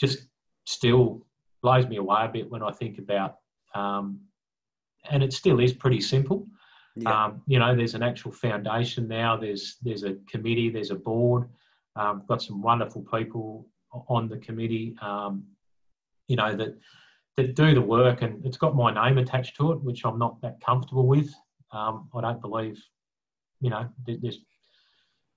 just 0.00 0.28
still 0.64 1.26
blows 1.62 1.86
me 1.86 1.96
away 1.96 2.24
a 2.24 2.28
bit 2.28 2.50
when 2.50 2.62
I 2.62 2.70
think 2.72 2.98
about 2.98 3.36
um, 3.74 4.20
and 5.10 5.22
it 5.22 5.32
still 5.32 5.60
is 5.60 5.72
pretty 5.72 6.00
simple. 6.00 6.46
Yeah. 6.96 7.24
Um, 7.24 7.42
you 7.46 7.58
know, 7.58 7.74
there's 7.74 7.94
an 7.94 8.02
actual 8.02 8.32
foundation 8.32 9.08
now. 9.08 9.36
There's 9.36 9.76
there's 9.82 10.04
a 10.04 10.16
committee. 10.30 10.68
There's 10.68 10.90
a 10.90 10.94
board. 10.94 11.48
Um, 11.96 12.24
got 12.28 12.42
some 12.42 12.62
wonderful 12.62 13.02
people 13.12 13.66
on 14.08 14.28
the 14.28 14.38
committee. 14.38 14.94
Um, 15.00 15.44
you 16.28 16.36
know 16.36 16.54
that 16.54 16.78
that 17.36 17.54
do 17.54 17.74
the 17.74 17.80
work, 17.80 18.22
and 18.22 18.44
it's 18.44 18.58
got 18.58 18.76
my 18.76 18.92
name 18.92 19.18
attached 19.18 19.56
to 19.56 19.72
it, 19.72 19.82
which 19.82 20.04
I'm 20.04 20.18
not 20.18 20.40
that 20.42 20.60
comfortable 20.60 21.06
with. 21.06 21.32
Um, 21.72 22.10
I 22.14 22.20
don't 22.20 22.40
believe, 22.42 22.78
you 23.60 23.70
know, 23.70 23.88
there's 24.06 24.40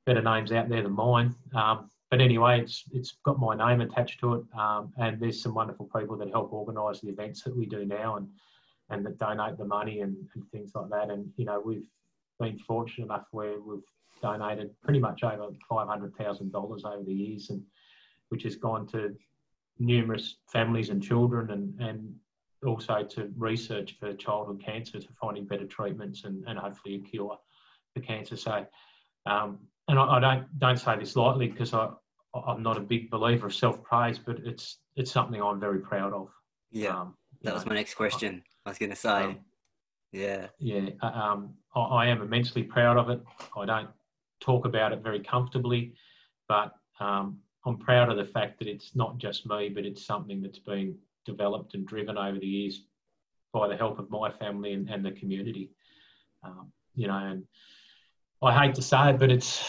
better 0.05 0.21
names 0.21 0.51
out 0.51 0.67
there 0.67 0.83
than 0.83 0.91
mine. 0.91 1.33
Um, 1.53 1.89
but 2.15 2.23
anyway, 2.23 2.61
it's 2.61 2.85
it's 2.93 3.17
got 3.25 3.39
my 3.39 3.53
name 3.55 3.81
attached 3.81 4.21
to 4.21 4.35
it, 4.35 4.43
um, 4.57 4.93
and 4.97 5.19
there's 5.19 5.41
some 5.41 5.53
wonderful 5.53 5.89
people 5.93 6.15
that 6.15 6.29
help 6.29 6.53
organise 6.53 7.01
the 7.01 7.09
events 7.09 7.41
that 7.43 7.53
we 7.53 7.65
do 7.65 7.83
now, 7.83 8.15
and 8.15 8.29
and 8.89 9.05
that 9.05 9.17
donate 9.17 9.57
the 9.57 9.65
money 9.65 9.99
and, 9.99 10.15
and 10.33 10.49
things 10.49 10.71
like 10.75 10.89
that. 10.91 11.09
And 11.09 11.29
you 11.35 11.43
know, 11.43 11.59
we've 11.59 11.83
been 12.39 12.57
fortunate 12.57 13.07
enough 13.07 13.25
where 13.31 13.59
we've 13.59 13.83
donated 14.21 14.69
pretty 14.81 14.99
much 14.99 15.23
over 15.23 15.49
five 15.67 15.89
hundred 15.89 16.15
thousand 16.15 16.53
dollars 16.53 16.85
over 16.85 17.03
the 17.03 17.13
years, 17.13 17.49
and 17.49 17.61
which 18.29 18.43
has 18.43 18.55
gone 18.55 18.87
to 18.87 19.13
numerous 19.77 20.37
families 20.47 20.91
and 20.91 21.03
children, 21.03 21.51
and 21.51 21.77
and 21.81 22.15
also 22.65 23.03
to 23.03 23.29
research 23.35 23.97
for 23.99 24.13
childhood 24.13 24.63
cancer, 24.63 25.01
to 25.01 25.09
finding 25.19 25.43
better 25.43 25.65
treatments 25.65 26.23
and, 26.23 26.45
and 26.47 26.57
hopefully 26.57 26.95
a 26.95 26.99
cure 26.99 27.37
for 27.93 27.99
cancer. 27.99 28.37
So, 28.37 28.65
um, 29.25 29.59
and 29.89 29.99
I, 29.99 30.15
I, 30.15 30.19
don't 30.21 30.59
don't 30.59 30.79
say 30.79 30.97
this 30.97 31.17
lightly 31.17 31.49
because 31.49 31.73
I 31.73 31.89
I'm 32.47 32.63
not 32.63 32.77
a 32.77 32.81
big 32.81 33.09
believer 33.09 33.47
of 33.47 33.55
self 33.55 33.81
praise, 33.83 34.19
but 34.19 34.39
it's 34.43 34.79
it's 34.95 35.11
something 35.11 35.41
I'm 35.41 35.59
very 35.59 35.79
proud 35.79 36.13
of. 36.13 36.29
Yeah, 36.71 36.99
um, 36.99 37.15
that 37.43 37.53
was 37.53 37.65
know, 37.65 37.69
my 37.69 37.75
next 37.75 37.95
question. 37.95 38.43
I 38.65 38.69
was 38.69 38.77
going 38.77 38.89
to 38.89 38.95
say, 38.95 39.09
um, 39.09 39.39
yeah, 40.11 40.47
yeah. 40.59 40.89
Uh, 41.01 41.07
um, 41.07 41.53
I, 41.75 41.79
I, 41.79 42.05
am 42.07 42.21
immensely 42.21 42.63
proud 42.63 42.97
of 42.97 43.09
it. 43.09 43.21
I 43.55 43.65
don't 43.65 43.89
talk 44.39 44.65
about 44.65 44.91
it 44.91 45.03
very 45.03 45.19
comfortably, 45.19 45.93
but 46.47 46.73
um, 46.99 47.39
I'm 47.65 47.77
proud 47.77 48.09
of 48.09 48.17
the 48.17 48.25
fact 48.25 48.59
that 48.59 48.67
it's 48.67 48.95
not 48.95 49.17
just 49.17 49.45
me, 49.45 49.69
but 49.69 49.85
it's 49.85 50.05
something 50.05 50.41
that's 50.41 50.59
been 50.59 50.97
developed 51.25 51.73
and 51.73 51.85
driven 51.85 52.17
over 52.17 52.39
the 52.39 52.47
years 52.47 52.81
by 53.53 53.67
the 53.67 53.77
help 53.77 53.99
of 53.99 54.09
my 54.09 54.31
family 54.31 54.73
and, 54.73 54.89
and 54.89 55.05
the 55.05 55.11
community. 55.11 55.71
Um, 56.43 56.71
you 56.93 57.07
know, 57.07 57.17
and 57.17 57.43
I 58.41 58.65
hate 58.65 58.75
to 58.75 58.81
say 58.81 59.09
it, 59.11 59.19
but 59.19 59.31
it's 59.31 59.63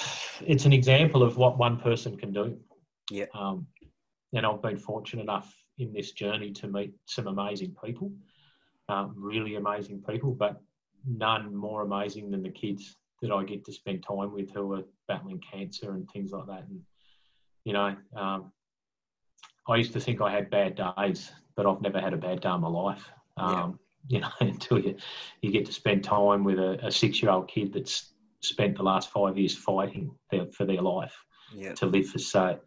it's 0.44 0.66
an 0.66 0.72
example 0.72 1.22
of 1.22 1.36
what 1.36 1.58
one 1.58 1.78
person 1.78 2.16
can 2.16 2.32
do. 2.32 2.58
Yeah. 3.10 3.26
Um, 3.34 3.66
and 4.34 4.44
I've 4.44 4.62
been 4.62 4.76
fortunate 4.76 5.22
enough 5.22 5.54
in 5.78 5.92
this 5.92 6.12
journey 6.12 6.50
to 6.52 6.68
meet 6.68 6.92
some 7.06 7.26
amazing 7.26 7.74
people, 7.82 8.12
um, 8.88 9.14
really 9.16 9.56
amazing 9.56 10.02
people, 10.08 10.32
but 10.32 10.60
none 11.06 11.54
more 11.54 11.82
amazing 11.82 12.30
than 12.30 12.42
the 12.42 12.50
kids 12.50 12.96
that 13.22 13.30
I 13.30 13.44
get 13.44 13.64
to 13.64 13.72
spend 13.72 14.02
time 14.02 14.32
with 14.32 14.50
who 14.50 14.74
are 14.74 14.82
battling 15.08 15.40
cancer 15.40 15.92
and 15.92 16.08
things 16.10 16.32
like 16.32 16.46
that. 16.46 16.66
And 16.68 16.80
you 17.64 17.72
know, 17.72 17.96
um, 18.14 18.52
I 19.68 19.76
used 19.76 19.92
to 19.94 20.00
think 20.00 20.20
I 20.20 20.30
had 20.30 20.50
bad 20.50 20.80
days, 20.98 21.32
but 21.56 21.66
I've 21.66 21.80
never 21.80 22.00
had 22.00 22.12
a 22.12 22.18
bad 22.18 22.40
day 22.40 22.50
in 22.50 22.60
my 22.60 22.68
life. 22.68 23.08
Um, 23.36 23.78
yeah. 24.08 24.18
You 24.18 24.20
know, 24.20 24.30
until 24.40 24.78
you 24.78 24.96
you 25.40 25.50
get 25.50 25.66
to 25.66 25.72
spend 25.72 26.04
time 26.04 26.44
with 26.44 26.58
a, 26.58 26.78
a 26.86 26.90
six 26.90 27.22
year 27.22 27.30
old 27.30 27.48
kid 27.48 27.72
that's 27.72 28.12
spent 28.40 28.76
the 28.76 28.82
last 28.82 29.10
five 29.10 29.36
years 29.36 29.54
fighting 29.54 30.10
their, 30.30 30.46
for 30.46 30.64
their 30.64 30.82
life 30.82 31.14
yeah. 31.54 31.72
to 31.74 31.86
live 31.86 32.06
for 32.06 32.18
so. 32.18 32.58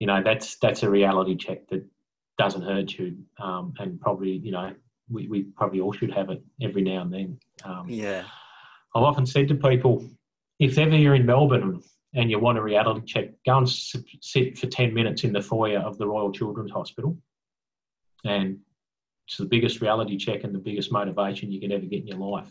You 0.00 0.06
know, 0.06 0.22
that's 0.22 0.56
that's 0.58 0.82
a 0.82 0.90
reality 0.90 1.36
check 1.36 1.68
that 1.68 1.84
doesn't 2.38 2.62
hurt 2.62 2.92
you, 2.92 3.18
um, 3.38 3.74
and 3.78 4.00
probably 4.00 4.30
you 4.30 4.52
know 4.52 4.72
we, 5.10 5.26
we 5.26 5.42
probably 5.42 5.80
all 5.80 5.92
should 5.92 6.12
have 6.12 6.30
it 6.30 6.42
every 6.62 6.82
now 6.82 7.02
and 7.02 7.12
then. 7.12 7.38
Um, 7.64 7.86
yeah, 7.88 8.24
I've 8.94 9.02
often 9.02 9.26
said 9.26 9.48
to 9.48 9.54
people, 9.54 10.08
if 10.58 10.78
ever 10.78 10.96
you're 10.96 11.14
in 11.14 11.26
Melbourne 11.26 11.82
and 12.14 12.30
you 12.30 12.38
want 12.38 12.58
a 12.58 12.62
reality 12.62 13.04
check, 13.06 13.30
go 13.44 13.58
and 13.58 13.68
sit 13.68 14.58
for 14.58 14.66
10 14.66 14.94
minutes 14.94 15.24
in 15.24 15.32
the 15.32 15.42
foyer 15.42 15.78
of 15.78 15.98
the 15.98 16.06
Royal 16.06 16.32
Children's 16.32 16.70
Hospital. 16.70 17.16
And 18.24 18.58
it's 19.26 19.36
the 19.36 19.44
biggest 19.44 19.80
reality 19.80 20.16
check 20.16 20.44
and 20.44 20.54
the 20.54 20.58
biggest 20.58 20.90
motivation 20.90 21.52
you 21.52 21.60
can 21.60 21.70
ever 21.70 21.84
get 21.84 22.00
in 22.00 22.06
your 22.06 22.18
life. 22.18 22.50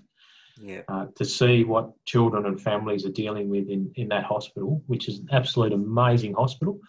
Yeah. 0.62 0.82
Uh, 0.88 1.08
to 1.16 1.26
see 1.26 1.64
what 1.64 1.92
children 2.06 2.46
and 2.46 2.60
families 2.60 3.06
are 3.06 3.12
dealing 3.12 3.50
with 3.50 3.70
in, 3.70 3.92
in 3.96 4.08
that 4.10 4.24
hospital, 4.24 4.82
which 4.88 5.08
is 5.08 5.20
an 5.20 5.28
absolute 5.32 5.74
amazing 5.74 6.34
hospital. 6.34 6.80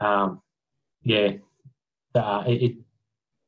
Um, 0.00 0.42
yeah, 1.02 1.32
uh, 2.14 2.44
it, 2.46 2.76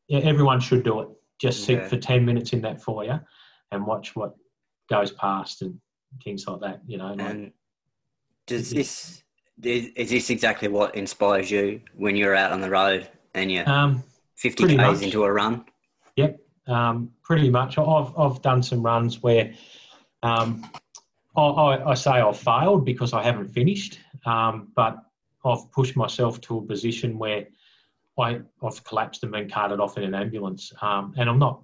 it, 0.09 0.25
everyone 0.25 0.61
should 0.61 0.85
do 0.85 1.01
it. 1.01 1.09
Just 1.41 1.65
sit 1.65 1.79
yeah. 1.79 1.89
for 1.89 1.97
10 1.97 2.25
minutes 2.25 2.53
in 2.53 2.63
that 2.63 2.81
foyer 2.81 3.25
and 3.73 3.87
watch 3.87 4.17
what 4.17 4.35
goes 4.89 5.13
past 5.13 5.63
and 5.63 5.79
things 6.23 6.47
like 6.47 6.61
that, 6.61 6.81
you 6.87 6.99
know. 6.99 7.15
And 7.19 7.53
does 8.47 8.71
this 8.71 9.23
is 9.63 10.11
this 10.11 10.31
exactly 10.31 10.69
what 10.69 10.95
inspires 10.95 11.51
you 11.51 11.81
when 11.95 12.15
you're 12.17 12.35
out 12.35 12.53
on 12.53 12.61
the 12.61 12.71
road 12.71 13.09
and 13.35 13.51
you're 13.51 13.69
um, 13.69 14.05
50 14.37 14.67
k's 14.67 14.77
much. 14.77 15.03
into 15.03 15.25
a 15.25 15.33
run? 15.33 15.65
Yep, 16.17 16.39
um, 16.67 17.11
pretty 17.23 17.51
much. 17.51 17.79
I've 17.79 18.19
I've 18.19 18.43
done 18.43 18.63
some 18.63 18.83
runs 18.83 19.23
where 19.23 19.53
um, 20.23 20.69
I, 21.37 21.43
I, 21.43 21.91
I, 21.91 21.95
say 21.95 22.11
I've 22.13 22.39
failed 22.39 22.85
because 22.85 23.13
I 23.13 23.23
haven't 23.23 23.49
finished, 23.49 24.01
um, 24.25 24.69
but 24.75 24.99
I've 25.45 25.71
pushed 25.73 25.97
myself 25.97 26.41
to 26.43 26.59
a 26.59 26.63
position 26.63 27.19
where 27.19 27.47
I, 28.19 28.41
I've 28.63 28.83
collapsed 28.85 29.23
and 29.23 29.33
been 29.33 29.49
carted 29.49 29.79
off 29.79 29.97
in 29.97 30.05
an 30.05 30.15
ambulance, 30.15 30.73
um, 30.81 31.15
and 31.17 31.29
I'm 31.29 31.39
not 31.39 31.63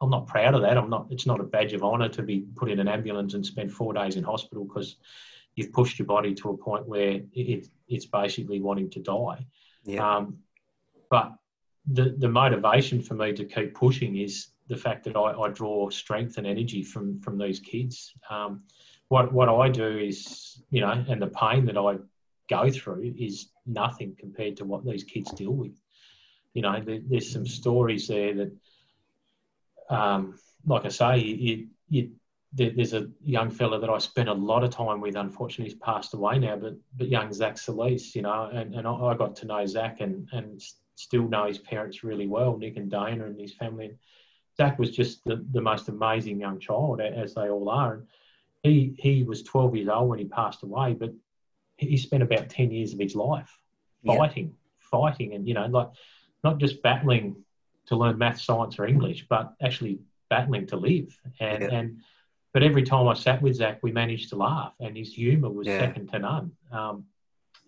I'm 0.00 0.10
not 0.10 0.26
proud 0.26 0.54
of 0.54 0.62
that. 0.62 0.76
I'm 0.76 0.90
not. 0.90 1.06
It's 1.10 1.26
not 1.26 1.40
a 1.40 1.44
badge 1.44 1.72
of 1.72 1.82
honour 1.82 2.08
to 2.10 2.22
be 2.22 2.46
put 2.54 2.70
in 2.70 2.78
an 2.80 2.88
ambulance 2.88 3.34
and 3.34 3.44
spend 3.44 3.72
four 3.72 3.92
days 3.92 4.16
in 4.16 4.24
hospital 4.24 4.64
because 4.64 4.96
you've 5.54 5.72
pushed 5.72 5.98
your 5.98 6.06
body 6.06 6.34
to 6.34 6.50
a 6.50 6.56
point 6.56 6.86
where 6.86 7.20
it, 7.32 7.68
it's 7.88 8.06
basically 8.06 8.60
wanting 8.60 8.90
to 8.90 9.00
die. 9.00 9.46
Yeah. 9.84 10.16
Um, 10.16 10.38
but 11.10 11.32
the, 11.92 12.14
the 12.18 12.28
motivation 12.28 13.00
for 13.00 13.14
me 13.14 13.32
to 13.32 13.44
keep 13.44 13.74
pushing 13.74 14.16
is 14.16 14.48
the 14.68 14.76
fact 14.76 15.04
that 15.04 15.16
I, 15.16 15.32
I 15.32 15.48
draw 15.48 15.88
strength 15.90 16.38
and 16.38 16.46
energy 16.46 16.82
from, 16.82 17.20
from 17.20 17.38
these 17.38 17.60
kids. 17.60 18.12
Um, 18.28 18.62
what, 19.08 19.32
what 19.32 19.48
I 19.48 19.68
do 19.68 19.98
is, 19.98 20.62
you 20.70 20.80
know, 20.80 21.04
and 21.08 21.22
the 21.22 21.28
pain 21.28 21.64
that 21.66 21.76
I 21.78 21.98
go 22.50 22.70
through 22.70 23.14
is 23.16 23.48
nothing 23.66 24.16
compared 24.18 24.56
to 24.56 24.64
what 24.64 24.84
these 24.84 25.04
kids 25.04 25.30
deal 25.32 25.52
with. 25.52 25.80
You 26.54 26.62
know, 26.62 26.80
there, 26.84 27.00
there's 27.08 27.30
some 27.30 27.46
stories 27.46 28.08
there 28.08 28.34
that, 28.34 28.52
um, 29.90 30.38
like 30.66 30.84
I 30.84 30.88
say, 30.88 31.18
you, 31.18 31.68
you, 31.88 32.10
there's 32.52 32.94
a 32.94 33.08
young 33.22 33.50
fella 33.50 33.78
that 33.78 33.90
I 33.90 33.98
spent 33.98 34.28
a 34.28 34.32
lot 34.32 34.64
of 34.64 34.70
time 34.70 35.00
with. 35.00 35.14
Unfortunately, 35.14 35.70
he's 35.70 35.78
passed 35.78 36.14
away 36.14 36.38
now. 36.38 36.56
But 36.56 36.76
but 36.96 37.08
young 37.08 37.30
Zach 37.32 37.58
Solis, 37.58 38.16
you 38.16 38.22
know, 38.22 38.48
and, 38.52 38.74
and 38.74 38.88
I 38.88 39.14
got 39.14 39.36
to 39.36 39.46
know 39.46 39.66
Zach 39.66 40.00
and 40.00 40.26
and 40.32 40.62
still 40.96 41.28
know 41.28 41.46
his 41.46 41.58
parents 41.58 42.02
really 42.02 42.26
well, 42.26 42.56
Nick 42.56 42.76
and 42.76 42.90
Dana 42.90 43.26
and 43.26 43.40
his 43.40 43.54
family. 43.54 43.86
And 43.86 43.98
Zach 44.56 44.78
was 44.78 44.90
just 44.90 45.22
the, 45.24 45.44
the 45.52 45.60
most 45.60 45.88
amazing 45.88 46.40
young 46.40 46.58
child, 46.58 47.00
as 47.00 47.34
they 47.34 47.48
all 47.48 47.68
are. 47.68 47.94
And 47.94 48.06
he 48.62 48.94
he 48.98 49.22
was 49.22 49.42
12 49.42 49.76
years 49.76 49.88
old 49.88 50.08
when 50.08 50.18
he 50.18 50.24
passed 50.24 50.62
away, 50.62 50.94
but 50.94 51.12
he 51.76 51.96
spent 51.96 52.22
about 52.22 52.48
10 52.48 52.70
years 52.70 52.92
of 52.92 52.98
his 52.98 53.14
life 53.14 53.58
fighting, 54.04 54.46
yeah. 54.46 54.88
fighting, 54.90 55.34
and 55.34 55.46
you 55.46 55.54
know, 55.54 55.66
like 55.66 55.90
not 56.42 56.58
just 56.58 56.82
battling 56.82 57.36
to 57.86 57.96
learn 57.96 58.18
math, 58.18 58.40
science, 58.40 58.78
or 58.78 58.86
English, 58.86 59.26
but 59.28 59.54
actually 59.62 60.00
battling 60.30 60.66
to 60.68 60.76
live. 60.76 61.18
And 61.38 61.62
yeah. 61.62 61.68
and 61.70 61.98
but 62.52 62.62
every 62.62 62.84
time 62.84 63.06
I 63.06 63.14
sat 63.14 63.42
with 63.42 63.56
Zach, 63.56 63.80
we 63.82 63.92
managed 63.92 64.30
to 64.30 64.36
laugh, 64.36 64.72
and 64.80 64.96
his 64.96 65.12
humour 65.12 65.50
was 65.50 65.66
yeah. 65.66 65.78
second 65.78 66.10
to 66.12 66.18
none. 66.18 66.52
Um, 66.72 67.04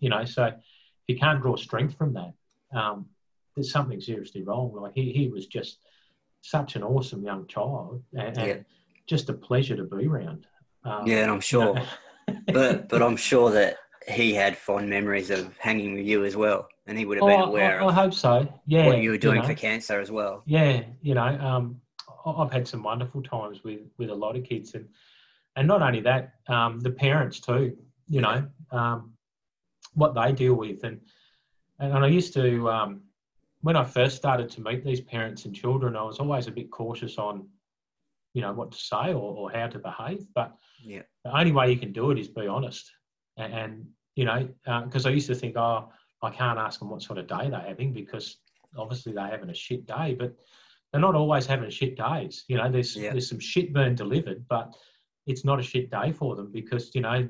you 0.01 0.09
know, 0.09 0.25
so 0.25 0.47
if 0.47 0.55
you 1.07 1.19
can't 1.19 1.43
draw 1.43 1.57
strength 1.57 1.97
from 1.97 2.15
that, 2.15 2.33
um, 2.73 3.07
there's 3.59 3.73
something 3.73 4.01
seriously 4.01 4.43
wrong. 4.43 4.73
Like 4.73 4.93
he, 4.95 5.13
he 5.13 5.29
was 5.29 5.47
just 5.47 5.79
such 6.43 6.77
an 6.77 6.85
awesome 6.85 7.25
young 7.25 7.47
child, 7.49 8.03
and, 8.17 8.37
yeah. 8.37 8.45
and 8.45 8.65
just 9.09 9.29
a 9.29 9.33
pleasure 9.33 9.77
to 9.77 9.83
be 9.83 10.07
around. 10.07 10.47
Um, 10.85 11.07
yeah, 11.07 11.23
and 11.23 11.31
I'm 11.31 11.41
sure, 11.41 11.77
you 11.77 12.35
know. 12.35 12.41
but 12.53 12.89
but 12.89 13.03
I'm 13.03 13.17
sure 13.31 13.51
that 13.51 13.79
he 14.07 14.33
had 14.33 14.57
fond 14.57 14.89
memories 14.89 15.31
of 15.31 15.57
hanging 15.59 15.95
with 15.95 16.07
you 16.07 16.25
as 16.25 16.37
well, 16.37 16.69
and 16.87 16.97
he 16.97 17.05
would 17.05 17.19
have 17.19 17.27
been 17.27 17.41
oh, 17.41 17.47
aware. 17.47 17.83
I, 17.83 17.87
I, 17.87 17.89
I, 17.89 17.93
hope 17.93 18.15
so. 18.15 18.49
Yeah, 18.67 18.87
what 18.87 18.99
you 18.99 19.11
were 19.11 19.19
doing 19.19 19.37
you 19.37 19.43
know, 19.43 19.49
for 19.49 19.55
cancer 19.55 20.01
as 20.01 20.13
well. 20.13 20.45
Yeah, 20.47 20.83
you 21.03 21.15
know, 21.15 21.27
um, 21.27 21.81
I've 22.25 22.53
had 22.53 22.69
some 22.69 22.85
wonderful 22.85 23.25
times 23.25 23.65
with 23.65 23.81
with 23.99 24.11
a 24.11 24.15
lot 24.15 24.37
of 24.37 24.45
kids, 24.45 24.75
and 24.75 24.87
and 25.57 25.67
not 25.67 25.83
only 25.83 26.01
that, 26.03 26.35
um, 26.47 26.79
the 26.79 26.91
parents 26.91 27.41
too. 27.41 27.77
You 28.07 28.21
know, 28.21 28.47
um, 28.71 29.15
what 29.95 30.15
they 30.15 30.31
deal 30.31 30.55
with, 30.55 30.85
and 30.85 31.01
and 31.81 32.05
I 32.05 32.07
used 32.07 32.35
to 32.35 32.71
um, 32.71 33.03
when 33.61 33.77
I 33.77 33.85
first 33.85 34.17
started 34.17 34.51
to 34.51 34.61
meet 34.61 34.85
these 34.85 35.01
parents 35.01 35.45
and 35.45 35.55
children, 35.55 35.97
I 35.97 36.03
was 36.03 36.19
always 36.19 36.47
a 36.47 36.53
bit 36.53 36.71
cautious 36.71 37.19
on, 37.19 37.49
you 38.35 38.43
know, 38.43 38.53
what 38.53 38.73
to 38.73 38.79
say 38.79 39.13
or, 39.13 39.35
or 39.35 39.51
how 39.51 39.67
to 39.67 39.79
behave. 39.79 40.27
But 40.35 40.55
yeah. 40.83 41.03
the 41.25 41.37
only 41.37 41.53
way 41.53 41.71
you 41.71 41.79
can 41.79 41.93
do 41.93 42.11
it 42.11 42.19
is 42.19 42.29
be 42.29 42.47
honest, 42.47 42.91
and, 43.37 43.53
and 43.53 43.87
you 44.15 44.25
know, 44.25 44.49
because 44.85 45.07
uh, 45.07 45.09
I 45.09 45.13
used 45.13 45.29
to 45.29 45.35
think, 45.35 45.57
oh, 45.57 45.91
I 46.23 46.31
can't 46.31 46.59
ask 46.59 46.81
them 46.81 46.91
what 46.91 47.03
sort 47.03 47.19
of 47.19 47.27
day 47.27 47.49
they're 47.51 47.61
having 47.61 47.93
because 47.93 48.39
obviously 48.77 49.13
they're 49.13 49.29
having 49.29 49.51
a 49.51 49.55
shit 49.55 49.87
day, 49.87 50.15
but 50.19 50.35
they're 50.93 51.01
not 51.01 51.15
always 51.15 51.47
having 51.47 51.71
shit 51.71 51.97
days. 51.97 52.45
You 52.49 52.57
know, 52.57 52.71
there's 52.71 52.97
Yeah. 52.97 53.13
there's 53.13 53.29
some 53.29 53.39
shit 53.41 53.73
burn 53.73 53.95
delivered, 53.95 54.47
but 54.49 54.75
it's 55.27 55.45
not 55.45 55.61
a 55.61 55.63
shit 55.63 55.91
day 55.91 56.13
for 56.13 56.37
them 56.37 56.51
because 56.53 56.95
you 56.95 57.01
know 57.01 57.29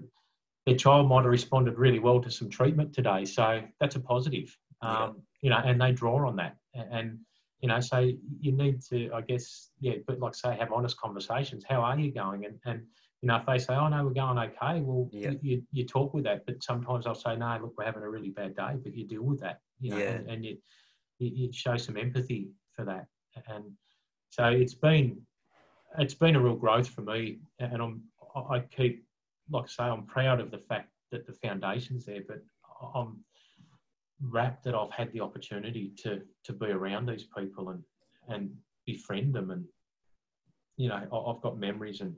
their 0.66 0.76
child 0.76 1.08
might 1.08 1.22
have 1.22 1.30
responded 1.30 1.78
really 1.78 1.98
well 1.98 2.20
to 2.20 2.30
some 2.30 2.50
treatment 2.50 2.92
today, 2.92 3.24
so 3.24 3.62
that's 3.80 3.96
a 3.96 4.00
positive. 4.00 4.56
Um. 4.82 5.22
You 5.40 5.50
know, 5.50 5.60
and 5.64 5.80
they 5.80 5.92
draw 5.92 6.26
on 6.26 6.36
that, 6.36 6.56
and 6.74 7.18
you 7.60 7.68
know, 7.68 7.80
so 7.80 7.98
you 8.40 8.52
need 8.52 8.80
to, 8.82 9.10
I 9.12 9.20
guess, 9.20 9.70
yeah, 9.80 9.94
but 10.06 10.20
like 10.20 10.34
say, 10.34 10.56
have 10.56 10.72
honest 10.72 10.96
conversations. 11.00 11.64
How 11.68 11.80
are 11.80 11.98
you 11.98 12.12
going? 12.12 12.44
And 12.44 12.58
and 12.64 12.82
you 13.20 13.26
know, 13.26 13.36
if 13.36 13.46
they 13.46 13.58
say, 13.58 13.74
"Oh 13.74 13.88
no, 13.88 14.04
we're 14.04 14.12
going 14.12 14.38
okay," 14.38 14.80
well, 14.80 15.08
Yeah. 15.12 15.32
you, 15.42 15.62
you 15.72 15.84
talk 15.84 16.14
with 16.14 16.24
that. 16.24 16.46
But 16.46 16.62
sometimes 16.62 17.06
I'll 17.06 17.14
say, 17.16 17.36
"No, 17.36 17.58
look, 17.60 17.74
we're 17.76 17.84
having 17.84 18.02
a 18.02 18.08
really 18.08 18.30
bad 18.30 18.54
day," 18.54 18.74
but 18.82 18.94
you 18.94 19.06
deal 19.06 19.22
with 19.22 19.40
that, 19.40 19.60
you 19.80 19.90
know, 19.90 19.98
Yeah. 19.98 20.10
and, 20.10 20.30
and 20.30 20.44
you, 20.44 20.58
you 21.18 21.30
you 21.34 21.52
show 21.52 21.76
some 21.76 21.96
empathy 21.96 22.50
for 22.74 22.84
that. 22.84 23.06
And 23.48 23.64
so 24.30 24.44
it's 24.46 24.74
been 24.74 25.20
it's 25.98 26.14
been 26.14 26.36
a 26.36 26.40
real 26.40 26.54
growth 26.54 26.88
for 26.88 27.02
me, 27.02 27.38
and 27.58 27.82
I'm 27.82 28.02
I 28.36 28.56
I 28.56 28.60
keep 28.60 29.04
like 29.50 29.64
I 29.64 29.68
say, 29.68 29.84
I'm 29.84 30.04
proud 30.04 30.40
of 30.40 30.50
the 30.50 30.58
fact 30.58 30.90
that 31.10 31.26
the 31.26 31.32
foundation's 31.32 32.04
there, 32.04 32.22
but 32.26 32.42
I'm 32.94 33.24
wrapped 34.20 34.64
that 34.64 34.74
I've 34.74 34.90
had 34.92 35.12
the 35.12 35.20
opportunity 35.20 35.92
to 35.98 36.22
to 36.44 36.52
be 36.52 36.66
around 36.66 37.06
these 37.06 37.26
people 37.36 37.70
and 37.70 37.82
and 38.28 38.50
befriend 38.86 39.34
them, 39.34 39.50
and 39.50 39.64
you 40.76 40.88
know 40.88 40.96
I- 40.96 41.30
I've 41.30 41.40
got 41.42 41.58
memories 41.58 42.00
and 42.00 42.14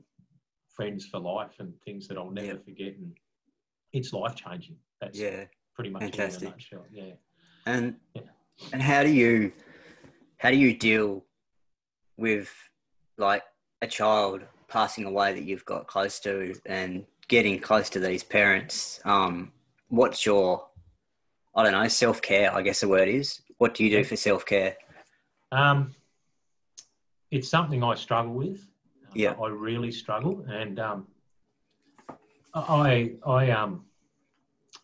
friends 0.69 1.05
for 1.05 1.19
life 1.19 1.55
and 1.59 1.73
things 1.81 2.07
that 2.07 2.17
I'll 2.17 2.31
never 2.31 2.47
Yeah. 2.47 2.63
forget, 2.63 2.95
and 2.95 3.17
it's 3.93 4.13
life 4.13 4.35
changing. 4.35 4.77
That's 4.99 5.19
Yeah. 5.19 5.45
pretty 5.75 5.89
much 5.89 6.03
it 6.03 6.15
Fantastic. 6.15 6.41
in 6.43 6.47
a 6.47 6.51
nutshell. 6.51 6.85
Yeah. 6.91 7.13
And 7.65 7.99
Yeah. 8.15 8.21
and 8.73 8.81
how 8.81 9.03
do 9.03 9.11
you 9.11 9.53
how 10.37 10.49
do 10.49 10.57
you 10.57 10.75
deal 10.75 11.25
with 12.17 12.51
like 13.17 13.43
a 13.81 13.87
child 13.87 14.45
passing 14.67 15.05
away 15.05 15.33
that 15.33 15.43
you've 15.43 15.65
got 15.65 15.85
close 15.87 16.19
to 16.21 16.55
and 16.65 17.05
getting 17.27 17.59
close 17.59 17.89
to 17.91 17.99
these 17.99 18.23
parents? 18.23 18.99
Um, 19.05 19.53
what's 19.89 20.25
your 20.25 20.70
I 21.55 21.63
don't 21.63 21.73
know 21.73 21.87
self 21.87 22.21
care? 22.21 22.53
I 22.53 22.61
guess 22.61 22.81
the 22.81 22.87
word 22.87 23.07
is. 23.07 23.41
What 23.57 23.73
do 23.73 23.83
you 23.83 23.89
do 23.89 24.03
for 24.03 24.15
self 24.15 24.45
care? 24.45 24.77
Um, 25.51 25.93
it's 27.29 27.49
something 27.49 27.83
I 27.83 27.95
struggle 27.95 28.33
with. 28.33 28.65
Yeah. 29.13 29.35
I 29.41 29.47
really 29.47 29.91
struggle, 29.91 30.45
and 30.49 30.79
um, 30.79 31.07
I 32.53 33.13
I 33.25 33.51
um 33.51 33.85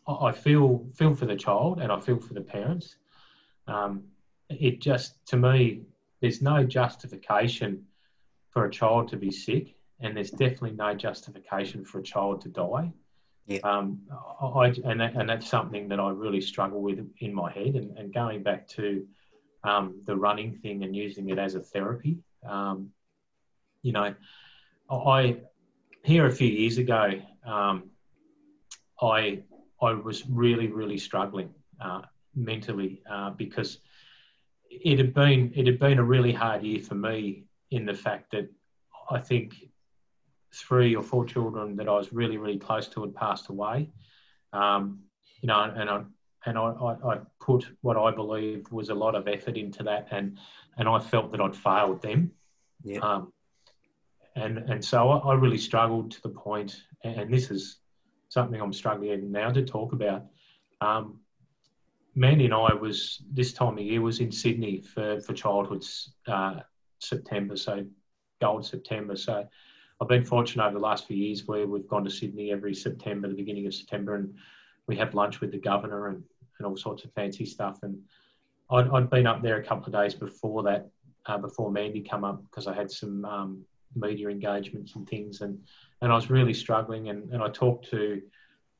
I 0.06 0.12
I 0.28 0.32
feel 0.32 0.86
feel 0.94 1.14
for 1.14 1.26
the 1.26 1.36
child 1.36 1.80
and 1.80 1.90
I 1.90 1.98
feel 2.00 2.18
for 2.18 2.34
the 2.34 2.40
parents. 2.40 2.96
Um, 3.66 4.04
it 4.50 4.80
just 4.80 5.14
to 5.26 5.36
me, 5.36 5.82
there's 6.20 6.42
no 6.42 6.64
justification 6.64 7.84
for 8.50 8.64
a 8.66 8.70
child 8.70 9.08
to 9.08 9.16
be 9.16 9.30
sick, 9.30 9.74
and 10.00 10.16
there's 10.16 10.30
definitely 10.30 10.72
no 10.72 10.94
justification 10.94 11.84
for 11.84 12.00
a 12.00 12.02
child 12.02 12.40
to 12.42 12.48
die. 12.48 12.92
Yeah. 13.48 13.60
Um, 13.64 14.02
I, 14.42 14.66
and 14.84 15.00
that, 15.00 15.14
and 15.14 15.28
that's 15.28 15.48
something 15.48 15.88
that 15.88 15.98
I 15.98 16.10
really 16.10 16.42
struggle 16.42 16.82
with 16.82 17.00
in 17.20 17.32
my 17.32 17.50
head, 17.50 17.76
and, 17.76 17.96
and 17.96 18.12
going 18.12 18.42
back 18.42 18.68
to 18.68 19.06
um, 19.64 20.02
the 20.04 20.14
running 20.14 20.52
thing 20.52 20.84
and 20.84 20.94
using 20.94 21.30
it 21.30 21.38
as 21.38 21.54
a 21.54 21.60
therapy. 21.60 22.18
Um, 22.46 22.90
you 23.82 23.92
know, 23.92 24.14
I 24.90 25.38
here 26.04 26.26
a 26.26 26.30
few 26.30 26.48
years 26.48 26.76
ago, 26.76 27.12
um, 27.46 27.84
I 29.00 29.42
I 29.80 29.92
was 29.94 30.28
really 30.28 30.66
really 30.66 30.98
struggling 30.98 31.48
uh, 31.80 32.02
mentally 32.34 33.00
uh, 33.10 33.30
because 33.30 33.78
it 34.70 34.98
had 34.98 35.14
been 35.14 35.52
it 35.56 35.66
had 35.66 35.78
been 35.78 35.98
a 35.98 36.04
really 36.04 36.32
hard 36.32 36.62
year 36.64 36.80
for 36.80 36.96
me 36.96 37.44
in 37.70 37.86
the 37.86 37.94
fact 37.94 38.32
that 38.32 38.50
I 39.10 39.20
think 39.20 39.54
three 40.54 40.94
or 40.94 41.02
four 41.02 41.24
children 41.24 41.76
that 41.76 41.88
I 41.88 41.92
was 41.92 42.12
really 42.12 42.36
really 42.36 42.58
close 42.58 42.88
to 42.88 43.02
had 43.02 43.14
passed 43.14 43.48
away. 43.48 43.90
Um, 44.52 45.00
you 45.40 45.46
know, 45.46 45.60
and 45.60 45.90
I 45.90 46.02
and 46.46 46.58
I, 46.58 46.62
I, 46.62 47.14
I 47.14 47.18
put 47.40 47.66
what 47.82 47.96
I 47.96 48.10
believed 48.10 48.70
was 48.70 48.88
a 48.88 48.94
lot 48.94 49.14
of 49.14 49.28
effort 49.28 49.56
into 49.56 49.82
that, 49.84 50.08
and 50.10 50.38
and 50.76 50.88
I 50.88 50.98
felt 50.98 51.32
that 51.32 51.40
I'd 51.40 51.56
failed 51.56 52.02
them. 52.02 52.32
Yeah. 52.82 53.00
Um, 53.00 53.32
and 54.36 54.58
and 54.58 54.84
so 54.84 55.10
I, 55.10 55.30
I 55.30 55.34
really 55.34 55.58
struggled 55.58 56.12
to 56.12 56.22
the 56.22 56.28
point, 56.30 56.82
and 57.04 57.32
this 57.32 57.50
is 57.50 57.78
something 58.28 58.60
I'm 58.60 58.72
struggling 58.72 59.32
now 59.32 59.50
to 59.50 59.64
talk 59.64 59.92
about. 59.92 60.26
Um, 60.80 61.20
Mandy 62.14 62.46
and 62.46 62.54
I 62.54 62.74
was 62.74 63.22
this 63.32 63.52
time 63.52 63.78
of 63.78 63.84
year 63.84 64.00
was 64.00 64.20
in 64.20 64.32
Sydney 64.32 64.80
for 64.80 65.20
for 65.20 65.32
childhood's 65.32 66.14
uh, 66.26 66.60
September, 66.98 67.56
so 67.56 67.84
Gold 68.40 68.64
September. 68.64 69.16
So 69.16 69.46
I've 70.00 70.08
been 70.08 70.24
fortunate 70.24 70.64
over 70.64 70.74
the 70.74 70.84
last 70.84 71.06
few 71.06 71.16
years 71.16 71.46
where 71.46 71.66
we've 71.66 71.88
gone 71.88 72.04
to 72.04 72.10
Sydney 72.10 72.52
every 72.52 72.74
September, 72.74 73.26
the 73.26 73.34
beginning 73.34 73.66
of 73.66 73.74
September, 73.74 74.14
and 74.14 74.32
we 74.86 74.96
have 74.96 75.14
lunch 75.14 75.40
with 75.40 75.50
the 75.50 75.58
governor 75.58 76.08
and, 76.08 76.22
and 76.58 76.66
all 76.66 76.76
sorts 76.76 77.04
of 77.04 77.12
fancy 77.14 77.44
stuff. 77.44 77.80
And 77.82 77.98
I'd, 78.70 78.88
I'd 78.90 79.10
been 79.10 79.26
up 79.26 79.42
there 79.42 79.56
a 79.56 79.64
couple 79.64 79.86
of 79.86 80.00
days 80.00 80.14
before 80.14 80.62
that, 80.64 80.88
uh, 81.26 81.38
before 81.38 81.72
Mandy 81.72 82.00
come 82.00 82.24
up, 82.24 82.42
because 82.44 82.68
I 82.68 82.74
had 82.74 82.90
some 82.90 83.24
um, 83.24 83.64
media 83.96 84.28
engagements 84.28 84.94
and 84.94 85.08
things, 85.08 85.40
and 85.40 85.58
and 86.00 86.12
I 86.12 86.14
was 86.14 86.30
really 86.30 86.54
struggling. 86.54 87.08
And, 87.08 87.32
and 87.32 87.42
I 87.42 87.48
talked 87.48 87.90
to 87.90 88.22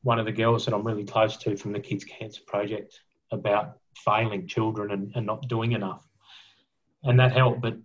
one 0.03 0.21
of 0.21 0.27
the 0.27 0.33
girls 0.33 0.64
that 0.64 0.75
I'm 0.75 0.87
really 0.87 1.05
close 1.05 1.37
to 1.39 1.57
from 1.57 1.73
the 1.73 1.81
Kids 1.81 2.05
Cancer 2.05 2.43
Project 2.47 3.01
about 3.33 3.79
failing 3.97 4.47
children 4.47 4.93
and, 4.93 5.11
and 5.16 5.27
not 5.27 5.49
doing 5.49 5.73
enough, 5.73 6.07
and 7.03 7.19
that 7.19 7.33
helped. 7.33 7.61
But 7.61 7.77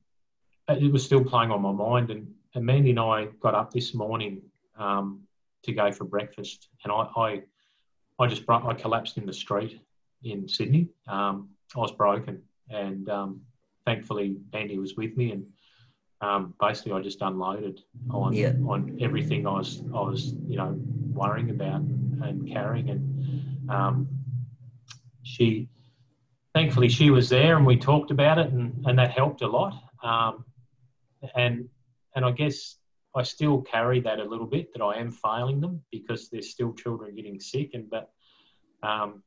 it 0.70 0.92
was 0.92 1.04
still 1.04 1.24
playing 1.24 1.50
on 1.50 1.64
my 1.64 1.72
mind. 1.72 2.12
And, 2.12 2.28
and 2.56 2.66
Mandy 2.66 2.92
and 2.92 3.00
I 3.00 3.26
got 3.40 3.56
up 3.56 3.72
this 3.72 3.94
morning 3.94 4.42
um, 4.78 5.22
to 5.64 5.72
go 5.72 5.92
for 5.92 6.04
breakfast, 6.06 6.70
and 6.84 6.92
I, 6.92 7.08
I, 7.16 7.42
I 8.20 8.28
just 8.28 8.46
bro- 8.46 8.68
I 8.68 8.74
collapsed 8.74 9.18
in 9.18 9.26
the 9.26 9.34
street 9.34 9.80
in 10.24 10.48
Sydney. 10.48 10.88
Um, 11.08 11.50
I 11.76 11.80
was 11.80 11.92
broken, 11.92 12.42
and 12.70 13.10
um, 13.10 13.42
thankfully 13.86 14.38
Mandy 14.52 14.78
was 14.78 14.96
with 14.96 15.16
me, 15.18 15.32
and 15.32 15.46
um, 16.22 16.54
basically 16.60 16.94
I 16.94 17.02
just 17.02 17.22
unloaded 17.22 17.82
on 18.10 18.34
Yeah. 18.34 18.54
on 18.68 18.98
everything 19.02 19.48
I 19.48 19.54
was 19.54 19.82
I 19.94 20.02
was 20.02 20.34
you 20.48 20.58
know 20.58 20.80
worrying 21.12 21.50
about 21.50 21.82
and 21.82 22.48
carrying, 22.52 22.90
and 22.90 23.70
um, 23.70 24.08
she 25.24 25.68
thankfully 26.54 26.90
she 26.90 27.10
was 27.10 27.30
there, 27.30 27.58
and 27.58 27.66
we 27.66 27.78
talked 27.78 28.12
about 28.12 28.38
it, 28.38 28.52
and, 28.52 28.86
and 28.86 29.00
that 29.00 29.12
helped 29.12 29.42
a 29.42 29.48
lot. 29.48 29.74
Um, 30.04 30.46
and 31.36 31.68
and 32.16 32.26
I 32.26 32.32
guess 32.32 32.78
I 33.16 33.24
still 33.24 33.62
carry 33.62 34.00
that 34.02 34.20
a 34.20 34.24
little 34.24 34.48
bit 34.48 34.74
that 34.74 34.82
I 34.84 34.98
am 35.00 35.12
failing 35.12 35.62
them 35.62 35.82
because 35.92 36.30
there's 36.30 36.50
still 36.50 36.74
children 36.74 37.16
getting 37.16 37.40
sick, 37.40 37.72
and 37.74 37.90
but 37.90 38.12
um, 38.82 39.24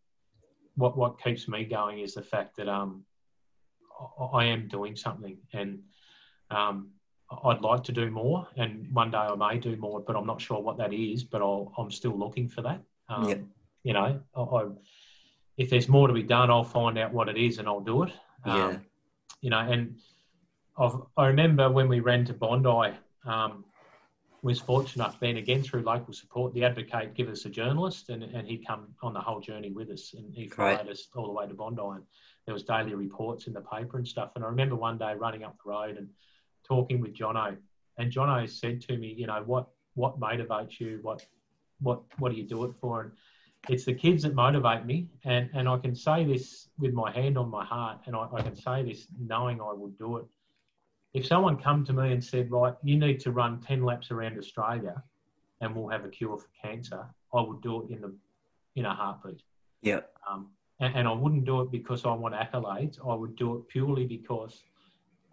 what 0.76 0.97
what 0.97 1.22
keeps 1.22 1.49
me 1.49 1.64
going 1.64 2.01
is 2.01 2.14
the 2.14 2.22
fact 2.22 2.57
that 2.57 2.68
um, 2.68 3.05
I, 4.20 4.24
I 4.24 4.45
am 4.47 4.68
doing 4.68 4.97
something, 4.97 5.39
and 5.53 5.80
um, 6.51 6.91
I'd 7.45 7.61
like 7.61 7.82
to 7.84 7.93
do 7.93 8.11
more, 8.11 8.47
and 8.57 8.93
one 8.93 9.11
day 9.11 9.18
I 9.18 9.34
may 9.34 9.59
do 9.59 9.76
more, 9.76 10.01
but 10.01 10.16
I'm 10.16 10.26
not 10.26 10.41
sure 10.41 10.61
what 10.61 10.78
that 10.78 10.93
is. 10.93 11.24
But 11.24 11.43
I'll, 11.43 11.72
I'm 11.78 11.91
still 11.91 12.16
looking 12.16 12.49
for 12.49 12.62
that. 12.62 12.80
Um, 13.09 13.28
Yep. 13.28 13.41
You 13.82 13.93
know, 13.93 14.20
I, 14.34 14.41
I, 14.41 14.64
if 15.57 15.70
there's 15.70 15.89
more 15.89 16.09
to 16.09 16.14
be 16.14 16.24
done, 16.24 16.51
I'll 16.51 16.64
find 16.64 16.99
out 16.99 17.12
what 17.12 17.28
it 17.28 17.37
is 17.37 17.59
and 17.59 17.68
I'll 17.68 17.78
do 17.78 18.03
it. 18.03 18.12
Um, 18.45 18.57
Yeah. 18.57 18.78
You 19.43 19.51
know, 19.51 19.59
and 19.61 19.97
I've, 20.79 20.97
I 21.16 21.27
remember 21.27 21.70
when 21.70 21.89
we 21.89 22.01
ran 22.01 22.24
to 22.27 22.35
Bondi, 22.35 22.97
um, 23.24 23.64
was 24.43 24.61
fortunate 24.61 24.97
enough 24.97 25.18
then 25.18 25.39
again 25.39 25.62
through 25.62 25.83
local 25.83 26.12
support, 26.12 26.55
the 26.55 26.64
advocate 26.64 27.14
give 27.14 27.29
us 27.29 27.45
a 27.47 27.51
journalist 27.51 28.11
and, 28.11 28.22
and 28.22 28.47
he'd 28.47 28.66
come 28.66 28.87
on 29.03 29.12
the 29.12 29.20
whole 29.20 29.41
journey 29.41 29.70
with 29.70 29.91
us 29.91 30.14
and 30.16 30.33
he 30.33 30.47
followed 30.47 30.89
us 30.89 31.09
all 31.16 31.27
the 31.27 31.33
way 31.33 31.47
to 31.47 31.55
Bondi 31.55 31.83
and 31.83 32.03
there 32.45 32.53
was 32.53 32.62
daily 32.62 32.95
reports 32.95 33.49
in 33.49 33.53
the 33.53 33.61
paper 33.61 33.99
and 33.99 34.07
stuff. 34.07 34.31
And 34.37 34.45
I 34.45 34.49
remember 34.49 34.77
one 34.77 34.99
day 34.99 35.14
running 35.14 35.43
up 35.43 35.57
the 35.64 35.70
road 35.70 35.97
and 35.97 36.09
talking 36.64 37.01
with 37.01 37.12
Jono 37.12 37.57
and 37.99 38.12
Jono 38.12 38.49
said 38.49 38.81
to 38.83 38.97
me, 38.97 39.14
you 39.16 39.27
know, 39.27 39.43
what, 39.45 39.68
what 39.95 40.20
motivates 40.20 40.79
you? 40.79 41.01
What, 41.03 41.27
what, 41.81 42.03
what 42.18 42.31
do 42.31 42.39
you 42.39 42.45
do 42.45 42.64
it 42.64 42.72
for? 42.81 43.03
And 43.03 43.12
it's 43.68 43.85
the 43.85 43.95
kids 43.95 44.22
that 44.22 44.35
motivate 44.35 44.85
me. 44.85 45.09
And, 45.24 45.51
and 45.55 45.68
I 45.68 45.79
can 45.79 45.97
say 45.97 46.24
this 46.24 46.68
with 46.79 46.93
my 46.93 47.11
hand 47.11 47.37
on 47.37 47.51
my 47.51 47.64
heart 47.64 47.99
and 48.07 48.14
I, 48.14 48.29
I 48.33 48.43
can 48.43 48.55
say 48.55 48.85
this 48.85 49.09
knowing 49.18 49.61
I 49.61 49.72
will 49.72 49.93
do 49.99 50.18
it 50.18 50.27
if 51.17 51.25
someone 51.27 51.57
come 51.57 51.83
to 51.87 51.95
me 51.95 52.12
and 52.12 52.23
said, 52.23 52.51
right, 52.51 52.75
you 52.83 52.99
need 52.99 53.19
to 53.21 53.31
run 53.31 53.59
10 53.62 53.83
laps 53.83 54.11
around 54.11 54.37
Australia 54.37 55.03
and 55.62 55.75
we'll 55.75 55.89
have 55.89 56.05
a 56.05 56.11
cure 56.11 56.37
for 56.37 56.49
cancer, 56.62 57.07
I 57.33 57.41
would 57.41 57.62
do 57.62 57.85
it 57.85 57.91
in 57.91 58.03
the 58.03 58.14
in 58.75 58.85
a 58.85 58.95
heartbeat. 58.95 59.41
Yeah. 59.81 60.01
Um, 60.31 60.51
and, 60.79 60.95
and 60.95 61.09
I 61.09 61.12
wouldn't 61.12 61.47
do 61.47 61.62
it 61.62 61.71
because 61.71 62.05
I 62.05 62.12
want 62.12 62.35
accolades. 62.35 62.99
I 63.03 63.14
would 63.14 63.35
do 63.35 63.57
it 63.57 63.69
purely 63.69 64.05
because 64.05 64.62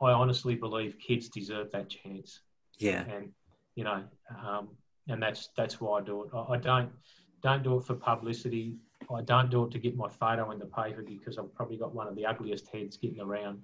I 0.01 0.11
honestly 0.11 0.55
believe 0.55 0.95
kids 1.05 1.27
deserve 1.27 1.69
that 1.73 1.89
chance. 1.89 2.39
Yeah. 2.77 3.03
And 3.03 3.33
you 3.75 3.83
know, 3.83 4.03
um, 4.41 4.69
and 5.09 5.21
that's 5.21 5.49
that's 5.57 5.81
why 5.81 5.99
I 5.99 6.01
do 6.01 6.23
it. 6.23 6.29
I, 6.33 6.53
I 6.53 6.57
don't 6.57 6.93
don't 7.41 7.61
do 7.61 7.77
it 7.77 7.83
for 7.83 7.95
publicity. 7.95 8.77
I 9.13 9.21
don't 9.21 9.51
do 9.51 9.65
it 9.65 9.71
to 9.71 9.79
get 9.79 9.97
my 9.97 10.07
photo 10.07 10.51
in 10.51 10.59
the 10.59 10.65
paper 10.65 11.03
because 11.05 11.37
I've 11.37 11.53
probably 11.53 11.75
got 11.75 11.93
one 11.93 12.07
of 12.07 12.15
the 12.15 12.25
ugliest 12.25 12.69
heads 12.69 12.95
getting 12.95 13.19
around. 13.19 13.59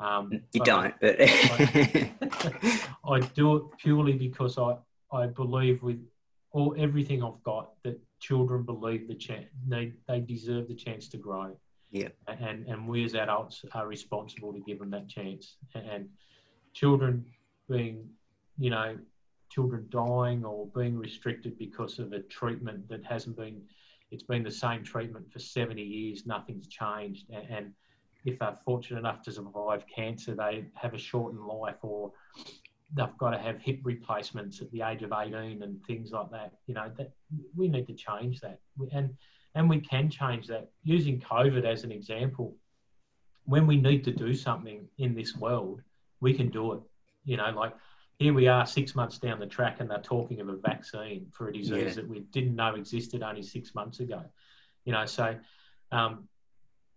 Um, 0.00 0.42
You 0.52 0.64
don't, 0.64 0.94
but 1.00 1.16
I 1.20 2.10
do 3.34 3.56
it 3.56 3.64
purely 3.78 4.14
because 4.14 4.58
I, 4.58 4.76
I 5.12 5.26
believe 5.26 5.82
with 5.82 6.04
all 6.50 6.74
everything 6.78 7.22
I've 7.22 7.42
got 7.42 7.70
that 7.84 8.00
children 8.20 8.62
believe 8.62 9.08
the 9.08 9.14
chance 9.14 9.46
they, 9.66 9.92
they 10.08 10.20
deserve 10.20 10.68
the 10.68 10.74
chance 10.74 11.08
to 11.08 11.16
grow. 11.16 11.56
Yeah. 11.90 12.08
And 12.26 12.66
and 12.66 12.88
we 12.88 13.04
as 13.04 13.14
adults 13.14 13.64
are 13.72 13.86
responsible 13.86 14.52
to 14.52 14.60
give 14.60 14.80
them 14.80 14.90
that 14.90 15.08
chance. 15.08 15.56
And 15.74 16.08
children 16.72 17.24
being, 17.68 18.08
you 18.58 18.70
know, 18.70 18.96
children 19.50 19.86
dying 19.90 20.44
or 20.44 20.66
being 20.74 20.98
restricted 20.98 21.56
because 21.56 22.00
of 22.00 22.12
a 22.12 22.20
treatment 22.20 22.88
that 22.88 23.04
hasn't 23.04 23.36
been 23.36 23.62
it's 24.10 24.22
been 24.22 24.42
the 24.42 24.50
same 24.50 24.84
treatment 24.84 25.32
for 25.32 25.38
70 25.38 25.82
years, 25.82 26.26
nothing's 26.26 26.68
changed. 26.68 27.26
And, 27.30 27.50
and 27.50 27.72
if 28.24 28.38
they're 28.38 28.58
fortunate 28.64 28.98
enough 28.98 29.22
to 29.22 29.32
survive 29.32 29.84
cancer, 29.86 30.34
they 30.34 30.66
have 30.74 30.94
a 30.94 30.98
shortened 30.98 31.44
life 31.44 31.76
or 31.82 32.12
they've 32.94 33.18
got 33.18 33.30
to 33.30 33.38
have 33.38 33.60
hip 33.60 33.80
replacements 33.82 34.60
at 34.60 34.70
the 34.70 34.82
age 34.82 35.02
of 35.02 35.12
18 35.12 35.62
and 35.62 35.84
things 35.86 36.12
like 36.12 36.30
that. 36.30 36.52
You 36.66 36.74
know, 36.74 36.90
that 36.96 37.12
we 37.56 37.68
need 37.68 37.86
to 37.88 37.94
change 37.94 38.40
that. 38.40 38.60
And 38.92 39.14
and 39.56 39.68
we 39.68 39.80
can 39.80 40.10
change 40.10 40.48
that. 40.48 40.70
Using 40.82 41.20
COVID 41.20 41.64
as 41.64 41.84
an 41.84 41.92
example, 41.92 42.56
when 43.44 43.66
we 43.66 43.76
need 43.76 44.02
to 44.04 44.10
do 44.12 44.34
something 44.34 44.88
in 44.98 45.14
this 45.14 45.36
world, 45.36 45.80
we 46.20 46.34
can 46.34 46.48
do 46.48 46.72
it. 46.72 46.80
You 47.24 47.36
know, 47.36 47.50
like 47.54 47.72
here 48.18 48.32
we 48.32 48.48
are 48.48 48.66
six 48.66 48.94
months 48.94 49.18
down 49.18 49.38
the 49.38 49.46
track 49.46 49.80
and 49.80 49.90
they're 49.90 49.98
talking 49.98 50.40
of 50.40 50.48
a 50.48 50.56
vaccine 50.56 51.26
for 51.32 51.48
a 51.48 51.52
disease 51.52 51.70
Yeah. 51.70 51.92
that 51.94 52.08
we 52.08 52.20
didn't 52.20 52.54
know 52.54 52.74
existed 52.74 53.22
only 53.22 53.42
six 53.42 53.74
months 53.74 54.00
ago. 54.00 54.22
You 54.84 54.92
know, 54.92 55.04
so 55.06 55.36
um, 55.92 56.28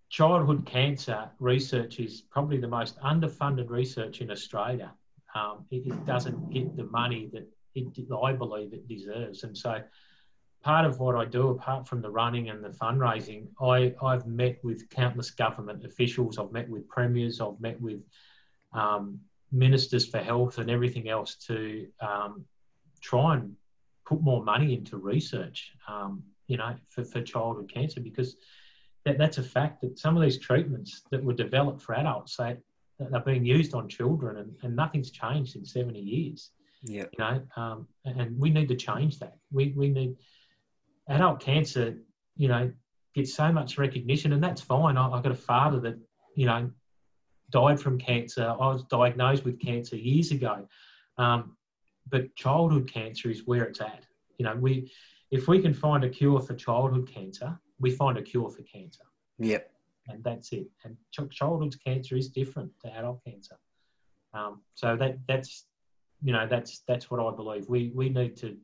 childhood 0.09 0.65
cancer 0.65 1.29
research 1.39 1.99
is 1.99 2.21
probably 2.21 2.57
the 2.57 2.67
most 2.67 2.99
underfunded 3.01 3.69
research 3.69 4.21
in 4.21 4.31
Australia. 4.31 4.91
Um, 5.35 5.65
it, 5.71 5.85
it 5.87 6.05
doesn't 6.05 6.51
get 6.51 6.75
the 6.75 6.85
money 6.85 7.29
that 7.33 7.47
it, 7.75 8.11
I 8.23 8.33
believe 8.33 8.73
it 8.73 8.87
deserves. 8.87 9.43
And 9.43 9.55
so 9.57 9.81
part 10.63 10.85
of 10.85 10.99
what 10.99 11.15
I 11.15 11.25
do, 11.25 11.49
apart 11.49 11.87
from 11.87 12.01
the 12.01 12.09
running 12.09 12.49
and 12.49 12.63
the 12.63 12.69
fundraising, 12.69 13.47
I, 13.61 13.93
I've 14.01 14.25
met 14.25 14.57
with 14.63 14.89
countless 14.89 15.31
government 15.31 15.85
officials, 15.85 16.37
I've 16.39 16.51
met 16.51 16.69
with 16.69 16.87
premiers, 16.87 17.39
I've 17.39 17.59
met 17.59 17.79
with 17.79 18.01
um, 18.73 19.19
ministers 19.51 20.05
for 20.07 20.19
health 20.19 20.57
and 20.57 20.69
everything 20.69 21.09
else 21.09 21.35
to 21.47 21.87
um, 22.01 22.45
try 23.01 23.35
and 23.35 23.55
put 24.05 24.21
more 24.21 24.43
money 24.43 24.73
into 24.73 24.97
research, 24.97 25.73
um, 25.87 26.23
you 26.47 26.57
know, 26.57 26.75
for, 26.87 27.03
for 27.03 27.21
childhood 27.21 27.71
cancer 27.71 27.99
because 27.99 28.35
that, 29.07 29.17
that's 29.17 29.37
a 29.37 29.43
fact 29.43 29.81
that 29.81 29.97
some 29.97 30.15
of 30.15 30.23
these 30.23 30.37
treatments 30.37 31.03
that 31.11 31.23
were 31.23 31.33
developed 31.33 31.81
for 31.81 31.95
adults, 31.95 32.35
they, 32.35 32.57
they're 32.99 33.19
being 33.21 33.45
used 33.45 33.73
on 33.73 33.87
children 33.87 34.37
and, 34.37 34.55
and 34.63 34.75
nothing's 34.75 35.11
changed 35.11 35.55
in 35.55 35.65
70 35.65 35.99
years 35.99 36.51
yeah, 36.83 37.05
you 37.11 37.19
know, 37.19 37.41
um, 37.55 37.87
and 38.05 38.39
we 38.39 38.49
need 38.49 38.67
to 38.69 38.75
change 38.75 39.19
that. 39.19 39.37
We, 39.51 39.73
we 39.75 39.89
need 39.89 40.15
adult 41.07 41.39
cancer, 41.39 41.97
you 42.35 42.47
know, 42.47 42.71
gets 43.15 43.33
so 43.33 43.51
much 43.51 43.77
recognition, 43.77 44.33
and 44.33 44.43
that's 44.43 44.61
fine. 44.61 44.97
I, 44.97 45.09
I've 45.09 45.23
got 45.23 45.31
a 45.31 45.35
father 45.35 45.79
that, 45.81 45.97
you 46.35 46.45
know, 46.45 46.69
died 47.49 47.79
from 47.79 47.97
cancer. 47.97 48.47
I 48.47 48.67
was 48.67 48.83
diagnosed 48.83 49.43
with 49.43 49.59
cancer 49.59 49.95
years 49.95 50.31
ago, 50.31 50.67
um, 51.17 51.55
but 52.09 52.35
childhood 52.35 52.91
cancer 52.91 53.29
is 53.29 53.45
where 53.45 53.63
it's 53.63 53.81
at. 53.81 54.03
You 54.37 54.45
know, 54.45 54.55
we 54.55 54.91
if 55.31 55.47
we 55.47 55.61
can 55.61 55.73
find 55.73 56.03
a 56.03 56.09
cure 56.09 56.39
for 56.39 56.53
childhood 56.53 57.09
cancer, 57.13 57.59
we 57.79 57.91
find 57.91 58.17
a 58.17 58.21
cure 58.21 58.49
for 58.49 58.63
cancer, 58.63 59.03
yep, 59.37 59.71
and 60.07 60.23
that's 60.23 60.51
it. 60.53 60.67
And 60.83 60.97
ch- 61.11 61.35
childhood 61.35 61.75
cancer 61.83 62.15
is 62.15 62.29
different 62.29 62.71
to 62.83 62.93
adult 62.95 63.23
cancer. 63.23 63.57
Um, 64.33 64.61
so 64.75 64.95
that 64.97 65.17
that's 65.27 65.65
you 66.23 66.33
know 66.33 66.47
that's 66.47 66.79
that's 66.87 67.09
what 67.11 67.19
I 67.19 67.35
believe. 67.35 67.69
We 67.69 67.91
we 67.95 68.09
need 68.09 68.35
to 68.37 68.57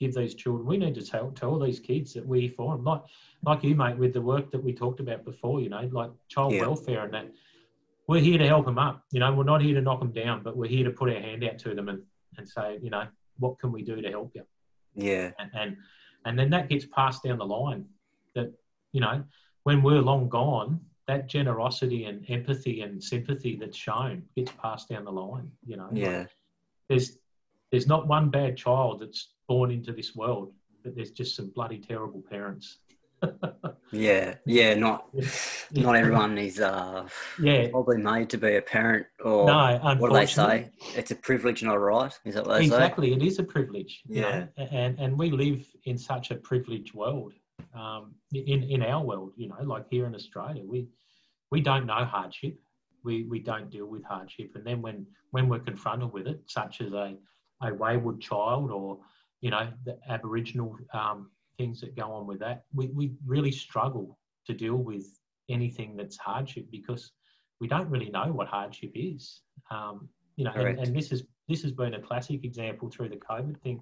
give 0.00 0.14
these 0.14 0.34
children. 0.34 0.66
We 0.66 0.76
need 0.76 0.94
to 0.94 1.04
tell 1.04 1.30
tell 1.32 1.58
these 1.58 1.80
kids 1.80 2.12
that 2.14 2.26
we're 2.26 2.48
for 2.50 2.76
them. 2.76 2.84
Like 2.84 3.02
like 3.44 3.64
you, 3.64 3.74
mate, 3.74 3.98
with 3.98 4.12
the 4.12 4.22
work 4.22 4.50
that 4.52 4.62
we 4.62 4.72
talked 4.72 5.00
about 5.00 5.24
before. 5.24 5.60
You 5.60 5.70
know, 5.70 5.88
like 5.92 6.10
child 6.28 6.52
Yeah. 6.54 6.62
welfare 6.62 7.04
and 7.04 7.14
that. 7.14 7.32
We're 8.06 8.22
here 8.22 8.38
to 8.38 8.46
help 8.46 8.64
them 8.64 8.78
up. 8.78 9.04
You 9.12 9.20
know, 9.20 9.34
we're 9.34 9.44
not 9.44 9.60
here 9.60 9.74
to 9.74 9.82
knock 9.82 10.00
them 10.00 10.12
down, 10.12 10.42
but 10.42 10.56
we're 10.56 10.70
here 10.70 10.84
to 10.84 10.90
put 10.90 11.10
our 11.10 11.20
hand 11.20 11.44
out 11.44 11.58
to 11.60 11.74
them 11.74 11.88
and 11.88 12.02
and 12.38 12.48
say, 12.48 12.78
you 12.82 12.88
know, 12.90 13.06
what 13.38 13.58
can 13.58 13.70
we 13.72 13.82
do 13.82 14.00
to 14.00 14.08
help 14.10 14.32
you? 14.34 14.44
yeah, 14.94 15.30
and 15.38 15.50
and, 15.54 15.76
and 16.24 16.38
then 16.38 16.48
that 16.50 16.68
gets 16.68 16.86
passed 16.86 17.22
down 17.22 17.38
the 17.38 17.44
line 17.46 17.84
that 18.38 18.50
you 18.94 19.00
know 19.04 19.16
when 19.66 19.78
we're 19.86 20.00
long 20.10 20.28
gone 20.28 20.70
that 21.10 21.22
generosity 21.36 22.00
and 22.08 22.18
empathy 22.36 22.76
and 22.84 23.02
sympathy 23.12 23.52
that's 23.60 23.76
shown 23.88 24.22
gets 24.36 24.52
passed 24.62 24.86
down 24.90 25.04
the 25.04 25.16
line 25.24 25.48
you 25.70 25.76
know 25.80 25.88
Like, 25.92 26.02
yeah, 26.06 26.24
there's 26.88 27.08
there's 27.70 27.88
not 27.94 28.06
one 28.16 28.26
bad 28.38 28.52
child 28.64 29.00
that's 29.00 29.22
born 29.50 29.70
into 29.70 29.92
this 29.98 30.10
world 30.22 30.48
but 30.82 30.94
there's 30.94 31.10
just 31.20 31.32
some 31.36 31.48
bloody 31.56 31.78
terrible 31.90 32.22
parents 32.34 32.66
yeah, 33.92 34.34
yeah. 34.46 34.74
Not 34.74 34.98
Yeah. 35.70 35.82
not 35.86 35.96
everyone 35.96 36.38
is 36.48 36.60
uh 36.60 37.08
yeah 37.48 37.66
probably 37.74 37.98
made 38.10 38.28
to 38.30 38.38
be 38.38 38.52
a 38.62 38.62
parent, 38.62 39.06
or 39.28 39.46
no 39.46 39.96
what 39.98 40.08
do 40.10 40.14
they 40.20 40.26
say? 40.26 40.70
It's 40.98 41.10
a 41.10 41.16
privilege, 41.28 41.60
not 41.68 41.74
a 41.74 41.78
right. 41.94 42.14
Is 42.24 42.34
that 42.34 42.46
what 42.46 42.58
they 42.58 42.66
say? 42.68 42.74
exactly 42.76 43.08
it 43.16 43.22
is 43.30 43.36
a 43.44 43.46
privilege 43.56 43.92
you 44.08 44.20
Yeah. 44.22 44.46
know, 44.56 44.66
and 44.82 44.92
and 45.02 45.10
we 45.22 45.28
live 45.44 45.60
in 45.90 45.96
such 46.10 46.26
a 46.30 46.36
privileged 46.50 46.92
world 47.02 47.32
um, 47.74 48.14
in 48.32 48.62
in 48.62 48.82
our 48.82 49.04
world 49.04 49.32
you 49.36 49.48
know 49.48 49.56
like 49.62 49.84
here 49.90 50.06
in 50.06 50.14
australia 50.14 50.62
we 50.66 50.88
we 51.50 51.60
don't 51.60 51.86
know 51.86 52.04
hardship. 52.04 52.58
We 53.04 53.24
we 53.24 53.38
don't 53.40 53.70
deal 53.70 53.86
with 53.86 54.04
hardship. 54.04 54.52
And 54.54 54.64
then 54.64 54.82
when 54.82 55.06
when 55.30 55.48
we're 55.48 55.60
confronted 55.60 56.12
with 56.12 56.26
it 56.26 56.40
such 56.46 56.80
as 56.80 56.92
a 56.92 57.16
a 57.62 57.74
wayward 57.74 58.20
child 58.20 58.70
or 58.70 58.98
you 59.40 59.50
know 59.50 59.68
the 59.84 59.98
aboriginal 60.08 60.76
um, 60.92 61.30
things 61.56 61.80
that 61.80 61.96
go 61.96 62.12
on 62.12 62.26
with 62.26 62.38
that 62.38 62.62
we, 62.72 62.86
we 62.88 63.12
really 63.26 63.50
struggle 63.50 64.16
to 64.46 64.54
deal 64.54 64.76
with 64.76 65.06
anything 65.48 65.96
that's 65.96 66.16
hardship 66.16 66.66
because 66.70 67.10
we 67.60 67.66
don't 67.66 67.90
really 67.90 68.10
know 68.10 68.30
what 68.32 68.46
hardship 68.46 68.92
is. 68.94 69.40
Um, 69.70 70.08
you 70.36 70.44
know 70.44 70.52
and, 70.52 70.78
and 70.78 70.94
this 70.94 71.10
is 71.10 71.24
this 71.48 71.62
has 71.62 71.72
been 71.72 71.94
a 71.94 72.00
classic 72.00 72.44
example 72.44 72.88
through 72.90 73.08
the 73.08 73.16
covid 73.16 73.60
thing 73.60 73.80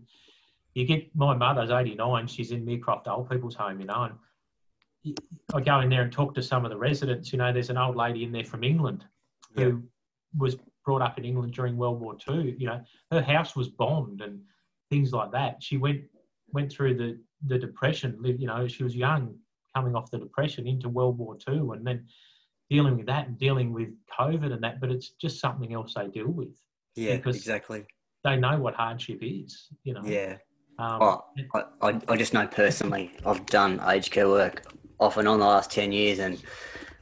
you 0.77 0.85
get 0.87 1.09
my 1.17 1.35
mother's 1.35 1.71
89 1.71 2.27
she's 2.27 2.51
in 2.53 2.65
Meercroft 2.65 3.09
old 3.09 3.29
people's 3.31 3.55
home 3.55 3.81
you 3.81 3.87
know 3.87 4.11
and 5.05 5.19
I 5.55 5.61
go 5.61 5.81
in 5.81 5.89
there 5.89 6.03
and 6.03 6.13
talk 6.13 6.35
to 6.35 6.43
some 6.43 6.65
of 6.65 6.71
the 6.71 6.77
residents 6.77 7.33
you 7.33 7.39
know 7.39 7.53
there's 7.53 7.71
an 7.71 7.79
old 7.79 7.97
lady 7.97 8.25
in 8.25 8.33
there 8.33 8.45
from 8.45 8.63
England 8.63 9.05
who 9.55 9.83
was 10.37 10.57
brought 10.85 11.01
up 11.03 11.17
in 11.19 11.25
England 11.25 11.55
during 11.55 11.77
World 11.77 12.01
War 12.01 12.17
II 12.29 12.55
you 12.59 12.67
know 12.67 12.81
her 13.11 13.23
house 13.23 13.57
was 13.57 13.69
bombed 13.69 14.21
and 14.21 14.41
things 14.91 15.13
like 15.13 15.33
that 15.33 15.63
she 15.63 15.77
went 15.79 16.03
went 16.53 16.71
through 16.71 16.95
the 16.97 17.19
the 17.47 17.59
depression 17.59 18.19
you 18.39 18.47
know 18.47 18.69
she 18.69 18.85
was 18.85 18.95
young 18.95 19.35
coming 19.75 19.95
off 19.97 20.11
the 20.11 20.19
depression 20.19 20.67
into 20.67 20.89
World 20.89 21.17
War 21.19 21.37
II 21.49 21.59
and 21.73 21.87
then 21.87 22.07
dealing 22.69 22.97
with 22.97 23.07
that 23.07 23.29
and 23.29 23.39
dealing 23.39 23.73
with 23.73 23.89
COVID 24.19 24.53
and 24.53 24.63
that 24.63 24.81
but 24.81 24.91
it's 24.91 25.11
just 25.11 25.41
something 25.41 25.73
else 25.73 25.95
they 25.95 26.09
deal 26.09 26.29
with 26.29 26.55
Yeah, 26.97 27.17
because- 27.17 27.37
exactly. 27.37 27.85
they 28.25 28.37
know 28.37 28.59
what 28.59 28.75
hardship 28.75 29.21
is 29.23 29.69
you 29.85 29.95
know 29.95 30.03
Yeah. 30.05 30.37
Um, 30.79 31.03
Oh, 31.03 31.25
I, 31.81 32.01
I, 32.09 32.17
just 32.17 32.35
know 32.35 32.47
personally, 32.47 33.13
I've 33.25 33.45
done 33.47 33.81
aged 33.87 34.13
care 34.13 34.29
work 34.29 34.63
off 35.01 35.17
and 35.17 35.27
on 35.27 35.39
the 35.39 35.47
last 35.47 35.71
10 35.71 35.93
years, 35.93 36.19
and 36.19 36.43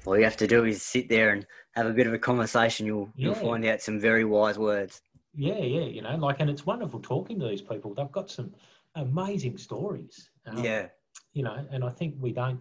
all 0.07 0.17
you 0.17 0.25
have 0.25 0.37
to 0.39 0.47
do 0.47 0.65
is 0.65 0.83
sit 0.83 1.09
there 1.09 1.31
and 1.31 1.47
have 1.73 1.87
a 1.87 1.93
bit 1.93 2.07
of 2.07 2.13
a 2.13 2.19
conversation. 2.19 2.87
You'll, 2.87 3.11
you'll 3.17 3.35
find 3.35 3.65
out 3.65 3.81
some 3.81 3.99
very 3.99 4.25
wise 4.25 4.59
words. 4.59 5.03
Yeah, 5.37 5.59
yeah, 5.59 5.85
you 5.85 6.03
know, 6.03 6.15
like, 6.17 6.37
and 6.39 6.49
it's 6.49 6.65
wonderful 6.65 7.01
talking 7.01 7.41
to 7.41 7.49
these 7.49 7.63
people. 7.63 7.95
They've 7.95 8.13
got 8.13 8.31
some 8.31 8.55
amazing 8.95 9.59
stories. 9.59 10.31
um, 10.47 10.63
yeah, 10.63 10.87
You 11.33 11.43
know, 11.43 11.67
and 11.73 11.83
I 11.83 11.91
think 11.91 12.15
we 12.21 12.33
don't 12.33 12.61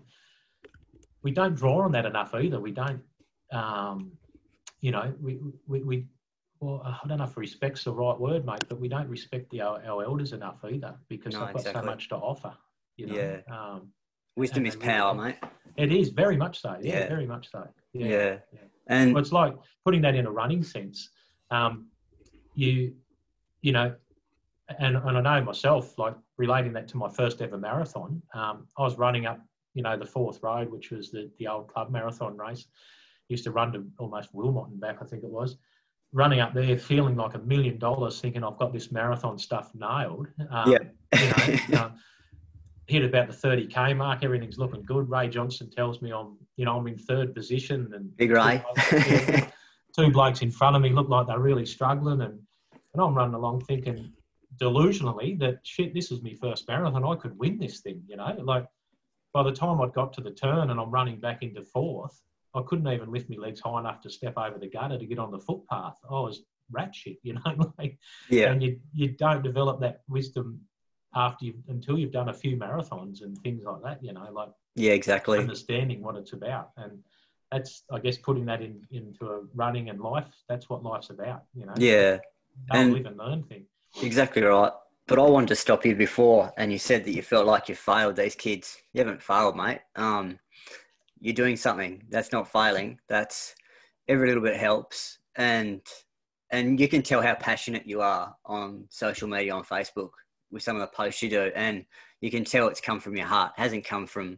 we 1.21 1.31
don't 1.31 1.55
draw 1.55 1.81
on 1.83 1.91
that 1.93 2.05
enough 2.05 2.33
either. 2.35 2.59
We 2.59 2.71
don't, 2.71 3.01
um, 3.51 4.11
you 4.81 4.91
know, 4.91 5.13
we 5.21 5.39
we, 5.67 5.81
we 5.83 6.05
well, 6.63 6.81
I 6.85 7.05
don't 7.07 7.17
know 7.17 7.25
if 7.25 7.35
respect's 7.35 7.83
the 7.83 7.93
right 7.93 8.17
word, 8.17 8.45
mate, 8.45 8.63
but 8.69 8.79
we 8.79 8.87
don't 8.87 9.09
respect 9.09 9.49
the 9.49 9.61
our, 9.61 9.83
our 9.85 10.03
elders 10.03 10.31
enough 10.31 10.63
either 10.63 10.95
because 11.09 11.33
No, 11.33 11.45
they've 11.45 11.55
got 11.65 11.73
so 11.73 11.81
much 11.81 12.07
to 12.09 12.15
offer. 12.15 12.53
You 12.95 13.07
know, 13.07 13.15
Yeah. 13.15 13.39
um, 13.53 13.89
wisdom 14.37 14.65
is 14.65 14.75
power, 14.75 15.13
mate. 15.13 15.35
it 15.75 15.91
is 15.91 16.09
very 16.09 16.37
much 16.37 16.61
so. 16.61 16.77
Yeah, 16.81 16.99
Yeah. 16.99 17.07
very 17.09 17.27
much 17.27 17.51
so. 17.51 17.67
Yeah. 17.91 18.07
yeah. 18.07 18.59
And 18.87 19.13
Well, 19.13 19.21
it's 19.21 19.33
like 19.33 19.55
putting 19.83 20.01
that 20.03 20.15
in 20.15 20.25
a 20.25 20.31
running 20.31 20.63
sense. 20.63 21.09
Um, 21.51 21.87
you, 22.55 22.95
you 23.61 23.73
know, 23.73 23.93
and, 24.79 24.95
and 24.95 25.17
I 25.17 25.21
know 25.21 25.43
myself, 25.43 25.97
like 25.99 26.15
relating 26.37 26.71
that 26.73 26.87
to 26.89 26.97
my 26.97 27.09
first 27.09 27.41
ever 27.41 27.57
marathon, 27.57 28.21
um, 28.33 28.67
I 28.77 28.83
was 28.83 28.97
running 28.97 29.25
up, 29.25 29.41
you 29.73 29.83
know, 29.83 29.97
the 29.97 30.05
Forth 30.05 30.41
road, 30.41 30.71
which 30.71 30.91
was 30.91 31.11
the, 31.11 31.29
the 31.39 31.47
old 31.47 31.67
club 31.67 31.91
marathon 31.91 32.37
race. 32.37 32.67
Used 33.27 33.43
to 33.45 33.51
run 33.51 33.73
to 33.73 33.85
almost 33.99 34.33
Wilmot 34.33 34.69
and 34.69 34.79
back, 34.79 34.97
I 35.01 35.05
think 35.05 35.23
it 35.23 35.29
was. 35.29 35.57
Running 36.13 36.39
up 36.39 36.53
there, 36.53 36.77
feeling 36.77 37.15
like 37.15 37.33
a 37.33 37.39
million 37.39 37.77
dollars, 37.79 38.21
thinking 38.21 38.43
I've 38.43 38.57
got 38.57 38.71
this 38.71 38.91
marathon 38.91 39.37
stuff 39.37 39.71
nailed. 39.73 40.27
Um, 40.49 40.71
Yeah. 40.71 40.77
You 41.19 41.69
know, 41.69 41.81
um, 41.85 41.93
hit 42.87 43.03
about 43.03 43.29
the 43.29 43.35
30k 43.35 43.97
mark, 43.97 44.23
everything's 44.23 44.57
looking 44.57 44.83
good. 44.83 45.09
Ray 45.09 45.27
Johnson 45.27 45.69
tells 45.69 46.01
me 46.01 46.11
I'm, 46.11 46.37
you 46.55 46.65
know, 46.65 46.77
I'm 46.77 46.87
in 46.87 46.97
third 46.97 47.33
position 47.33 47.91
and 47.95 48.15
Big 48.15 48.31
Ray. 48.31 48.63
Yeah. 48.91 49.49
two 49.97 50.11
blokes 50.11 50.41
in 50.41 50.51
front 50.51 50.75
of 50.75 50.81
me 50.81 50.89
look 50.89 51.09
like 51.09 51.27
they're 51.27 51.39
really 51.39 51.65
struggling, 51.65 52.21
and 52.21 52.39
and 52.93 53.01
I'm 53.01 53.15
running 53.15 53.33
along 53.33 53.61
thinking 53.61 54.13
delusionally 54.61 55.39
that 55.39 55.59
shit, 55.63 55.93
this 55.93 56.11
is 56.11 56.21
my 56.21 56.35
first 56.39 56.67
marathon, 56.67 57.03
I 57.03 57.15
could 57.15 57.37
win 57.39 57.57
this 57.57 57.79
thing, 57.79 58.03
you 58.07 58.17
know, 58.17 58.35
like. 58.39 58.65
By 59.33 59.41
the 59.41 59.51
time 59.51 59.81
I'd 59.81 59.93
got 59.93 60.13
to 60.13 60.21
the 60.21 60.29
turn 60.29 60.69
and 60.69 60.79
I'm 60.79 60.91
running 60.91 61.19
back 61.19 61.41
into 61.41 61.63
Forth, 61.63 62.21
I 62.55 62.61
couldn't 62.67 62.87
even 62.87 63.11
lift 63.11 63.29
my 63.29 63.37
legs 63.37 63.59
high 63.61 63.79
enough 63.79 64.01
to 64.01 64.09
step 64.09 64.33
over 64.37 64.57
the 64.59 64.67
gutter 64.69 64.97
to 64.97 65.05
get 65.05 65.19
on 65.19 65.31
the 65.31 65.39
footpath. 65.39 65.97
I 66.09 66.13
was 66.13 66.43
rat 66.71 66.93
shit, 66.95 67.17
you 67.23 67.33
know. 67.45 67.73
like, 67.77 67.97
Yeah. 68.29 68.51
And 68.51 68.61
you 68.61 68.79
you 68.93 69.09
don't 69.09 69.43
develop 69.43 69.79
that 69.81 70.01
wisdom 70.07 70.61
after 71.15 71.45
you 71.45 71.53
until 71.67 71.97
you've 71.97 72.11
done 72.11 72.29
a 72.29 72.33
few 72.33 72.57
marathons 72.57 73.21
and 73.21 73.37
things 73.39 73.63
like 73.63 73.81
that. 73.83 74.03
You 74.03 74.13
know, 74.13 74.27
like 74.31 74.49
Yeah, 74.75 74.93
exactly. 74.93 75.39
understanding 75.39 76.01
what 76.01 76.15
it's 76.15 76.33
about, 76.33 76.71
and 76.77 76.99
that's 77.51 77.83
I 77.91 77.99
guess 77.99 78.17
putting 78.17 78.45
that 78.45 78.61
in 78.61 78.81
into 78.91 79.27
a 79.27 79.41
running 79.53 79.89
and 79.89 79.99
life. 79.99 80.27
That's 80.49 80.69
what 80.69 80.83
life's 80.83 81.09
about. 81.09 81.43
You 81.55 81.65
know. 81.67 81.73
Yeah, 81.77 82.17
Don't 82.71 82.81
and- 82.85 82.93
live 82.93 83.05
and 83.05 83.17
learn 83.17 83.43
thing. 83.43 83.65
exactly 84.01 84.41
right. 84.43 84.71
But 85.05 85.19
I 85.19 85.23
wanted 85.23 85.49
to 85.49 85.55
stop 85.57 85.85
you 85.85 85.95
before, 85.97 86.53
and 86.57 86.71
you 86.71 86.79
said 86.79 87.03
that 87.03 87.11
you 87.11 87.21
felt 87.21 87.45
like 87.45 87.67
you 87.67 87.75
failed 87.75 88.15
these 88.15 88.35
kids. 88.35 88.77
You 88.93 88.99
haven't 89.03 89.21
failed, 89.21 89.57
mate. 89.57 89.81
Um, 89.97 90.39
you're 91.23 91.33
doing 91.33 91.55
something. 91.55 92.03
That's 92.09 92.33
not 92.33 92.51
failing. 92.51 92.99
That's 93.07 93.55
every 94.09 94.27
little 94.27 94.43
bit 94.43 94.57
helps, 94.57 95.19
and 95.37 95.81
and 96.51 96.79
you 96.79 96.89
can 96.89 97.01
tell 97.01 97.21
how 97.21 97.33
passionate 97.35 97.87
you 97.87 98.01
are 98.01 98.35
on 98.45 98.85
social 98.89 99.29
media 99.29 99.55
on 99.55 99.63
Facebook 99.63 100.09
with 100.51 100.61
some 100.61 100.75
of 100.75 100.81
the 100.81 100.95
posts 100.95 101.21
you 101.23 101.29
do, 101.29 101.49
and 101.55 101.85
you 102.19 102.29
can 102.29 102.43
tell 102.43 102.67
it's 102.67 102.81
come 102.81 102.99
from 102.99 103.15
your 103.15 103.25
heart. 103.25 103.53
It 103.57 103.61
hasn't 103.61 103.85
come 103.85 104.05
from 104.05 104.37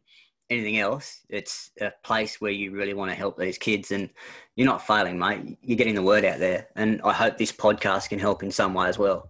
anything 0.52 0.78
else. 0.78 1.22
It's 1.28 1.72
a 1.82 1.92
place 2.04 2.40
where 2.40 2.52
you 2.52 2.70
really 2.72 2.94
want 2.94 3.10
to 3.10 3.16
help 3.16 3.36
these 3.36 3.58
kids, 3.58 3.92
and 3.92 4.08
you're 4.56 4.68
not 4.68 4.86
failing, 4.86 5.18
mate. 5.18 5.58
You're 5.64 5.78
getting 5.78 5.96
the 5.96 6.04
word 6.04 6.24
out 6.24 6.38
there, 6.38 6.68
and 6.76 7.02
I 7.04 7.14
hope 7.14 7.40
this 7.40 7.52
podcast 7.52 8.10
can 8.10 8.20
help 8.20 8.44
in 8.44 8.52
some 8.52 8.76
way 8.76 8.88
as 8.88 9.00
well. 9.00 9.30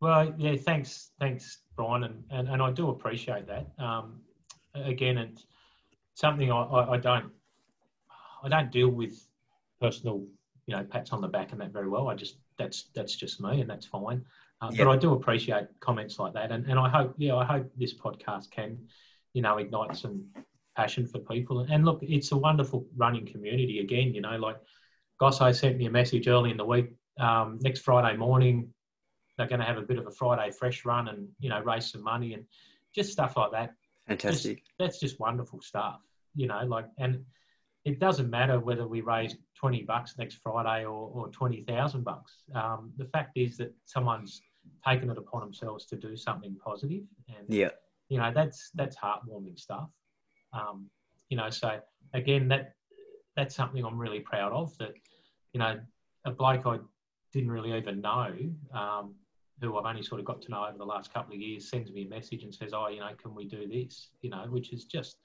Well, 0.00 0.34
yeah, 0.36 0.56
thanks, 0.56 1.12
thanks, 1.20 1.58
Brian, 1.76 2.02
and, 2.02 2.24
and, 2.30 2.48
and 2.48 2.60
I 2.60 2.72
do 2.72 2.90
appreciate 2.90 3.46
that. 3.46 3.68
Um, 3.78 4.20
again, 4.74 5.16
it's 5.16 5.46
something 6.14 6.50
I, 6.50 6.62
I, 6.62 6.92
I 6.92 6.96
don't 6.98 7.30
I 8.42 8.48
don't 8.48 8.70
deal 8.70 8.88
with 8.88 9.26
personal, 9.80 10.24
you 10.66 10.76
know, 10.76 10.84
pats 10.84 11.12
on 11.12 11.20
the 11.20 11.28
back 11.28 11.52
and 11.52 11.60
that 11.60 11.72
very 11.72 11.88
well. 11.88 12.08
I 12.08 12.14
just 12.14 12.36
that's 12.58 12.84
that's 12.94 13.14
just 13.16 13.40
me, 13.40 13.60
and 13.60 13.70
that's 13.70 13.86
fine. 13.86 14.24
Uh, 14.60 14.70
Yeah. 14.72 14.84
But 14.84 14.90
I 14.90 14.96
do 14.96 15.12
appreciate 15.12 15.66
comments 15.80 16.18
like 16.18 16.34
that, 16.34 16.52
and, 16.52 16.66
and 16.66 16.78
I 16.78 16.88
hope, 16.88 17.14
yeah, 17.18 17.36
I 17.36 17.44
hope 17.44 17.70
this 17.76 17.94
podcast 17.94 18.50
can, 18.50 18.78
you 19.32 19.42
know, 19.42 19.58
ignite 19.58 19.96
some 19.96 20.24
passion 20.76 21.06
for 21.06 21.18
people. 21.18 21.66
And 21.68 21.84
look, 21.84 22.00
it's 22.02 22.32
a 22.32 22.36
wonderful 22.36 22.86
running 22.96 23.26
community. 23.26 23.80
Again, 23.80 24.14
you 24.14 24.20
know, 24.20 24.36
like 24.36 24.56
Gosso 25.20 25.52
sent 25.52 25.78
me 25.78 25.86
a 25.86 25.90
message 25.90 26.28
early 26.28 26.50
in 26.50 26.56
the 26.56 26.64
week. 26.64 26.92
Um, 27.18 27.58
next 27.60 27.80
Friday 27.80 28.16
morning, 28.16 28.72
they're 29.36 29.48
going 29.48 29.60
to 29.60 29.66
have 29.66 29.78
a 29.78 29.82
bit 29.82 29.98
of 29.98 30.06
a 30.06 30.10
Friday 30.10 30.50
fresh 30.50 30.84
run 30.84 31.08
and 31.08 31.28
you 31.40 31.48
know 31.48 31.60
raise 31.60 31.90
some 31.90 32.02
money 32.02 32.34
and 32.34 32.44
just 32.94 33.12
stuff 33.12 33.36
like 33.36 33.52
that. 33.52 33.74
Fantastic. 34.20 34.62
That's 34.78 34.98
just 34.98 35.18
wonderful 35.20 35.60
stuff, 35.60 36.00
you 36.34 36.46
know. 36.46 36.60
Like, 36.66 36.86
and 36.98 37.24
it 37.84 37.98
doesn't 37.98 38.30
matter 38.30 38.60
whether 38.60 38.86
we 38.86 39.00
raise 39.00 39.36
twenty 39.56 39.82
bucks 39.82 40.14
next 40.18 40.38
Friday 40.42 40.84
or, 40.84 41.10
or 41.14 41.28
twenty 41.28 41.62
thousand 41.62 42.04
bucks. 42.04 42.44
Um, 42.54 42.92
the 42.96 43.06
fact 43.06 43.36
is 43.36 43.56
that 43.58 43.72
someone's 43.84 44.42
taken 44.86 45.10
it 45.10 45.18
upon 45.18 45.40
themselves 45.40 45.86
to 45.86 45.96
do 45.96 46.16
something 46.16 46.56
positive, 46.64 47.02
and 47.28 47.46
Yeah. 47.48 47.70
you 48.08 48.18
know 48.18 48.30
that's 48.34 48.70
that's 48.74 48.96
heartwarming 48.96 49.58
stuff. 49.58 49.88
Um, 50.52 50.88
you 51.28 51.36
know, 51.36 51.50
so 51.50 51.80
again, 52.12 52.48
that 52.48 52.74
that's 53.36 53.54
something 53.54 53.84
I'm 53.84 53.98
really 53.98 54.20
proud 54.20 54.52
of. 54.52 54.76
That 54.78 54.92
you 55.52 55.58
know, 55.58 55.80
a 56.24 56.30
bloke 56.30 56.66
I 56.66 56.78
didn't 57.32 57.50
really 57.50 57.76
even 57.76 58.00
know, 58.00 58.28
um, 58.74 59.14
who 59.62 59.78
I've 59.78 59.86
only 59.86 60.02
sort 60.02 60.20
of 60.20 60.26
got 60.26 60.42
to 60.42 60.50
know 60.50 60.66
over 60.66 60.76
the 60.76 60.84
last 60.84 61.12
couple 61.12 61.34
of 61.34 61.40
years, 61.40 61.68
sends 61.68 61.90
me 61.92 62.02
a 62.02 62.08
message 62.08 62.42
and 62.42 62.54
says, 62.54 62.72
"Oh, 62.74 62.88
you 62.88 63.00
know, 63.00 63.10
can 63.20 63.34
we 63.34 63.46
do 63.46 63.66
this?" 63.66 64.10
You 64.20 64.30
know, 64.30 64.44
which 64.48 64.72
is 64.72 64.84
just 64.84 65.16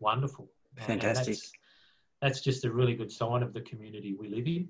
wonderful. 0.00 0.50
And 0.76 0.86
Fantastic. 0.86 1.36
that's, 1.36 1.52
that's 2.20 2.40
just 2.40 2.64
a 2.64 2.72
really 2.72 2.94
good 2.94 3.10
sign 3.10 3.42
of 3.42 3.52
the 3.52 3.60
community 3.62 4.16
we 4.18 4.28
live 4.28 4.46
in. 4.46 4.68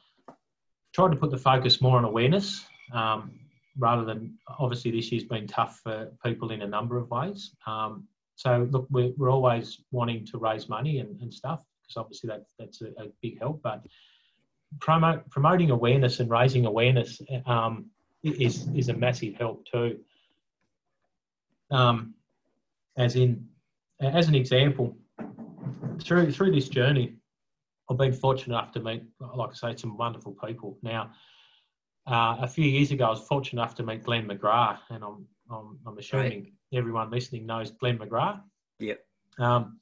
tried 0.93 1.13
to 1.13 1.17
put 1.17 1.31
the 1.31 1.39
focus 1.39 1.81
more 1.81 1.99
on 1.99 2.05
awareness. 2.05 2.67
Um, 2.93 3.44
rather 3.79 4.05
than 4.05 4.35
obviously 4.59 4.91
this 4.91 5.11
year's 5.11 5.25
been 5.25 5.47
tough 5.47 5.81
for 5.83 6.11
people 6.25 6.51
in 6.51 6.63
a 6.63 6.67
number 6.67 6.97
of 6.97 7.11
ways. 7.11 7.55
Um, 7.67 8.07
so 8.37 8.69
look, 8.71 8.87
we're, 8.91 9.13
we're 9.17 9.31
always 9.31 9.81
wanting 9.91 10.27
to 10.27 10.39
raise 10.39 10.69
money 10.69 10.99
and, 10.99 11.21
and 11.21 11.33
stuff 11.33 11.65
because 11.83 11.97
obviously 11.97 12.29
that, 12.29 12.45
that's 12.59 12.83
a, 12.83 12.87
a 13.03 13.07
big 13.23 13.39
help. 13.39 13.63
But 13.63 13.85
promoting 14.81 15.71
awareness 15.71 16.21
and 16.21 16.31
raising 16.31 16.67
awareness 16.67 17.21
um, 17.47 17.87
is 18.23 18.69
is 18.75 18.89
a 18.89 18.95
massive 18.95 19.35
help 19.35 19.67
too. 19.67 19.99
Um, 21.71 22.15
as 22.97 23.17
in, 23.17 23.49
as 24.01 24.29
an 24.29 24.35
example, 24.35 24.97
through 26.01 26.33
through 26.33 26.53
this 26.53 26.69
journey, 26.69 27.17
I've 27.91 27.99
been 27.99 28.13
fortunate 28.13 28.55
enough 28.57 28.73
to 28.73 28.81
meet, 28.81 29.05
like 29.21 29.51
I 29.51 29.55
say, 29.55 29.77
some 29.77 29.97
wonderful 29.97 30.37
people. 30.45 30.79
Now, 30.83 31.13
uh, 32.07 32.37
a 32.41 32.49
few 32.49 32.65
years 32.67 32.91
ago, 32.91 33.07
I 33.07 33.11
was 33.11 33.21
fortunate 33.27 33.61
enough 33.63 33.75
to 33.77 33.83
meet 33.83 34.03
Glenn 34.05 34.27
McGrath, 34.29 34.81
and 34.91 35.03
I'm, 35.03 35.27
I'm, 35.51 35.79
I'm 35.87 35.99
assuming 35.99 36.53
everyone 36.73 37.11
listening 37.11 37.47
knows 37.47 37.71
Glenn 37.71 37.99
McGrath. 37.99 38.43
Yep. 38.79 39.05
Um, 39.39 39.79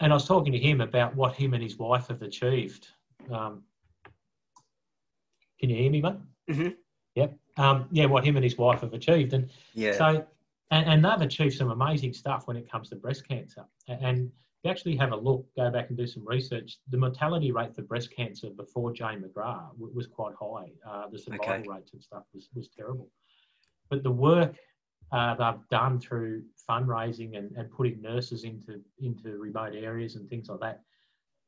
and 0.00 0.12
I 0.12 0.14
was 0.14 0.26
talking 0.26 0.52
to 0.52 0.58
him 0.58 0.80
about 0.80 1.16
what 1.16 1.34
him 1.34 1.54
and 1.54 1.62
his 1.62 1.76
wife 1.78 2.08
have 2.08 2.22
achieved. 2.22 2.88
Um, 3.32 3.62
can 5.58 5.70
you 5.70 5.76
hear 5.76 5.90
me, 5.90 6.02
mate? 6.02 6.16
Mhm. 6.48 6.76
Yep. 7.14 7.38
Um, 7.56 7.88
yeah, 7.90 8.04
what 8.04 8.24
him 8.24 8.36
and 8.36 8.44
his 8.44 8.58
wife 8.58 8.82
have 8.82 8.92
achieved, 8.92 9.32
and 9.32 9.50
Yeah. 9.74 9.92
so, 9.92 10.26
and, 10.70 10.86
and 10.86 11.04
they've 11.04 11.26
achieved 11.26 11.56
some 11.56 11.70
amazing 11.70 12.12
stuff 12.12 12.46
when 12.46 12.56
it 12.56 12.70
comes 12.70 12.90
to 12.90 12.96
breast 12.96 13.26
cancer. 13.26 13.64
And 13.88 14.30
you 14.66 14.72
actually 14.72 14.96
have 14.96 15.12
a 15.12 15.16
look, 15.16 15.46
go 15.56 15.70
back 15.70 15.90
and 15.90 15.96
do 15.96 16.06
some 16.06 16.26
research, 16.26 16.78
the 16.90 16.96
mortality 16.96 17.52
rate 17.52 17.74
for 17.74 17.82
breast 17.82 18.10
cancer 18.14 18.48
before 18.50 18.92
Jane 18.92 19.22
McGrath 19.22 19.70
was 19.78 20.08
quite 20.08 20.34
high. 20.40 20.72
Uh, 20.88 21.08
the 21.08 21.18
survival 21.18 21.54
Okay. 21.54 21.68
rates 21.68 21.92
and 21.92 22.02
stuff 22.02 22.24
was, 22.34 22.48
was 22.52 22.68
terrible. 22.76 23.08
But 23.90 24.02
the 24.02 24.10
work 24.10 24.56
uh, 25.12 25.36
they've 25.36 25.68
done 25.70 26.00
through 26.00 26.42
fundraising 26.68 27.38
and, 27.38 27.52
and 27.56 27.70
putting 27.70 28.02
nurses 28.02 28.42
into, 28.42 28.82
into 29.00 29.38
remote 29.38 29.74
areas 29.74 30.16
and 30.16 30.28
things 30.28 30.48
like 30.48 30.58
that 30.58 30.80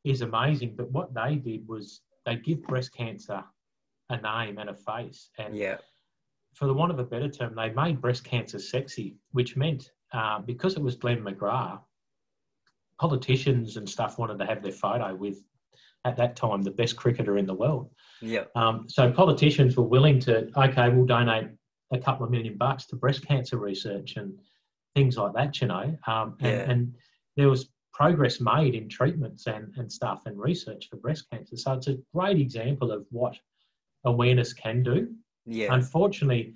is 0.04 0.22
amazing. 0.22 0.74
But 0.76 0.92
what 0.92 1.12
they 1.12 1.34
did 1.34 1.66
was 1.66 2.02
they 2.24 2.36
give 2.36 2.62
breast 2.62 2.94
cancer 2.94 3.42
a 4.10 4.16
name 4.20 4.58
and 4.58 4.70
a 4.70 4.74
face. 4.74 5.30
And 5.38 5.56
yeah. 5.56 5.78
for 6.54 6.66
the 6.66 6.74
want 6.74 6.92
of 6.92 7.00
a 7.00 7.04
better 7.04 7.28
term, 7.28 7.56
they 7.56 7.70
made 7.70 8.00
breast 8.00 8.22
cancer 8.22 8.60
sexy, 8.60 9.16
which 9.32 9.56
meant 9.56 9.90
uh, 10.12 10.38
because 10.38 10.76
it 10.76 10.82
was 10.82 10.94
Glenn 10.94 11.24
McGrath, 11.24 11.80
politicians 12.98 13.76
and 13.76 13.88
stuff 13.88 14.18
wanted 14.18 14.38
to 14.38 14.46
have 14.46 14.62
their 14.62 14.72
photo 14.72 15.14
with, 15.14 15.38
at 16.04 16.16
that 16.16 16.36
time, 16.36 16.62
the 16.62 16.70
best 16.70 16.96
cricketer 16.96 17.38
in 17.38 17.46
the 17.46 17.54
world. 17.54 17.90
Yeah. 18.20 18.44
Um, 18.54 18.86
so 18.88 19.10
politicians 19.10 19.76
were 19.76 19.84
willing 19.84 20.18
to, 20.20 20.48
okay, 20.56 20.88
we'll 20.88 21.06
donate 21.06 21.48
a 21.92 21.98
couple 21.98 22.24
of 22.24 22.30
million 22.30 22.56
bucks 22.56 22.86
to 22.86 22.96
breast 22.96 23.26
cancer 23.26 23.56
research 23.56 24.16
and 24.16 24.38
things 24.94 25.16
like 25.16 25.32
that, 25.34 25.60
you 25.60 25.68
know. 25.68 25.96
Um, 26.06 26.36
and, 26.40 26.52
Yeah. 26.52 26.70
and 26.70 26.94
there 27.36 27.48
was 27.48 27.68
progress 27.92 28.40
made 28.40 28.74
in 28.74 28.88
treatments 28.88 29.46
and, 29.46 29.72
and 29.76 29.90
stuff 29.90 30.22
and 30.26 30.38
research 30.38 30.88
for 30.88 30.96
breast 30.96 31.28
cancer. 31.30 31.56
So 31.56 31.72
it's 31.72 31.88
a 31.88 31.98
great 32.14 32.38
example 32.38 32.92
of 32.92 33.06
what 33.10 33.36
awareness 34.04 34.52
can 34.52 34.82
do. 34.82 35.14
Yeah. 35.46 35.74
Unfortunately, 35.74 36.54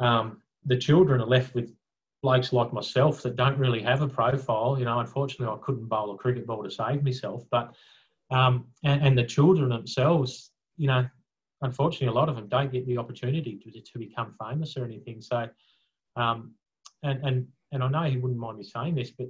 um, 0.00 0.42
the 0.64 0.76
children 0.76 1.20
are 1.20 1.26
left 1.26 1.54
with 1.54 1.72
blokes 2.24 2.54
like 2.54 2.72
myself 2.72 3.20
that 3.20 3.36
don't 3.36 3.58
really 3.58 3.82
have 3.82 4.00
a 4.00 4.08
profile. 4.08 4.78
You 4.78 4.86
know, 4.86 4.98
unfortunately, 4.98 5.54
I 5.54 5.58
couldn't 5.62 5.90
bowl 5.90 6.14
a 6.14 6.16
cricket 6.16 6.46
ball 6.46 6.62
to 6.64 6.70
save 6.70 7.04
myself. 7.04 7.42
But 7.50 7.74
um, 8.30 8.64
and, 8.82 9.06
and 9.06 9.18
the 9.18 9.24
children 9.24 9.68
themselves, 9.68 10.50
you 10.78 10.86
know, 10.86 11.06
unfortunately, 11.60 12.06
a 12.06 12.18
lot 12.18 12.30
of 12.30 12.36
them 12.36 12.48
don't 12.48 12.72
get 12.72 12.86
the 12.86 12.96
opportunity 12.96 13.60
to, 13.62 13.70
to 13.78 13.98
become 13.98 14.34
famous 14.42 14.74
or 14.78 14.86
anything. 14.86 15.20
So 15.20 15.46
um, 16.16 16.54
and 17.02 17.22
and 17.26 17.46
and 17.72 17.84
I 17.84 17.88
know 17.88 18.04
he 18.04 18.16
wouldn't 18.16 18.40
mind 18.40 18.56
me 18.56 18.64
saying 18.64 18.94
this, 18.94 19.10
but 19.10 19.28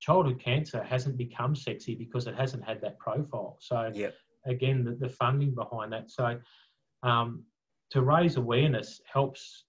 childhood 0.00 0.40
cancer 0.40 0.82
hasn't 0.82 1.16
become 1.16 1.54
sexy 1.54 1.94
because 1.94 2.26
it 2.26 2.34
hasn't 2.34 2.64
had 2.64 2.80
that 2.80 2.98
profile. 2.98 3.58
So 3.60 3.92
Yep. 3.94 4.12
again, 4.44 4.82
the, 4.82 4.96
the 4.96 5.08
funding 5.08 5.54
behind 5.54 5.92
that. 5.92 6.10
So 6.10 6.40
um, 7.04 7.44
to 7.90 8.02
raise 8.02 8.36
awareness 8.36 9.00
helps 9.06 9.66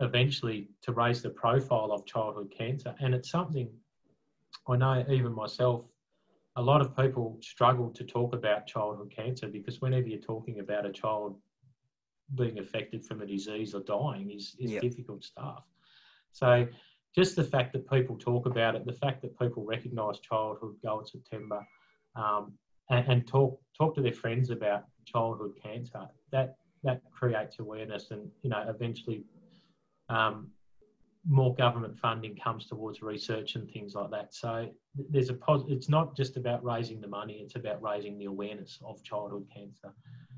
eventually 0.00 0.68
to 0.82 0.92
raise 0.92 1.22
the 1.22 1.30
profile 1.30 1.90
of 1.92 2.06
childhood 2.06 2.52
cancer, 2.56 2.94
and 3.00 3.14
it's 3.14 3.30
something 3.30 3.68
I 4.66 4.76
know 4.76 5.04
even 5.10 5.32
myself. 5.32 5.84
A 6.56 6.62
lot 6.62 6.80
of 6.80 6.96
people 6.96 7.38
struggle 7.40 7.90
to 7.90 8.04
talk 8.04 8.34
about 8.34 8.66
childhood 8.66 9.12
cancer 9.14 9.46
because 9.48 9.80
whenever 9.80 10.08
you're 10.08 10.20
talking 10.20 10.58
about 10.60 10.84
a 10.86 10.90
child 10.92 11.36
being 12.34 12.58
affected 12.58 13.04
from 13.04 13.22
a 13.22 13.26
disease 13.26 13.74
or 13.74 13.80
dying 13.80 14.30
is, 14.30 14.56
is 14.58 14.72
Yep. 14.72 14.82
difficult 14.82 15.24
stuff. 15.24 15.62
So 16.32 16.66
just 17.14 17.36
the 17.36 17.44
fact 17.44 17.72
that 17.72 17.88
people 17.88 18.16
talk 18.16 18.46
about 18.46 18.74
it, 18.74 18.84
the 18.84 18.92
fact 18.92 19.22
that 19.22 19.38
people 19.38 19.64
recognise 19.64 20.18
childhood 20.20 20.76
go 20.82 21.00
in 21.00 21.06
September, 21.06 21.66
um, 22.16 22.52
and, 22.90 23.06
and 23.06 23.26
talk 23.26 23.60
talk 23.76 23.94
to 23.94 24.02
their 24.02 24.12
friends 24.12 24.50
about 24.50 24.84
childhood 25.04 25.52
cancer, 25.62 26.06
that 26.32 26.56
that 26.84 27.02
creates 27.10 27.58
awareness, 27.58 28.10
and 28.10 28.30
you 28.42 28.50
know 28.50 28.64
eventually 28.68 29.24
um, 30.08 30.48
more 31.28 31.54
government 31.54 31.98
funding 31.98 32.36
comes 32.36 32.66
towards 32.66 33.02
research 33.02 33.54
and 33.56 33.70
things 33.70 33.94
like 33.94 34.10
that. 34.10 34.34
So 34.34 34.68
there's 35.10 35.28
a 35.28 35.34
pos- 35.34 35.64
It's 35.68 35.88
not 35.88 36.16
just 36.16 36.36
about 36.36 36.64
raising 36.64 37.00
the 37.00 37.08
money; 37.08 37.34
it's 37.44 37.56
about 37.56 37.82
raising 37.82 38.18
the 38.18 38.26
awareness 38.26 38.78
of 38.84 39.02
childhood 39.02 39.46
cancer 39.54 39.92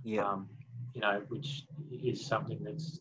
Yeah. 0.04 0.26
um, 0.26 0.48
you 0.94 1.00
know, 1.02 1.22
which 1.28 1.64
is 1.92 2.26
something 2.26 2.58
that's, 2.64 2.98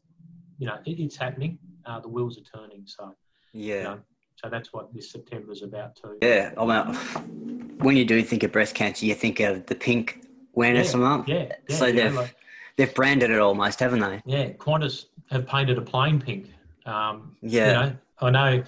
you 0.60 0.68
know, 0.68 0.78
it, 0.86 1.00
it's 1.00 1.16
happening. 1.16 1.58
Uh, 1.86 2.00
the 2.00 2.08
wheels 2.08 2.38
are 2.38 2.60
turning. 2.60 2.84
So, 2.86 3.16
you 3.54 3.74
Yeah. 3.76 3.84
know, 3.84 4.00
so 4.36 4.50
that's 4.50 4.72
what 4.72 4.94
this 4.94 5.10
September 5.10 5.52
is 5.52 5.64
about 5.64 5.96
too. 5.96 6.18
Yeah. 6.22 6.54
I 6.58 6.66
mean, 6.86 7.78
when 7.80 7.98
you 7.98 8.06
do 8.06 8.22
think 8.22 8.44
of 8.44 8.52
breast 8.52 8.76
cancer, 8.76 9.06
you 9.08 9.16
think 9.16 9.40
of 9.40 9.66
the 9.66 9.74
pink 9.76 10.22
awareness 10.56 10.94
Yeah, 10.94 11.00
month. 11.00 11.28
Yeah. 11.28 11.54
yeah 11.68 11.76
So 11.76 11.88
you 11.88 11.94
know, 11.94 12.04
they've 12.04 12.16
like- 12.16 12.36
they've 12.76 12.94
branded 12.94 13.32
it 13.32 13.40
almost, 13.40 13.80
haven't 13.80 14.02
they? 14.02 14.22
yeah, 14.26 14.52
Qantas 14.52 15.06
have 15.32 15.48
painted 15.48 15.78
a 15.80 15.82
plane 15.82 16.20
pink. 16.22 16.52
Um, 16.90 17.36
Yeah. 17.42 17.68
You 17.68 17.74
know, 17.74 17.98
I 18.22 18.30
know 18.30 18.64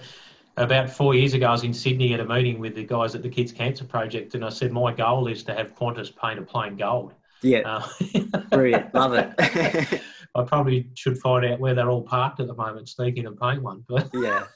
about 0.56 0.90
four 0.90 1.14
years 1.14 1.34
ago, 1.34 1.48
I 1.48 1.52
was 1.52 1.64
in 1.64 1.72
Sydney 1.72 2.12
at 2.14 2.20
a 2.20 2.24
meeting 2.24 2.58
with 2.58 2.74
the 2.74 2.84
guys 2.84 3.14
at 3.14 3.22
the 3.22 3.28
Kids 3.28 3.52
Cancer 3.52 3.84
Project, 3.84 4.34
and 4.34 4.44
I 4.44 4.50
said 4.50 4.72
my 4.72 4.92
goal 4.92 5.26
is 5.26 5.42
to 5.44 5.54
have 5.54 5.74
Qantas 5.74 6.14
paint 6.14 6.38
a 6.38 6.42
plane 6.42 6.76
gold. 6.76 7.14
Yeah. 7.42 7.60
Uh, 7.64 8.38
Brilliant. 8.50 8.94
Love 8.94 9.14
it. 9.14 10.00
I 10.34 10.42
probably 10.44 10.88
should 10.94 11.18
find 11.18 11.44
out 11.44 11.60
where 11.60 11.74
they're 11.74 11.90
all 11.90 12.02
parked 12.02 12.40
at 12.40 12.46
the 12.46 12.54
moment, 12.54 12.88
sneak 12.88 13.18
in 13.18 13.26
and 13.26 13.38
paint 13.38 13.62
one. 13.62 13.84
But 13.86 14.08
yeah. 14.14 14.46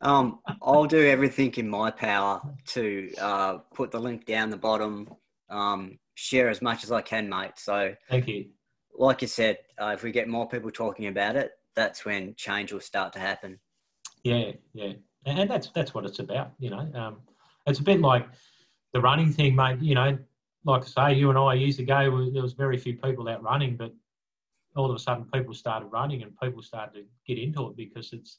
um, 0.00 0.40
I'll 0.60 0.86
do 0.86 1.06
everything 1.06 1.52
in 1.56 1.68
my 1.68 1.90
power 1.90 2.40
to 2.68 3.12
uh, 3.20 3.58
put 3.74 3.90
the 3.92 4.00
link 4.00 4.26
down 4.26 4.50
the 4.50 4.56
bottom, 4.56 5.08
um, 5.50 5.98
share 6.14 6.48
as 6.48 6.62
much 6.62 6.82
as 6.82 6.90
I 6.90 7.00
can, 7.00 7.28
mate. 7.28 7.52
So, 7.58 7.94
thank 8.08 8.26
you. 8.26 8.46
like 8.98 9.22
you 9.22 9.28
said, 9.28 9.58
uh, 9.80 9.92
if 9.94 10.02
we 10.02 10.10
get 10.10 10.28
more 10.28 10.48
people 10.48 10.70
talking 10.70 11.06
about 11.06 11.36
it, 11.36 11.52
that's 11.74 12.04
when 12.04 12.34
change 12.36 12.72
will 12.72 12.80
start 12.80 13.12
to 13.14 13.18
happen. 13.18 13.58
Yeah, 14.24 14.52
yeah, 14.74 14.92
and 15.26 15.50
that's 15.50 15.68
that's 15.70 15.94
what 15.94 16.04
it's 16.04 16.18
about. 16.18 16.52
You 16.58 16.70
know, 16.70 16.90
um, 16.94 17.20
it's 17.66 17.80
a 17.80 17.82
bit 17.82 18.00
like 18.00 18.28
the 18.92 19.00
running 19.00 19.32
thing, 19.32 19.56
mate. 19.56 19.80
You 19.80 19.94
know, 19.94 20.18
like 20.64 20.82
I 20.82 20.86
say, 20.86 21.14
you 21.18 21.30
and 21.30 21.38
I 21.38 21.54
years 21.54 21.78
ago, 21.78 22.10
we- 22.10 22.30
there 22.30 22.42
was 22.42 22.52
very 22.52 22.76
few 22.78 22.96
people 22.96 23.28
out 23.28 23.42
running, 23.42 23.76
but 23.76 23.92
all 24.76 24.88
of 24.90 24.96
a 24.96 24.98
sudden, 24.98 25.28
people 25.32 25.54
started 25.54 25.86
running, 25.86 26.22
and 26.22 26.38
people 26.40 26.62
started 26.62 26.94
to 26.94 27.06
get 27.26 27.42
into 27.42 27.68
it 27.68 27.76
because 27.76 28.12
it's 28.12 28.38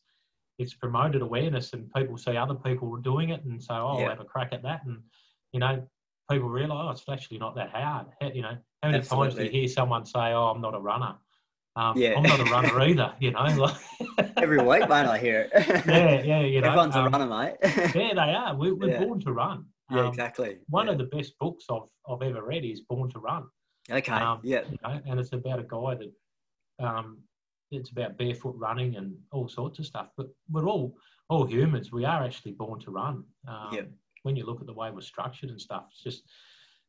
it's 0.60 0.74
promoted 0.76 1.22
awareness, 1.22 1.74
and 1.74 1.92
people 1.94 2.16
see 2.18 2.38
other 2.38 2.54
people 2.56 2.96
doing 2.98 3.30
it, 3.30 3.44
and 3.44 3.62
say, 3.62 3.74
"Oh, 3.74 3.98
Yeah. 3.98 4.04
I'll 4.06 4.10
have 4.12 4.20
a 4.20 4.26
crack 4.26 4.54
at 4.54 4.62
that," 4.64 4.86
and 4.86 5.04
you 5.52 5.60
know, 5.60 5.88
people 6.30 6.48
realise, 6.48 6.78
"Oh, 6.80 6.90
it's 6.92 7.10
actually 7.10 7.40
not 7.40 7.56
that 7.56 7.72
hard." 7.72 8.08
You 8.36 8.44
know, 8.44 8.58
how 8.82 8.90
many 8.90 9.00
times 9.10 9.36
do 9.36 9.44
you 9.44 9.50
hear 9.52 9.68
someone 9.68 10.06
say, 10.06 10.32
"Oh, 10.32 10.50
I'm 10.50 10.62
not 10.62 10.76
a 10.76 10.80
runner"? 10.80 11.18
Um, 11.76 11.98
Yeah. 11.98 12.16
I'm 12.18 12.24
not 12.24 12.40
a 12.40 12.44
runner 12.46 12.82
either. 12.90 13.14
You 13.20 13.32
know, 13.32 13.44
like, 13.58 13.76
Every 14.38 14.58
week, 14.60 14.82
mate, 14.82 14.92
I 14.92 15.18
hear 15.18 15.50
it. 15.54 15.86
yeah, 15.88 16.22
yeah, 16.22 16.42
you 16.42 16.62
know. 16.62 16.68
Everyone's 16.68 16.96
um, 16.96 17.08
a 17.08 17.10
runner, 17.10 17.26
mate. 17.28 17.56
yeah, 17.96 18.14
they 18.14 18.34
are. 18.36 18.56
We, 18.56 18.72
we're 18.74 18.90
Yeah. 18.92 19.04
born 19.06 19.20
to 19.22 19.32
run. 19.32 19.66
yeah, 19.92 20.02
Um, 20.02 20.08
exactly. 20.08 20.58
One 20.70 20.86
yeah. 20.88 20.94
of 20.94 20.98
the 21.00 21.06
best 21.06 21.38
books 21.40 21.66
I've, 21.72 21.82
I've 22.10 22.22
ever 22.22 22.44
read 22.44 22.66
is 22.66 22.82
Born 22.82 23.10
to 23.12 23.20
Run. 23.20 23.46
Okay. 23.90 24.12
um, 24.14 24.40
yeah. 24.44 24.62
You 24.70 24.78
know, 24.84 25.02
and 25.06 25.20
it's 25.20 25.34
about 25.34 25.60
a 25.60 25.64
guy 25.64 25.96
that 25.96 26.86
um, 26.86 27.20
it's 27.72 27.90
about 27.92 28.18
barefoot 28.18 28.56
running 28.58 28.96
and 28.96 29.16
all 29.32 29.48
sorts 29.48 29.80
of 29.80 29.86
stuff. 29.86 30.08
But 30.18 30.28
we're 30.52 30.68
all 30.68 30.96
all 31.30 31.46
humans. 31.46 31.92
We 31.92 32.06
are 32.06 32.24
actually 32.24 32.52
born 32.52 32.80
to 32.82 32.92
run. 32.92 33.24
Um, 33.48 33.70
Yep. 33.74 33.92
When 34.24 34.36
you 34.38 34.46
look 34.46 34.62
at 34.62 34.68
the 34.68 34.74
way 34.74 34.90
we're 34.92 35.02
structured 35.02 35.50
and 35.50 35.60
stuff, 35.60 35.86
it's 35.92 36.02
just 36.04 36.24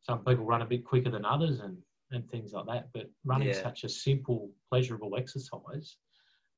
some 0.03 0.19
people 0.25 0.45
run 0.45 0.63
a 0.63 0.67
bit 0.67 0.85
quicker 0.85 1.11
than 1.11 1.25
others 1.25 1.61
and 1.61 1.79
and 2.15 2.29
things 2.31 2.53
like 2.53 2.67
that. 2.67 2.93
But 2.93 3.11
running 3.25 3.49
Yeah. 3.49 3.63
such 3.63 3.85
a 3.85 3.89
simple, 3.89 4.51
pleasurable 4.71 5.17
exercise. 5.17 5.97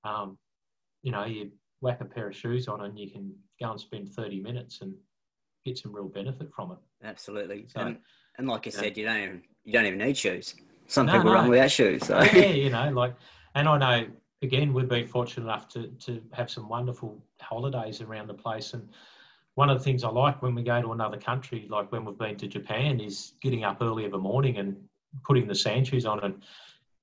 Um, 0.05 0.39
you 1.03 1.11
know, 1.13 1.25
you 1.25 1.53
whack 1.81 2.01
a 2.01 2.05
pair 2.05 2.29
of 2.29 2.37
shoes 2.37 2.69
on 2.69 2.83
and 2.83 2.99
you 2.99 3.11
can 3.11 3.35
go 3.61 3.71
and 3.71 3.81
spend 3.81 4.09
30 4.09 4.41
minutes 4.41 4.81
and 4.81 4.95
get 5.65 5.79
some 5.79 5.95
real 5.95 6.09
benefit 6.09 6.53
from 6.55 6.73
it. 6.73 6.79
Absolutely. 7.05 7.67
So- 7.69 7.81
and, 7.81 7.99
and 8.39 8.49
like 8.49 8.67
I 8.67 8.71
yeah. 8.71 8.81
said, 8.81 8.97
you 8.99 9.05
don't 9.07 9.23
even 9.23 9.43
you 9.65 9.73
don't 9.73 9.87
even 9.87 9.99
need 9.99 10.17
shoes. 10.17 10.55
Some 10.87 11.07
No, 11.07 11.13
people 11.15 11.33
run 11.33 11.45
no. 11.47 11.51
without 11.51 11.71
shoes. 11.71 12.07
So 12.07 12.21
yeah, 12.23 12.47
you 12.65 12.71
know, 12.71 12.91
like, 12.91 13.15
and 13.55 13.69
I 13.69 13.79
know 13.79 14.07
again 14.43 14.73
we've 14.73 14.89
been 14.89 15.07
fortunate 15.09 15.45
enough 15.45 15.69
to 15.71 15.89
to 15.89 16.23
have 16.33 16.51
some 16.51 16.69
wonderful 16.69 17.21
holidays 17.41 18.01
around 18.01 18.29
the 18.29 18.35
place. 18.35 18.75
And 18.75 18.89
one 19.55 19.71
of 19.71 19.79
the 19.79 19.85
things 19.85 20.05
I 20.05 20.09
like 20.11 20.43
when 20.43 20.55
we 20.55 20.63
go 20.63 20.81
to 20.81 20.93
another 20.93 21.17
country, 21.17 21.67
like 21.69 21.91
when 21.91 22.05
we've 22.05 22.19
been 22.19 22.37
to 22.37 22.47
Japan, 22.47 23.01
is 23.01 23.33
getting 23.41 23.65
up 23.65 23.79
early 23.81 24.05
of 24.05 24.15
a 24.15 24.19
morning 24.19 24.59
and 24.59 24.77
putting 25.25 25.47
the 25.47 25.55
sand 25.55 25.87
shoes 25.87 26.07
on 26.07 26.23
and 26.25 26.43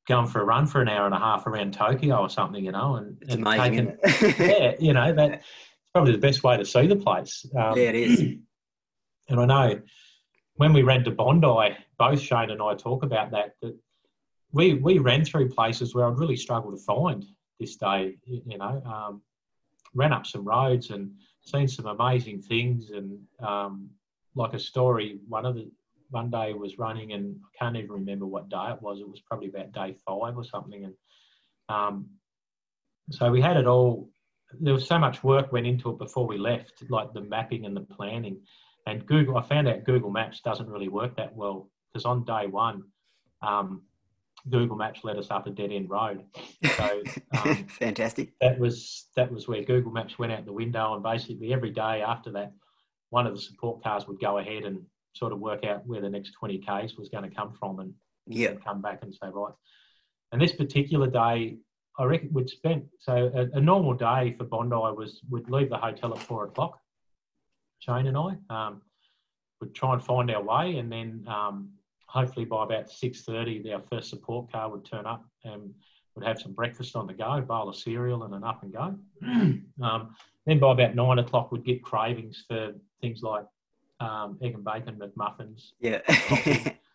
going 0.07 0.27
for 0.27 0.41
a 0.41 0.45
run 0.45 0.65
for 0.65 0.81
an 0.81 0.89
hour 0.89 1.05
and 1.05 1.15
a 1.15 1.19
half 1.19 1.47
around 1.47 1.73
Tokyo 1.73 2.17
or 2.17 2.29
something, 2.29 2.63
you 2.63 2.71
know, 2.71 2.95
and, 2.95 3.17
it's 3.21 3.33
and 3.33 3.47
amazing, 3.47 3.97
taking- 4.05 4.45
yeah, 4.47 4.73
you 4.79 4.93
know, 4.93 5.13
that's 5.13 5.45
probably 5.93 6.11
the 6.11 6.17
best 6.17 6.43
way 6.43 6.57
to 6.57 6.65
see 6.65 6.87
the 6.87 6.95
place. 6.95 7.45
Um, 7.57 7.77
Yeah, 7.77 7.89
it 7.89 7.95
is. 7.95 8.21
And 9.29 9.39
I 9.39 9.45
know 9.45 9.81
when 10.55 10.73
we 10.73 10.83
ran 10.83 11.05
to 11.05 11.11
Bondi, 11.11 11.77
both 11.97 12.19
Shane 12.19 12.49
and 12.49 12.61
I 12.61 12.75
talk 12.75 13.03
about 13.03 13.31
that, 13.31 13.55
that 13.61 13.73
we, 14.51 14.73
we 14.73 14.99
ran 14.99 15.23
through 15.23 15.49
places 15.49 15.95
where 15.95 16.05
I'd 16.05 16.19
really 16.19 16.35
struggle 16.35 16.71
to 16.71 16.77
find 16.77 17.25
this 17.57 17.77
day, 17.77 18.17
you 18.25 18.57
know, 18.57 18.81
um, 18.85 19.21
ran 19.95 20.11
up 20.11 20.25
some 20.27 20.43
roads 20.43 20.89
and 20.89 21.11
seen 21.41 21.69
some 21.69 21.85
amazing 21.85 22.41
things. 22.41 22.91
And 22.91 23.17
um, 23.39 23.89
like 24.35 24.53
a 24.53 24.59
story, 24.59 25.19
one 25.27 25.45
of 25.45 25.55
the, 25.55 25.71
one 26.13 26.29
day 26.29 26.53
was 26.53 26.77
running 26.77 27.11
and 27.13 27.35
I 27.43 27.63
can't 27.63 27.75
even 27.75 27.91
remember 27.91 28.25
what 28.25 28.49
day 28.49 28.69
it 28.69 28.81
was. 28.81 28.99
It 28.99 29.09
was 29.09 29.19
probably 29.19 29.49
about 29.49 29.71
day 29.71 29.95
five 30.05 30.37
or 30.37 30.43
something. 30.43 30.85
And 30.85 30.93
um, 31.69 32.09
so 33.09 33.31
we 33.31 33.41
had 33.41 33.57
it 33.57 33.67
all. 33.67 34.09
There 34.59 34.73
was 34.73 34.87
so 34.87 34.99
much 34.99 35.23
work 35.23 35.51
went 35.51 35.65
into 35.65 35.89
it 35.89 35.97
before 35.97 36.27
we 36.27 36.37
left, 36.37 36.83
like 36.89 37.11
the 37.13 37.21
mapping 37.21 37.65
and 37.65 37.75
the 37.75 37.81
planning. 37.81 38.41
And 38.85 39.05
Google, 39.05 39.37
I 39.37 39.41
found 39.41 39.67
out 39.67 39.83
Google 39.85 40.11
Maps 40.11 40.41
doesn't 40.41 40.69
really 40.69 40.89
work 40.89 41.15
that 41.17 41.35
well 41.35 41.69
because 41.91 42.05
on 42.05 42.23
day 42.25 42.45
one, 42.47 42.83
um, 43.41 43.81
Google 44.49 44.75
Maps 44.75 45.03
led 45.03 45.17
us 45.17 45.31
up 45.31 45.47
a 45.47 45.49
dead 45.49 45.71
end 45.71 45.89
road. 45.89 46.23
So 46.77 47.01
um, 47.37 47.67
Fantastic. 47.79 48.33
that 48.41 48.59
was 48.59 49.07
that 49.15 49.31
was 49.31 49.47
where 49.47 49.63
Google 49.63 49.91
Maps 49.91 50.19
went 50.19 50.31
out 50.31 50.45
the 50.45 50.53
window, 50.53 50.93
and 50.93 51.01
basically 51.01 51.53
every 51.53 51.71
day 51.71 52.03
after 52.05 52.31
that, 52.33 52.51
one 53.09 53.25
of 53.25 53.33
the 53.33 53.41
support 53.41 53.81
cars 53.83 54.07
would 54.07 54.19
go 54.19 54.37
ahead 54.37 54.63
and 54.63 54.81
sort 55.13 55.31
of 55.31 55.39
work 55.39 55.63
out 55.65 55.85
where 55.85 56.01
the 56.01 56.09
next 56.09 56.31
20 56.33 56.59
k's 56.59 56.95
was 56.97 57.09
going 57.09 57.27
to 57.29 57.35
come 57.35 57.53
from, 57.53 57.79
and 57.79 57.93
Yeah. 58.25 58.53
come 58.55 58.81
back 58.81 58.99
and 59.03 59.13
say 59.13 59.29
right. 59.31 59.53
And 60.31 60.41
this 60.41 60.53
particular 60.53 61.07
day, 61.07 61.57
I 61.97 62.03
reckon 62.05 62.33
we'd 62.33 62.49
spent 62.49 62.85
so 62.99 63.31
a, 63.35 63.57
a 63.57 63.61
normal 63.61 63.93
day 63.93 64.33
for 64.37 64.45
Bondi 64.45 64.75
was 64.75 65.21
we'd 65.29 65.49
leave 65.49 65.69
the 65.69 65.77
hotel 65.77 66.13
at 66.13 66.21
four 66.21 66.45
o'clock. 66.45 66.79
Shane 67.79 68.07
and 68.07 68.17
I 68.17 68.35
um, 68.49 68.81
would 69.59 69.75
try 69.75 69.93
and 69.93 70.03
find 70.03 70.31
our 70.31 70.41
way, 70.41 70.77
and 70.77 70.91
then 70.91 71.25
um, 71.27 71.69
hopefully 72.07 72.45
by 72.45 72.63
about 72.63 72.89
six 72.89 73.21
thirty, 73.21 73.71
our 73.71 73.81
first 73.91 74.09
support 74.09 74.51
car 74.51 74.69
would 74.71 74.85
turn 74.85 75.05
up 75.05 75.23
and 75.43 75.73
would 76.15 76.25
have 76.25 76.39
some 76.39 76.53
breakfast 76.53 76.95
on 76.95 77.05
the 77.07 77.13
go, 77.13 77.33
a 77.33 77.41
bowl 77.41 77.69
of 77.69 77.75
cereal 77.75 78.23
and 78.23 78.33
an 78.33 78.43
up 78.43 78.63
and 78.63 78.73
go. 78.73 78.95
um, 79.83 80.15
then 80.45 80.59
by 80.59 80.71
about 80.71 80.95
nine 80.95 81.19
o'clock, 81.19 81.51
we'd 81.51 81.65
get 81.65 81.83
cravings 81.83 82.43
for 82.47 82.71
things 83.01 83.21
like 83.21 83.45
um, 84.03 84.37
egg 84.41 84.53
and 84.55 84.63
bacon 84.63 84.95
McMuffins, 84.99 85.71
Yeah. 85.79 86.01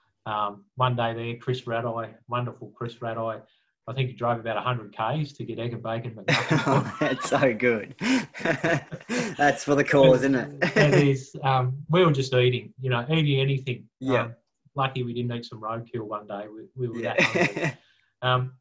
um, 0.27 0.65
one 0.77 0.97
day 0.97 1.15
there, 1.15 1.37
Chris 1.37 1.63
Radeye, 1.63 2.15
wonderful 2.29 2.73
Chris 2.77 2.97
Radeye. 2.97 3.41
I 3.87 3.93
think 3.95 4.11
he 4.11 4.15
drove 4.15 4.39
about 4.39 4.57
100 4.57 4.93
Ks 4.95 5.33
to 5.33 5.45
get 5.45 5.59
egg 5.59 5.73
and 5.73 5.83
bacon 5.83 6.15
McMuffins. 6.15 6.63
oh, 6.67 6.97
that's 7.01 7.31
so 7.31 7.55
good. 7.55 7.95
that's 9.39 9.65
for 9.65 9.75
the 9.75 9.85
cause, 9.85 10.19
isn't 10.19 10.35
it? 10.35 10.95
he's, 10.95 11.35
um, 11.43 11.79
we 11.89 12.05
were 12.05 12.13
just 12.13 12.35
eating, 12.35 12.75
you 12.81 12.91
know, 12.91 13.07
eating 13.11 13.41
anything. 13.41 13.89
Yeah. 14.01 14.25
Um, 14.25 14.35
lucky 14.75 15.03
we 15.03 15.13
didn't 15.15 15.33
eat 15.33 15.45
some 15.47 15.61
roadkill 15.61 16.03
one 16.03 16.27
day. 16.27 16.45
We, 16.55 16.67
we 16.77 16.89
were 16.89 17.03
that 17.03 17.21
hungry. 17.21 17.51
yeah. 17.57 17.75
Um, 18.21 18.53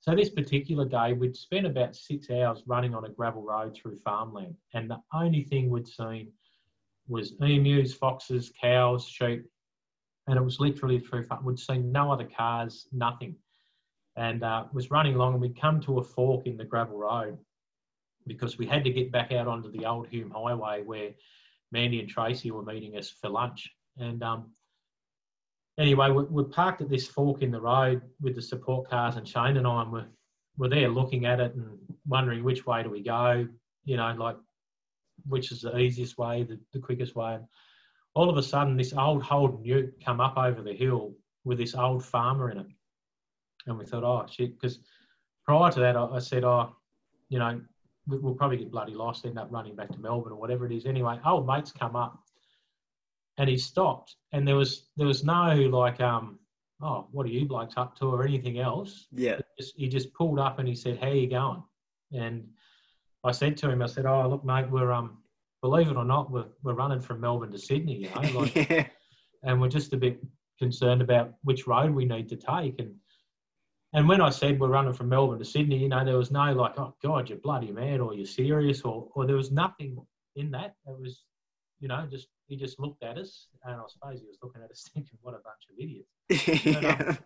So 0.00 0.14
this 0.14 0.30
particular 0.30 0.84
day, 0.84 1.12
we'd 1.14 1.34
spent 1.36 1.66
about 1.66 1.96
six 1.96 2.30
hours 2.30 2.62
running 2.66 2.94
on 2.94 3.04
a 3.04 3.08
gravel 3.08 3.42
road 3.42 3.74
through 3.76 3.98
farmland, 3.98 4.54
and 4.74 4.88
the 4.88 5.00
only 5.12 5.42
thing 5.42 5.68
we'd 5.68 5.88
seen 5.88 6.30
was 7.08 7.34
emus, 7.40 7.94
foxes, 7.94 8.52
cows, 8.60 9.06
sheep, 9.06 9.44
and 10.26 10.36
it 10.36 10.42
was 10.42 10.60
literally 10.60 10.98
through. 10.98 11.26
We'd 11.42 11.58
seen 11.58 11.92
no 11.92 12.12
other 12.12 12.28
cars, 12.36 12.86
nothing, 12.92 13.36
and 14.16 14.42
uh, 14.42 14.64
was 14.72 14.90
running 14.90 15.14
along, 15.14 15.34
and 15.34 15.42
we'd 15.42 15.60
come 15.60 15.80
to 15.82 15.98
a 15.98 16.02
fork 16.04 16.46
in 16.46 16.56
the 16.56 16.64
gravel 16.64 16.98
road 16.98 17.38
because 18.26 18.58
we 18.58 18.66
had 18.66 18.82
to 18.84 18.90
get 18.90 19.12
back 19.12 19.32
out 19.32 19.46
onto 19.46 19.70
the 19.70 19.86
old 19.86 20.08
Hume 20.08 20.32
Highway 20.34 20.82
where 20.82 21.10
Mandy 21.70 22.00
and 22.00 22.08
Tracy 22.08 22.50
were 22.50 22.64
meeting 22.64 22.96
us 22.96 23.08
for 23.10 23.28
lunch, 23.28 23.70
and 23.98 24.22
um, 24.22 24.50
anyway, 25.78 26.10
we, 26.10 26.24
we're 26.24 26.44
parked 26.44 26.80
at 26.80 26.88
this 26.88 27.06
fork 27.06 27.42
in 27.42 27.50
the 27.50 27.60
road 27.60 28.02
with 28.20 28.34
the 28.34 28.42
support 28.42 28.88
cars, 28.88 29.16
and 29.16 29.26
Shane 29.26 29.56
and 29.56 29.66
I 29.66 29.84
were, 29.84 30.06
were 30.56 30.68
there 30.68 30.88
looking 30.88 31.26
at 31.26 31.40
it 31.40 31.54
and 31.54 31.78
wondering 32.06 32.42
which 32.44 32.66
way 32.66 32.82
do 32.82 32.90
we 32.90 33.02
go, 33.02 33.46
you 33.84 33.96
know, 33.96 34.14
like 34.18 34.36
which 35.26 35.52
is 35.52 35.62
the 35.62 35.76
easiest 35.78 36.18
way, 36.18 36.42
the, 36.42 36.58
the 36.72 36.78
quickest 36.78 37.14
way. 37.14 37.34
And 37.34 37.44
all 38.14 38.30
of 38.30 38.36
a 38.36 38.42
sudden, 38.42 38.76
this 38.76 38.92
old 38.92 39.22
Holden 39.22 39.64
ute 39.64 39.94
come 40.04 40.20
up 40.20 40.36
over 40.36 40.62
the 40.62 40.72
hill 40.74 41.14
with 41.44 41.58
this 41.58 41.74
old 41.74 42.04
farmer 42.04 42.50
in 42.50 42.58
it. 42.58 42.66
And 43.66 43.78
we 43.78 43.84
thought, 43.84 44.04
oh, 44.04 44.26
shit, 44.30 44.58
because 44.58 44.78
prior 45.44 45.70
to 45.72 45.80
that, 45.80 45.96
I, 45.96 46.04
I 46.06 46.18
said, 46.18 46.44
oh, 46.44 46.76
you 47.28 47.38
know, 47.38 47.60
we'll 48.06 48.34
probably 48.34 48.58
get 48.58 48.70
bloody 48.70 48.94
lost, 48.94 49.24
end 49.26 49.38
up 49.38 49.48
running 49.50 49.74
back 49.74 49.90
to 49.90 49.98
Melbourne 49.98 50.32
or 50.32 50.36
whatever 50.40 50.66
it 50.66 50.72
is. 50.72 50.86
Anyway, 50.86 51.18
old 51.24 51.46
mates 51.46 51.72
come 51.72 51.96
up 51.96 52.22
and 53.38 53.48
he 53.48 53.56
stopped 53.56 54.16
and 54.32 54.46
there 54.46 54.56
was 54.56 54.86
there 54.96 55.06
was 55.06 55.24
no 55.24 55.52
like 55.70 56.00
um 56.00 56.38
oh 56.82 57.06
what 57.10 57.26
are 57.26 57.30
you 57.30 57.44
blokes 57.46 57.74
up 57.76 57.96
to 57.96 58.06
or 58.06 58.24
anything 58.24 58.58
else 58.58 59.06
Yeah. 59.12 59.36
he 59.36 59.62
just, 59.62 59.76
he 59.76 59.88
just 59.88 60.14
pulled 60.14 60.38
up 60.38 60.58
and 60.58 60.68
he 60.68 60.74
said 60.74 60.98
how 60.98 61.08
you 61.08 61.28
going 61.28 61.62
and 62.12 62.48
i 63.26 63.32
said 63.32 63.56
to 63.56 63.70
him 63.70 63.82
i 63.82 63.86
said 63.86 64.06
oh 64.06 64.28
look 64.28 64.44
mate 64.44 64.70
we're 64.70 64.92
um 64.92 65.18
believe 65.62 65.88
it 65.88 65.96
or 65.96 66.04
not 66.04 66.30
we're, 66.30 66.46
we're 66.62 66.74
running 66.74 67.00
from 67.00 67.20
melbourne 67.20 67.50
to 67.50 67.58
sydney 67.58 67.96
you 67.96 68.10
know 68.14 68.40
like 68.40 68.54
yeah. 68.70 68.86
and 69.42 69.60
we're 69.60 69.68
just 69.68 69.92
a 69.92 69.96
bit 69.96 70.22
concerned 70.58 71.02
about 71.02 71.34
which 71.42 71.66
road 71.66 71.90
we 71.94 72.04
need 72.04 72.28
to 72.28 72.36
take 72.36 72.78
and 72.78 72.94
and 73.92 74.06
when 74.06 74.20
I 74.20 74.28
said 74.28 74.60
we're 74.60 74.68
running 74.68 74.92
from 74.92 75.08
Melbourne 75.08 75.38
to 75.38 75.44
Sydney, 75.44 75.78
you 75.78 75.88
know, 75.88 76.04
there 76.04 76.18
was 76.18 76.30
no 76.30 76.52
like, 76.52 76.78
oh 76.78 76.94
God, 77.02 77.30
you're 77.30 77.38
bloody 77.38 77.72
mad 77.72 78.00
or 78.00 78.12
you're 78.12 78.26
serious 78.26 78.82
or 78.82 79.08
or 79.14 79.26
there 79.26 79.36
was 79.36 79.50
nothing 79.50 79.96
in 80.34 80.50
that. 80.50 80.74
It 80.86 81.00
was, 81.00 81.24
you 81.80 81.88
know, 81.88 82.06
just 82.10 82.28
he 82.46 82.56
just 82.56 82.78
looked 82.78 83.02
at 83.02 83.16
us 83.16 83.48
and 83.64 83.74
I 83.74 83.84
suppose 83.88 84.20
he 84.20 84.26
was 84.26 84.38
looking 84.42 84.62
at 84.62 84.70
us 84.70 84.90
thinking, 84.94 85.18
what 85.22 85.34
a 85.34 85.38
bunch 85.38 85.66
of 85.70 85.78
idiots. 85.78 86.64
yeah. 86.82 87.16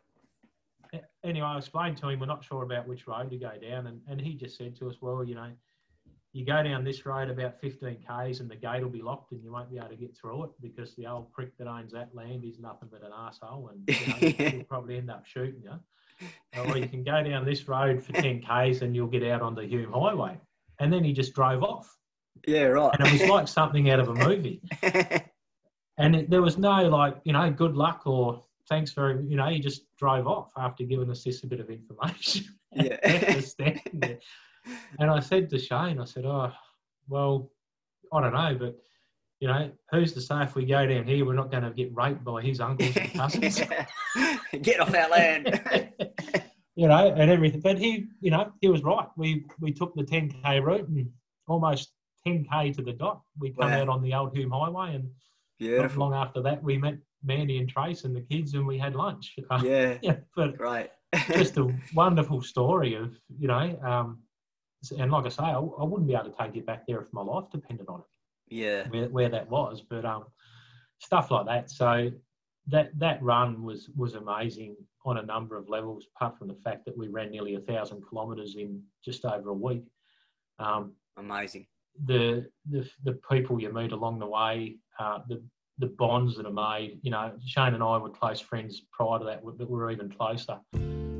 A- 0.94 1.26
Anyway, 1.26 1.46
I 1.46 1.58
explained 1.58 1.96
to 1.98 2.08
him 2.08 2.20
we're 2.20 2.26
not 2.26 2.44
sure 2.44 2.62
about 2.62 2.86
which 2.86 3.06
road 3.06 3.30
to 3.30 3.36
go 3.36 3.52
down 3.60 3.86
and, 3.88 4.00
and 4.08 4.20
he 4.20 4.34
just 4.34 4.56
said 4.56 4.76
to 4.76 4.88
us, 4.88 4.96
well, 5.00 5.24
you 5.24 5.34
know, 5.34 5.50
you 6.32 6.44
go 6.44 6.62
down 6.62 6.84
this 6.84 7.04
road 7.04 7.28
about 7.28 7.60
15 7.60 7.98
k's 8.06 8.40
and 8.40 8.50
the 8.50 8.56
gate 8.56 8.82
will 8.82 8.88
be 8.88 9.02
locked 9.02 9.32
and 9.32 9.42
you 9.42 9.52
won't 9.52 9.70
be 9.70 9.78
able 9.78 9.88
to 9.88 9.96
get 9.96 10.16
through 10.16 10.44
it 10.44 10.50
because 10.60 10.94
the 10.94 11.06
old 11.06 11.32
prick 11.32 11.56
that 11.58 11.66
owns 11.66 11.92
that 11.92 12.14
land 12.14 12.44
is 12.44 12.58
nothing 12.58 12.88
but 12.90 13.02
an 13.02 13.12
asshole 13.16 13.70
and 13.72 13.82
you 13.88 14.06
know, 14.06 14.44
he'll 14.50 14.64
probably 14.64 14.96
end 14.96 15.10
up 15.10 15.26
shooting 15.26 15.62
you. 15.62 15.72
Or 16.60 16.76
you 16.76 16.88
can 16.88 17.02
go 17.02 17.22
down 17.22 17.44
this 17.44 17.66
road 17.66 18.02
for 18.02 18.12
10 18.12 18.42
k's 18.42 18.82
and 18.82 18.94
you'll 18.94 19.08
get 19.08 19.24
out 19.24 19.42
on 19.42 19.54
the 19.54 19.64
Hume 19.64 19.92
Highway. 19.92 20.38
And 20.78 20.92
then 20.92 21.02
he 21.02 21.12
just 21.12 21.34
drove 21.34 21.62
off. 21.62 21.96
yeah, 22.46 22.64
right. 22.64 22.94
And 22.98 23.08
it 23.08 23.20
was 23.20 23.30
like 23.30 23.48
something 23.48 23.90
out 23.90 24.00
of 24.00 24.08
a 24.08 24.14
movie. 24.14 24.62
And 26.00 26.16
it, 26.16 26.30
there 26.30 26.40
was 26.40 26.56
no 26.56 26.88
like, 26.88 27.18
you 27.24 27.34
know, 27.34 27.50
good 27.50 27.76
luck 27.76 28.06
or 28.06 28.42
thanks 28.70 28.90
for, 28.90 29.20
you 29.20 29.36
know, 29.36 29.48
he 29.50 29.60
just 29.60 29.82
drove 29.98 30.26
off 30.26 30.50
after 30.56 30.82
giving 30.82 31.10
us 31.10 31.22
this 31.22 31.44
a 31.44 31.46
bit 31.46 31.60
of 31.60 31.68
information. 31.68 32.46
Yeah. 32.72 32.96
Left 34.66 34.76
us 34.76 34.80
standing 34.80 34.96
there. 34.98 35.08
And 35.08 35.10
I 35.10 35.20
said 35.20 35.50
to 35.50 35.58
Shane, 35.58 36.00
I 36.00 36.04
said, 36.04 36.24
oh, 36.26 36.52
well, 37.08 37.50
I 38.12 38.20
don't 38.20 38.32
know, 38.32 38.56
but, 38.58 38.76
you 39.40 39.48
know, 39.48 39.70
who's 39.90 40.12
to 40.14 40.20
say 40.20 40.42
if 40.42 40.54
we 40.54 40.64
go 40.66 40.86
down 40.86 41.04
here, 41.06 41.24
we're 41.24 41.34
not 41.34 41.50
going 41.50 41.62
to 41.64 41.70
get 41.70 41.94
raped 41.94 42.24
by 42.24 42.42
his 42.42 42.60
uncles 42.60 42.96
and 42.96 43.12
cousins? 43.12 43.60
Get 44.62 44.80
off 44.80 44.94
our 44.94 45.08
land. 45.08 45.60
you 46.74 46.88
know, 46.88 47.14
and 47.14 47.30
everything. 47.30 47.60
But 47.60 47.78
he, 47.78 48.08
you 48.20 48.30
know, 48.32 48.52
he 48.60 48.68
was 48.68 48.82
right. 48.82 49.06
We 49.16 49.44
we 49.60 49.72
took 49.72 49.94
the 49.94 50.02
10k 50.02 50.62
route 50.62 50.88
and 50.88 51.08
almost 51.46 51.92
10k 52.26 52.74
to 52.76 52.82
the 52.82 52.92
dot. 52.92 53.22
We 53.38 53.50
come 53.52 53.70
Wow. 53.70 53.80
out 53.82 53.88
on 53.88 54.02
the 54.02 54.12
old 54.14 54.36
Hume 54.36 54.50
Highway, 54.50 54.96
and 54.96 55.08
not 55.82 55.96
long 55.96 56.14
after 56.14 56.42
that, 56.42 56.62
we 56.62 56.78
met 56.78 56.98
Mandy 57.22 57.58
and 57.58 57.68
Trace 57.68 58.02
and 58.04 58.14
the 58.14 58.22
kids, 58.22 58.54
and 58.54 58.66
we 58.66 58.76
had 58.78 58.94
lunch. 58.96 59.36
Yeah. 59.62 59.98
yeah, 60.02 60.16
but 60.34 60.56
Great. 60.58 60.90
just 61.28 61.56
a 61.58 61.72
wonderful 61.94 62.42
story 62.42 62.94
of 62.94 63.14
you 63.38 63.46
know, 63.48 63.78
um, 63.84 64.18
and 64.98 65.10
like 65.10 65.26
I 65.26 65.28
say, 65.28 65.44
I, 65.44 65.58
I 65.58 65.84
wouldn't 65.84 66.08
be 66.08 66.14
able 66.14 66.30
to 66.30 66.36
take 66.38 66.56
it 66.56 66.66
back 66.66 66.86
there 66.86 67.00
if 67.00 67.12
my 67.12 67.22
life 67.22 67.44
depended 67.52 67.86
on 67.88 68.00
it 68.00 68.06
yeah. 68.50 68.86
where, 68.88 69.08
where 69.08 69.28
that 69.28 69.48
was, 69.48 69.80
but 69.80 70.04
um, 70.04 70.24
stuff 70.98 71.30
like 71.30 71.46
that. 71.46 71.70
So 71.70 72.10
that 72.66 72.90
that 72.98 73.22
run 73.22 73.62
was 73.62 73.88
was 73.96 74.14
amazing 74.14 74.76
on 75.06 75.16
a 75.16 75.22
number 75.22 75.56
of 75.56 75.68
levels. 75.68 76.06
Apart 76.14 76.36
from 76.38 76.48
the 76.48 76.54
fact 76.54 76.84
that 76.84 76.98
we 76.98 77.08
ran 77.08 77.30
nearly 77.30 77.54
a 77.54 77.60
thousand 77.60 78.02
kilometres 78.08 78.56
in 78.56 78.82
just 79.02 79.24
over 79.24 79.50
a 79.50 79.54
week, 79.54 79.84
um, 80.58 80.92
Amazing. 81.16 81.66
the, 82.04 82.46
the 82.68 82.88
the 83.04 83.18
people 83.30 83.60
you 83.60 83.72
meet 83.72 83.92
along 83.92 84.18
the 84.18 84.26
way, 84.26 84.76
uh, 84.98 85.20
the 85.28 85.42
the 85.78 85.86
bonds 85.86 86.36
that 86.36 86.46
are 86.46 86.80
made. 86.80 86.98
You 87.02 87.12
know, 87.12 87.32
Shane 87.46 87.74
and 87.74 87.82
I 87.82 87.96
were 87.96 88.10
close 88.10 88.40
friends 88.40 88.82
prior 88.92 89.18
to 89.18 89.24
that, 89.24 89.42
but 89.44 89.58
we 89.58 89.64
were 89.64 89.90
even 89.90 90.10
closer. 90.10 90.58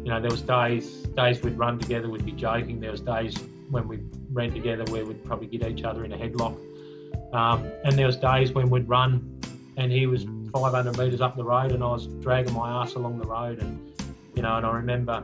You 0.05 0.11
know, 0.11 0.21
there 0.21 0.31
was 0.31 0.43
days 0.43 1.03
days 1.17 1.43
we'd 1.43 1.59
run 1.59 1.79
together, 1.79 2.09
we'd 2.09 2.25
be 2.25 2.33
joking. 2.33 2.81
There 2.81 2.91
was 2.91 3.01
days 3.01 3.37
when 3.71 3.87
we 3.87 4.01
ran 4.33 4.53
together 4.53 4.85
where 4.91 5.05
we'd 5.05 5.25
probably 5.25 5.47
get 5.47 5.69
each 5.69 5.85
other 5.85 6.05
in 6.05 6.13
a 6.13 6.17
headlock. 6.17 6.59
Um, 7.35 7.71
and 7.85 7.99
there 7.99 8.07
was 8.07 8.17
days 8.17 8.53
when 8.53 8.71
we'd 8.71 8.89
run, 8.89 9.41
and 9.77 9.93
he 9.93 10.07
was 10.07 10.25
500 10.53 10.99
metres 10.99 11.21
up 11.21 11.37
the 11.37 11.45
road, 11.45 11.73
and 11.73 11.83
I 11.83 11.89
was 11.89 12.07
dragging 12.07 12.55
my 12.55 12.83
ass 12.83 12.95
along 12.95 13.19
the 13.19 13.27
road, 13.27 13.61
and 13.61 13.93
you 14.35 14.43
know, 14.43 14.57
and 14.57 14.67
I 14.67 14.73
remember 14.73 15.23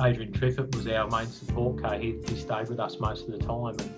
Adrian 0.00 0.32
Triffett 0.32 0.74
was 0.74 0.86
our 0.86 1.08
main 1.08 1.26
support 1.26 1.82
car. 1.82 1.98
He, 1.98 2.16
he 2.26 2.36
stayed 2.36 2.68
with 2.68 2.80
us 2.80 2.98
most 3.00 3.26
of 3.26 3.32
the 3.32 3.38
time, 3.38 3.76
and 3.78 3.90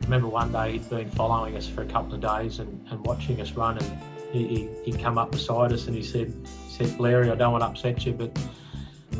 I 0.00 0.04
remember 0.04 0.28
one 0.28 0.52
day 0.52 0.72
he'd 0.72 0.88
been 0.88 1.10
following 1.10 1.56
us 1.56 1.66
for 1.68 1.82
a 1.82 1.86
couple 1.86 2.14
of 2.14 2.20
days 2.20 2.58
and, 2.58 2.86
and 2.90 3.04
watching 3.06 3.40
us 3.40 3.52
run, 3.52 3.78
and 3.78 3.98
he, 4.32 4.46
he, 4.46 4.68
he'd 4.84 5.00
come 5.00 5.18
up 5.18 5.32
beside 5.32 5.72
us 5.72 5.86
and 5.86 5.96
he 5.96 6.02
said, 6.02 6.32
said, 6.68 6.98
Larry, 6.98 7.30
I 7.30 7.34
don't 7.34 7.52
want 7.52 7.62
to 7.62 7.68
upset 7.68 8.06
you, 8.06 8.12
but 8.12 8.36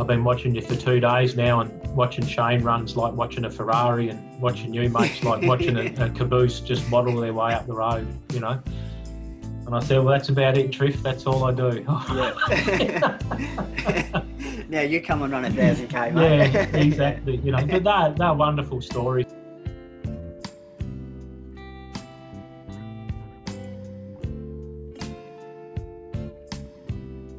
I've 0.01 0.07
been 0.07 0.25
watching 0.25 0.55
you 0.55 0.63
for 0.63 0.75
two 0.75 0.99
days 0.99 1.37
now, 1.37 1.61
and 1.61 1.71
watching 1.95 2.27
Shane 2.27 2.63
runs 2.63 2.97
like 2.97 3.13
watching 3.13 3.45
a 3.45 3.51
Ferrari, 3.51 4.09
and 4.09 4.41
watching 4.41 4.73
you 4.73 4.89
mates 4.89 5.23
like 5.23 5.43
watching 5.43 5.77
a, 5.77 6.07
a 6.07 6.09
caboose 6.09 6.61
just 6.61 6.91
waddle 6.91 7.21
their 7.21 7.35
way 7.35 7.53
up 7.53 7.67
the 7.67 7.75
road, 7.75 8.09
you 8.33 8.41
know. 8.41 8.59
And 9.67 9.75
I 9.75 9.81
said, 9.81 9.99
well, 9.99 10.07
that's 10.09 10.31
about 10.31 10.57
it, 10.57 10.71
Triff. 10.71 11.03
That's 11.03 11.27
all 11.27 11.45
I 11.45 11.53
do. 11.53 11.85
Yeah. 12.81 13.19
now 14.71 14.81
you 14.81 15.03
come 15.03 15.23
and 15.23 15.33
run 15.33 15.45
a 15.45 15.51
thousand 15.51 15.89
k, 15.89 16.11
mate. 16.11 16.51
yeah, 16.53 16.77
exactly. 16.77 17.37
You 17.37 17.53
know, 17.53 17.67
but 17.67 17.85
they're, 17.85 18.15
they're 18.17 18.35
wonderful 18.35 18.81
stories. 18.81 19.27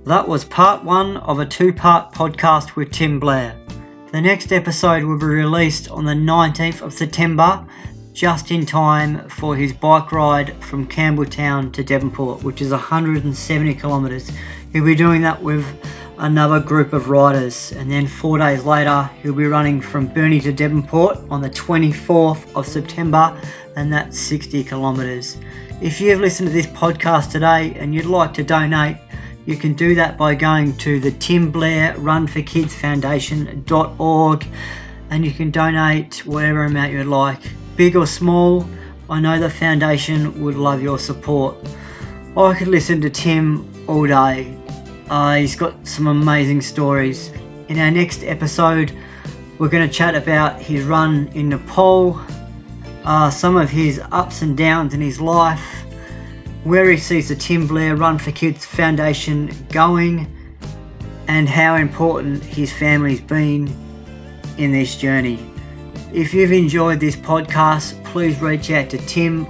That 0.06 0.28
was 0.28 0.44
part 0.44 0.84
one 0.84 1.18
of 1.18 1.38
a 1.38 1.46
two 1.46 1.72
part 1.72 2.12
podcast 2.12 2.76
with 2.76 2.92
Tim 2.92 3.20
Blair. 3.20 3.56
The 4.12 4.20
next 4.20 4.52
episode 4.52 5.04
will 5.04 5.20
be 5.20 5.28
released 5.28 5.92
on 5.92 6.06
the 6.06 6.14
19th 6.14 6.82
of 6.82 6.92
September, 6.92 7.64
just 8.12 8.50
in 8.50 8.66
time 8.66 9.30
for 9.30 9.56
his 9.56 9.74
bike 9.74 10.12
ride 10.12 10.56
from 10.64 10.88
Campbell 10.88 11.26
Town 11.26 11.72
to 11.74 11.84
Devonport, 11.84 12.42
which 12.42 12.64
is 12.64 12.72
170 12.72 13.76
kilometres. 13.76 14.32
He'll 14.74 14.84
be 14.84 14.96
doing 14.96 15.22
that 15.22 15.40
with 15.40 15.68
another 16.18 16.60
group 16.60 16.94
of 16.94 17.10
riders, 17.10 17.72
and 17.72 17.90
then 17.92 18.08
four 18.08 18.40
days 18.40 18.64
later, 18.64 19.08
he'll 19.22 19.34
be 19.34 19.46
running 19.46 19.80
from 19.80 20.08
Burnie 20.08 20.42
to 20.42 20.52
Devonport 20.52 21.20
on 21.30 21.42
the 21.42 21.50
24th 21.52 22.56
of 22.56 22.66
September, 22.66 23.40
and 23.76 23.94
that's 23.94 24.18
60 24.18 24.64
kilometres. 24.64 25.38
If 25.80 26.02
you've 26.02 26.20
listened 26.20 26.50
to 26.50 26.54
this 26.54 26.68
podcast 26.68 27.32
today 27.32 27.76
and 27.76 27.94
you'd 27.94 28.06
like 28.06 28.34
to 28.34 28.44
donate, 28.44 28.98
you 29.52 29.58
can 29.58 29.74
do 29.74 29.96
that 29.96 30.18
by 30.18 30.34
going 30.34 30.78
to 30.78 31.02
the 31.02 31.12
Tim 31.12 31.52
Blair 31.52 31.94
Run 31.98 32.26
for 32.26 32.42
Kids 32.42 32.74
Foundation.org 32.74 34.48
and 35.10 35.26
you 35.26 35.32
can 35.32 35.52
donate 35.52 36.26
whatever 36.26 36.64
amount 36.64 36.94
you'd 36.94 37.08
like, 37.08 37.42
big 37.76 37.98
or 37.98 38.08
small. 38.08 38.66
I 39.10 39.20
know 39.20 39.38
the 39.40 39.50
foundation 39.50 40.42
would 40.42 40.56
love 40.56 40.82
your 40.82 40.98
support. 40.98 41.58
I 42.38 42.54
could 42.54 42.70
listen 42.70 43.02
to 43.02 43.10
Tim 43.10 43.70
all 43.88 44.08
day. 44.08 44.58
Uh, 45.10 45.36
he's 45.36 45.58
got 45.58 45.86
some 45.86 46.08
amazing 46.08 46.62
stories. 46.62 47.30
In 47.68 47.78
our 47.78 47.92
next 47.92 48.24
episode, 48.24 48.98
we're 49.60 49.68
going 49.68 49.86
to 49.86 49.94
chat 49.94 50.16
about 50.16 50.62
his 50.62 50.86
run 50.86 51.28
in 51.34 51.50
Nepal, 51.50 52.22
uh, 53.04 53.30
some 53.30 53.58
of 53.58 53.70
his 53.70 54.00
ups 54.14 54.44
and 54.44 54.56
downs 54.56 54.94
in 54.94 55.02
his 55.02 55.20
life, 55.20 55.84
where 56.64 56.90
he 56.90 56.98
sees 56.98 57.30
the 57.30 57.36
Tim 57.36 57.68
Blair 57.68 57.96
Run 57.96 58.18
for 58.18 58.32
Kids 58.32 58.66
Foundation 58.66 59.50
going, 59.70 60.28
and 61.28 61.48
how 61.48 61.76
important 61.76 62.44
his 62.44 62.72
family's 62.72 63.22
been 63.22 63.74
in 64.58 64.72
this 64.72 64.96
journey. 64.98 65.40
If 66.14 66.34
you've 66.34 66.52
enjoyed 66.52 67.00
this 67.00 67.16
podcast, 67.16 68.04
please 68.04 68.42
reach 68.42 68.70
out 68.72 68.90
to 68.90 68.98
Tim. 68.98 69.48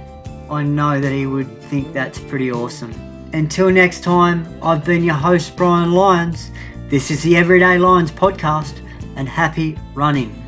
I 0.50 0.62
know 0.62 1.00
that 1.00 1.12
he 1.12 1.26
would 1.26 1.60
think 1.64 1.92
that's 1.92 2.18
pretty 2.18 2.52
awesome. 2.52 2.92
Until 3.32 3.70
next 3.70 4.02
time, 4.02 4.46
I've 4.62 4.84
been 4.84 5.02
your 5.02 5.14
host, 5.14 5.56
Brian 5.56 5.92
Lyons. 5.92 6.50
This 6.88 7.10
is 7.10 7.22
the 7.22 7.36
Everyday 7.36 7.78
Lions 7.78 8.12
podcast, 8.12 8.78
and 9.16 9.28
happy 9.28 9.78
running. 9.94 10.41